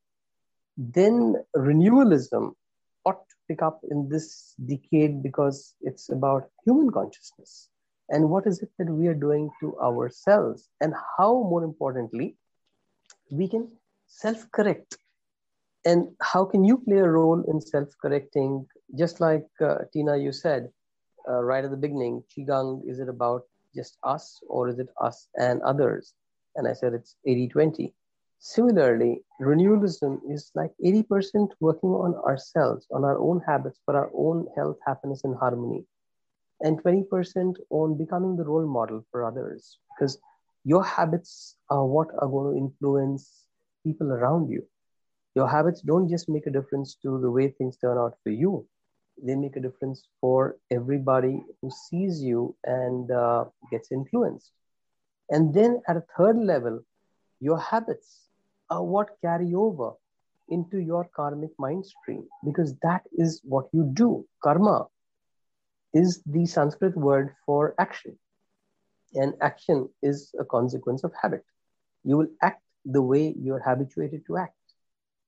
then 0.76 1.36
renewalism 1.54 2.54
ought 3.04 3.28
to 3.28 3.36
pick 3.48 3.62
up 3.62 3.80
in 3.90 4.08
this 4.08 4.54
decade 4.66 5.22
because 5.22 5.74
it's 5.80 6.08
about 6.10 6.48
human 6.64 6.90
consciousness. 6.90 7.68
And 8.08 8.28
what 8.28 8.46
is 8.46 8.60
it 8.62 8.70
that 8.78 8.90
we 8.90 9.06
are 9.08 9.14
doing 9.14 9.50
to 9.60 9.78
ourselves? 9.80 10.68
And 10.80 10.94
how 11.16 11.32
more 11.32 11.64
importantly 11.64 12.36
we 13.30 13.48
can 13.48 13.68
self 14.06 14.50
correct 14.52 14.96
and 15.84 16.08
how 16.20 16.44
can 16.44 16.64
you 16.64 16.78
play 16.78 16.98
a 16.98 17.08
role 17.08 17.42
in 17.48 17.60
self-correcting? 17.60 18.66
Just 18.96 19.20
like 19.20 19.46
uh, 19.60 19.78
tina 19.92 20.16
you 20.16 20.32
said 20.32 20.68
uh, 21.28 21.42
right 21.42 21.64
at 21.64 21.70
the 21.70 21.76
beginning 21.76 22.22
qigong 22.30 22.82
is 22.88 23.00
it 23.00 23.08
about 23.08 23.42
just 23.74 23.96
us 24.04 24.40
or 24.48 24.68
is 24.68 24.78
it 24.78 24.88
us 25.00 25.28
and 25.38 25.60
others? 25.62 26.14
And 26.54 26.68
i 26.68 26.72
said 26.74 26.92
it's 26.92 27.16
80-20 27.26 27.92
similarly 28.42 29.22
renewalism 29.40 30.20
is 30.28 30.50
like 30.56 30.72
80% 30.84 31.50
working 31.60 31.90
on 31.90 32.14
ourselves 32.28 32.86
on 32.92 33.04
our 33.04 33.18
own 33.18 33.40
habits 33.46 33.78
for 33.84 33.96
our 33.96 34.10
own 34.14 34.46
health 34.56 34.78
happiness 34.86 35.22
and 35.24 35.36
harmony 35.36 35.84
and 36.62 36.82
20% 36.82 37.56
on 37.70 37.96
becoming 37.96 38.36
the 38.36 38.44
role 38.44 38.66
model 38.66 39.04
for 39.10 39.24
others 39.24 39.78
because 39.90 40.18
your 40.64 40.82
habits 40.84 41.56
are 41.70 41.86
what 41.86 42.08
are 42.18 42.28
going 42.28 42.52
to 42.52 42.58
influence 42.58 43.44
people 43.84 44.12
around 44.12 44.50
you. 44.50 44.62
Your 45.36 45.48
habits 45.48 45.80
don't 45.80 46.08
just 46.08 46.28
make 46.28 46.46
a 46.46 46.50
difference 46.50 46.96
to 47.02 47.20
the 47.20 47.30
way 47.30 47.48
things 47.48 47.76
turn 47.76 47.96
out 47.98 48.14
for 48.24 48.30
you. 48.30 48.66
They 49.22 49.36
make 49.36 49.56
a 49.56 49.60
difference 49.60 50.08
for 50.20 50.56
everybody 50.70 51.42
who 51.60 51.70
sees 51.70 52.22
you 52.22 52.56
and 52.64 53.10
uh, 53.10 53.44
gets 53.70 53.92
influenced. 53.92 54.50
And 55.30 55.54
then 55.54 55.80
at 55.88 55.96
a 55.96 56.04
third 56.16 56.36
level 56.38 56.80
your 57.40 57.58
habits 57.58 58.21
are 58.72 58.82
what 58.82 59.16
carry 59.20 59.54
over 59.54 59.92
into 60.48 60.78
your 60.78 61.04
karmic 61.16 61.50
mind 61.58 61.84
stream. 61.86 62.24
Because 62.44 62.74
that 62.82 63.02
is 63.12 63.40
what 63.44 63.66
you 63.72 63.84
do. 63.92 64.26
Karma 64.42 64.86
is 65.94 66.22
the 66.26 66.46
sanskrit 66.46 66.96
word 66.96 67.34
for 67.44 67.74
action. 67.78 68.18
And 69.14 69.34
action 69.40 69.88
is 70.02 70.34
a 70.40 70.44
consequence 70.44 71.04
of 71.04 71.12
habit. 71.20 71.44
You 72.04 72.16
will 72.16 72.32
act 72.42 72.62
the 72.84 73.02
way 73.02 73.34
you're 73.38 73.62
habituated 73.62 74.22
to 74.26 74.38
act. 74.38 74.56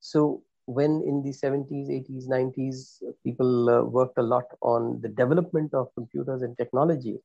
So 0.00 0.42
when 0.66 1.02
in 1.06 1.22
the 1.22 1.30
70s, 1.30 1.88
80s, 1.90 2.26
90s, 2.26 3.02
people 3.22 3.68
uh, 3.68 3.82
worked 3.84 4.18
a 4.18 4.22
lot 4.22 4.44
on 4.62 5.00
the 5.02 5.08
development 5.08 5.74
of 5.74 5.94
computers 5.94 6.40
and 6.42 6.56
technology, 6.56 7.18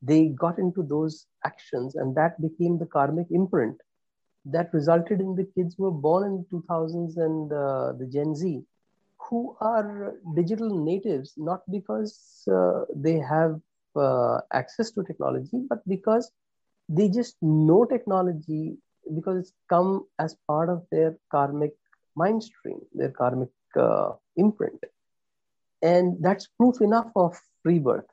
they 0.00 0.28
got 0.28 0.58
into 0.58 0.84
those 0.84 1.26
actions 1.44 1.96
and 1.96 2.16
that 2.16 2.40
became 2.40 2.78
the 2.78 2.86
karmic 2.86 3.26
imprint 3.30 3.76
that 4.52 4.72
resulted 4.72 5.20
in 5.20 5.34
the 5.34 5.44
kids 5.54 5.74
who 5.76 5.84
were 5.84 6.00
born 6.08 6.24
in 6.24 6.44
2000s 6.50 7.16
and 7.16 7.52
uh, 7.52 7.92
the 7.98 8.06
Gen 8.06 8.34
Z 8.34 8.62
who 9.28 9.56
are 9.60 10.14
digital 10.34 10.70
natives, 10.84 11.34
not 11.36 11.60
because 11.70 12.46
uh, 12.52 12.84
they 12.94 13.18
have 13.18 13.60
uh, 13.96 14.38
access 14.52 14.90
to 14.92 15.02
technology, 15.04 15.60
but 15.68 15.78
because 15.88 16.30
they 16.88 17.08
just 17.08 17.36
know 17.42 17.84
technology 17.84 18.76
because 19.14 19.38
it's 19.38 19.52
come 19.68 20.06
as 20.18 20.36
part 20.46 20.68
of 20.68 20.82
their 20.90 21.16
karmic 21.30 21.72
mind 22.16 22.42
stream, 22.42 22.80
their 22.94 23.10
karmic 23.10 23.50
uh, 23.76 24.12
imprint. 24.36 24.78
And 25.82 26.16
that's 26.20 26.46
proof 26.46 26.80
enough 26.80 27.10
of 27.16 27.38
rebirth. 27.64 28.10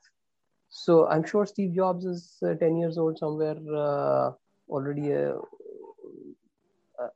So 0.68 1.06
I'm 1.08 1.24
sure 1.24 1.46
Steve 1.46 1.74
Jobs 1.74 2.04
is 2.04 2.38
uh, 2.46 2.54
10 2.54 2.76
years 2.76 2.98
old 2.98 3.18
somewhere, 3.18 3.56
uh, 3.74 4.32
already 4.68 5.12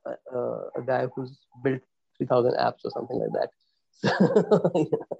a, 0.05 0.37
a, 0.75 0.81
guy 0.85 1.07
who's 1.15 1.37
built 1.63 1.81
3,000 2.17 2.53
apps 2.53 2.85
or 2.85 2.91
something 2.91 3.19
like 3.19 3.33
that. 3.33 3.49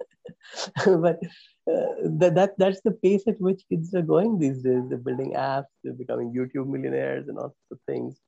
but 0.86 1.18
uh, 1.70 1.92
that, 2.04 2.32
that 2.34 2.54
that's 2.58 2.80
the 2.82 2.90
pace 2.90 3.22
at 3.26 3.40
which 3.40 3.62
kids 3.68 3.94
are 3.94 4.02
going 4.02 4.38
these 4.38 4.62
days. 4.62 4.82
They're 4.88 4.98
building 4.98 5.34
apps, 5.36 5.66
they're 5.82 5.92
becoming 5.92 6.32
YouTube 6.32 6.68
millionaires 6.68 7.28
and 7.28 7.38
all 7.38 7.54
sorts 7.54 7.72
of 7.72 7.78
things 7.86 8.20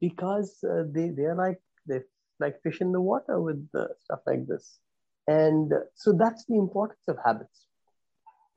because 0.00 0.62
uh, 0.64 0.84
they 0.90 1.10
they 1.10 1.24
are 1.24 1.34
like 1.34 1.60
they 1.86 2.00
like 2.40 2.62
fish 2.62 2.80
in 2.80 2.92
the 2.92 3.00
water 3.00 3.40
with 3.40 3.68
stuff 4.04 4.20
like 4.26 4.46
this. 4.46 4.78
And 5.26 5.72
so 5.94 6.12
that's 6.12 6.44
the 6.46 6.54
importance 6.54 7.06
of 7.08 7.18
habits. 7.24 7.66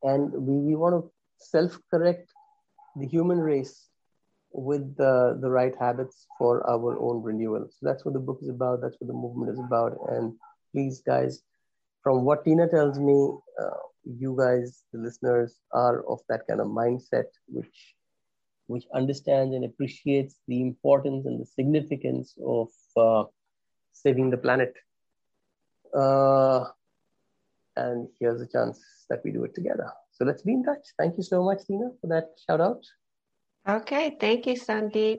And 0.04 0.32
we, 0.32 0.56
we 0.56 0.76
want 0.76 0.96
to 0.96 1.12
self 1.38 1.78
correct 1.90 2.32
the 2.96 3.08
human 3.08 3.40
race 3.40 3.88
with 4.54 4.96
the, 4.98 5.38
the 5.42 5.50
right 5.50 5.74
habits 5.80 6.28
for 6.38 6.68
our 6.70 7.00
own 7.00 7.22
renewal. 7.24 7.68
So 7.70 7.86
that's 7.86 8.06
what 8.06 8.14
the 8.14 8.20
book 8.20 8.40
is 8.42 8.50
about. 8.50 8.82
That's 8.82 8.96
what 9.00 9.08
the 9.08 9.14
movement 9.14 9.52
is 9.52 9.60
about. 9.60 9.98
And 10.10 10.34
please, 10.74 11.02
guys, 11.06 11.42
from 12.04 12.26
what 12.26 12.44
Tina 12.44 12.68
tells 12.68 13.00
me, 13.00 13.32
uh, 13.62 13.78
you 14.04 14.36
guys, 14.38 14.84
the 14.92 15.00
listeners, 15.00 15.60
are 15.74 16.04
of 16.10 16.20
that 16.30 16.48
kind 16.48 16.60
of 16.60 16.68
mindset, 16.68 17.26
which 17.48 17.96
which 18.68 18.86
understands 18.96 19.54
and 19.54 19.66
appreciates 19.66 20.40
the 20.48 20.62
importance 20.62 21.26
and 21.26 21.42
the 21.42 21.46
significance 21.46 22.34
of 22.46 22.70
uh, 22.96 23.24
saving 23.92 24.30
the 24.30 24.38
planet. 24.38 24.74
Uh, 25.94 26.64
and 27.76 28.08
here's 28.20 28.42
a 28.42 28.48
chance 28.48 28.80
that 29.10 29.20
we 29.26 29.32
do 29.32 29.44
it 29.44 29.54
together. 29.54 29.92
So 30.14 30.24
let's 30.24 30.42
be 30.42 30.54
in 30.54 30.64
touch. 30.64 30.88
Thank 30.98 31.18
you 31.18 31.24
so 31.24 31.44
much, 31.44 31.66
Tina, 31.68 31.90
for 32.00 32.08
that 32.08 32.30
shout 32.48 32.62
out. 32.62 32.82
Okay, 33.68 34.18
thank 34.20 34.48
you, 34.48 34.56
Sandeep. 34.56 35.18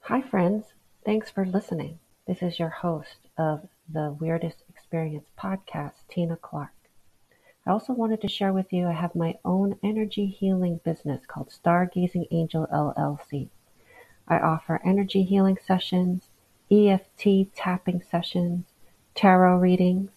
Hi, 0.00 0.20
friends. 0.20 0.74
Thanks 1.04 1.30
for 1.30 1.46
listening. 1.46 2.00
This 2.26 2.42
is 2.42 2.58
your 2.58 2.70
host 2.70 3.28
of 3.36 3.68
the 3.88 4.16
Weirdest 4.18 4.64
Experience 4.68 5.28
podcast, 5.38 6.06
Tina 6.08 6.36
Clark. 6.36 6.72
I 7.64 7.70
also 7.70 7.92
wanted 7.92 8.20
to 8.22 8.28
share 8.28 8.52
with 8.52 8.72
you 8.72 8.88
I 8.88 8.92
have 8.92 9.14
my 9.14 9.38
own 9.44 9.78
energy 9.82 10.26
healing 10.26 10.80
business 10.84 11.24
called 11.26 11.50
Stargazing 11.50 12.26
Angel 12.32 12.66
LLC. 12.72 13.48
I 14.26 14.38
offer 14.40 14.80
energy 14.84 15.22
healing 15.22 15.58
sessions, 15.64 16.30
EFT 16.70 17.54
tapping 17.54 18.02
sessions, 18.02 18.66
tarot 19.14 19.58
readings, 19.58 20.10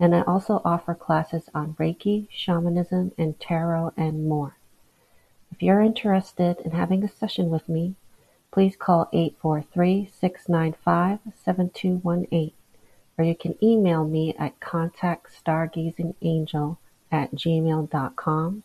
and 0.00 0.16
I 0.16 0.22
also 0.22 0.60
offer 0.64 0.94
classes 0.94 1.48
on 1.54 1.74
Reiki, 1.74 2.26
shamanism, 2.30 3.12
and 3.16 3.38
tarot, 3.38 3.92
and 3.96 4.26
more. 4.26 4.56
If 5.52 5.62
you're 5.62 5.82
interested 5.82 6.58
in 6.64 6.72
having 6.72 7.04
a 7.04 7.08
session 7.08 7.50
with 7.50 7.68
me, 7.68 7.94
please 8.50 8.76
call 8.76 9.08
843 9.12 10.10
695 10.10 11.20
7218 11.44 12.52
or 13.20 13.24
you 13.24 13.36
can 13.36 13.54
email 13.62 14.04
me 14.04 14.34
at 14.38 14.58
contactstargazingangel 14.60 16.78
at 17.12 17.34
gmail.com. 17.34 18.62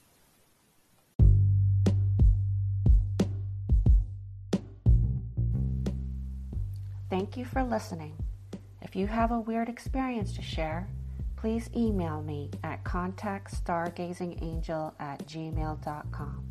Thank 7.11 7.37
you 7.37 7.45
for 7.45 7.63
listening. 7.63 8.15
If 8.83 8.97
you 8.97 9.07
have 9.07 9.31
a 9.31 9.39
weird 9.39 9.69
experience 9.69 10.33
to 10.35 10.43
share, 10.43 10.89
please 11.37 11.71
email 11.77 12.21
me 12.23 12.51
at 12.63 12.83
contactstargazingangel 12.85 14.95
at 14.99 15.27
gmail.com. 15.27 16.51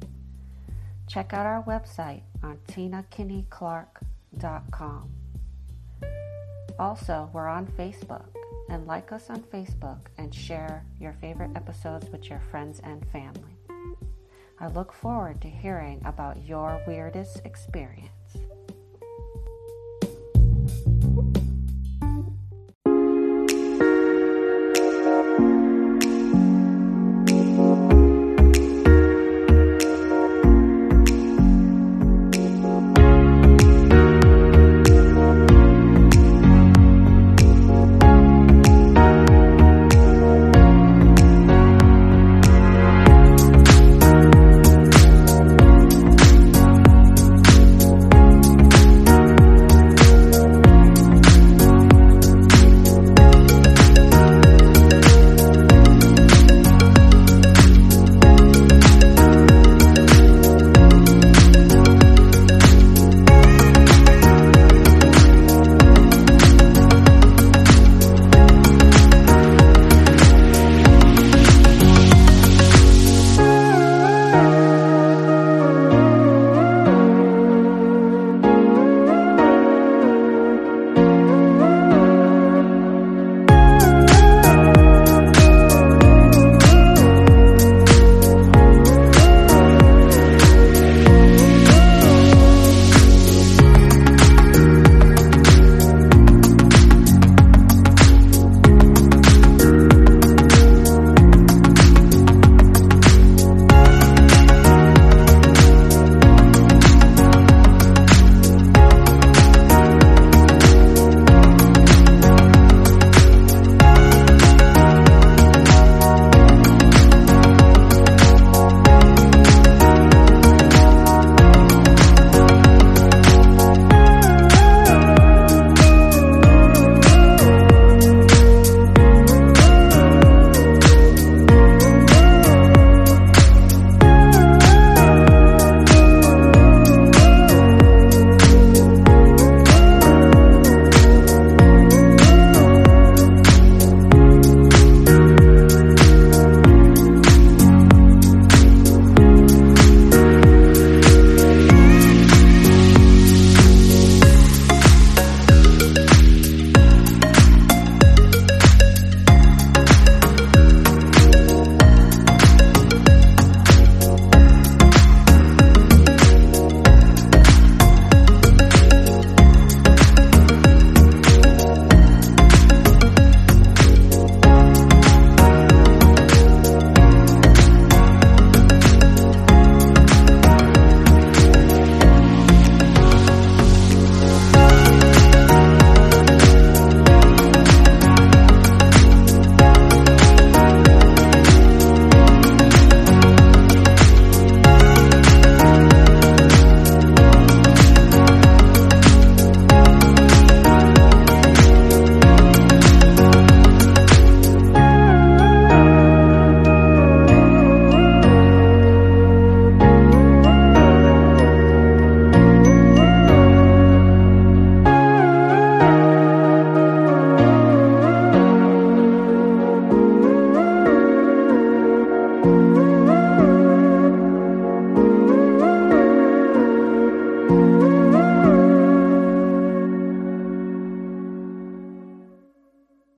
Check 1.07 1.33
out 1.33 1.45
our 1.45 1.63
website 1.63 2.21
on 2.41 2.57
tinakinneyclark.com. 2.67 5.09
Also, 6.79 7.29
we're 7.33 7.47
on 7.47 7.67
Facebook 7.67 8.25
and 8.73 8.87
like 8.87 9.11
us 9.11 9.29
on 9.29 9.39
Facebook 9.39 9.99
and 10.17 10.33
share 10.33 10.83
your 10.99 11.13
favorite 11.21 11.51
episodes 11.55 12.09
with 12.09 12.27
your 12.27 12.41
friends 12.49 12.81
and 12.83 13.05
family. 13.11 13.55
I 14.59 14.67
look 14.67 14.91
forward 14.91 15.41
to 15.41 15.47
hearing 15.47 16.01
about 16.05 16.43
your 16.43 16.81
weirdest 16.87 17.41
experience. 17.45 18.22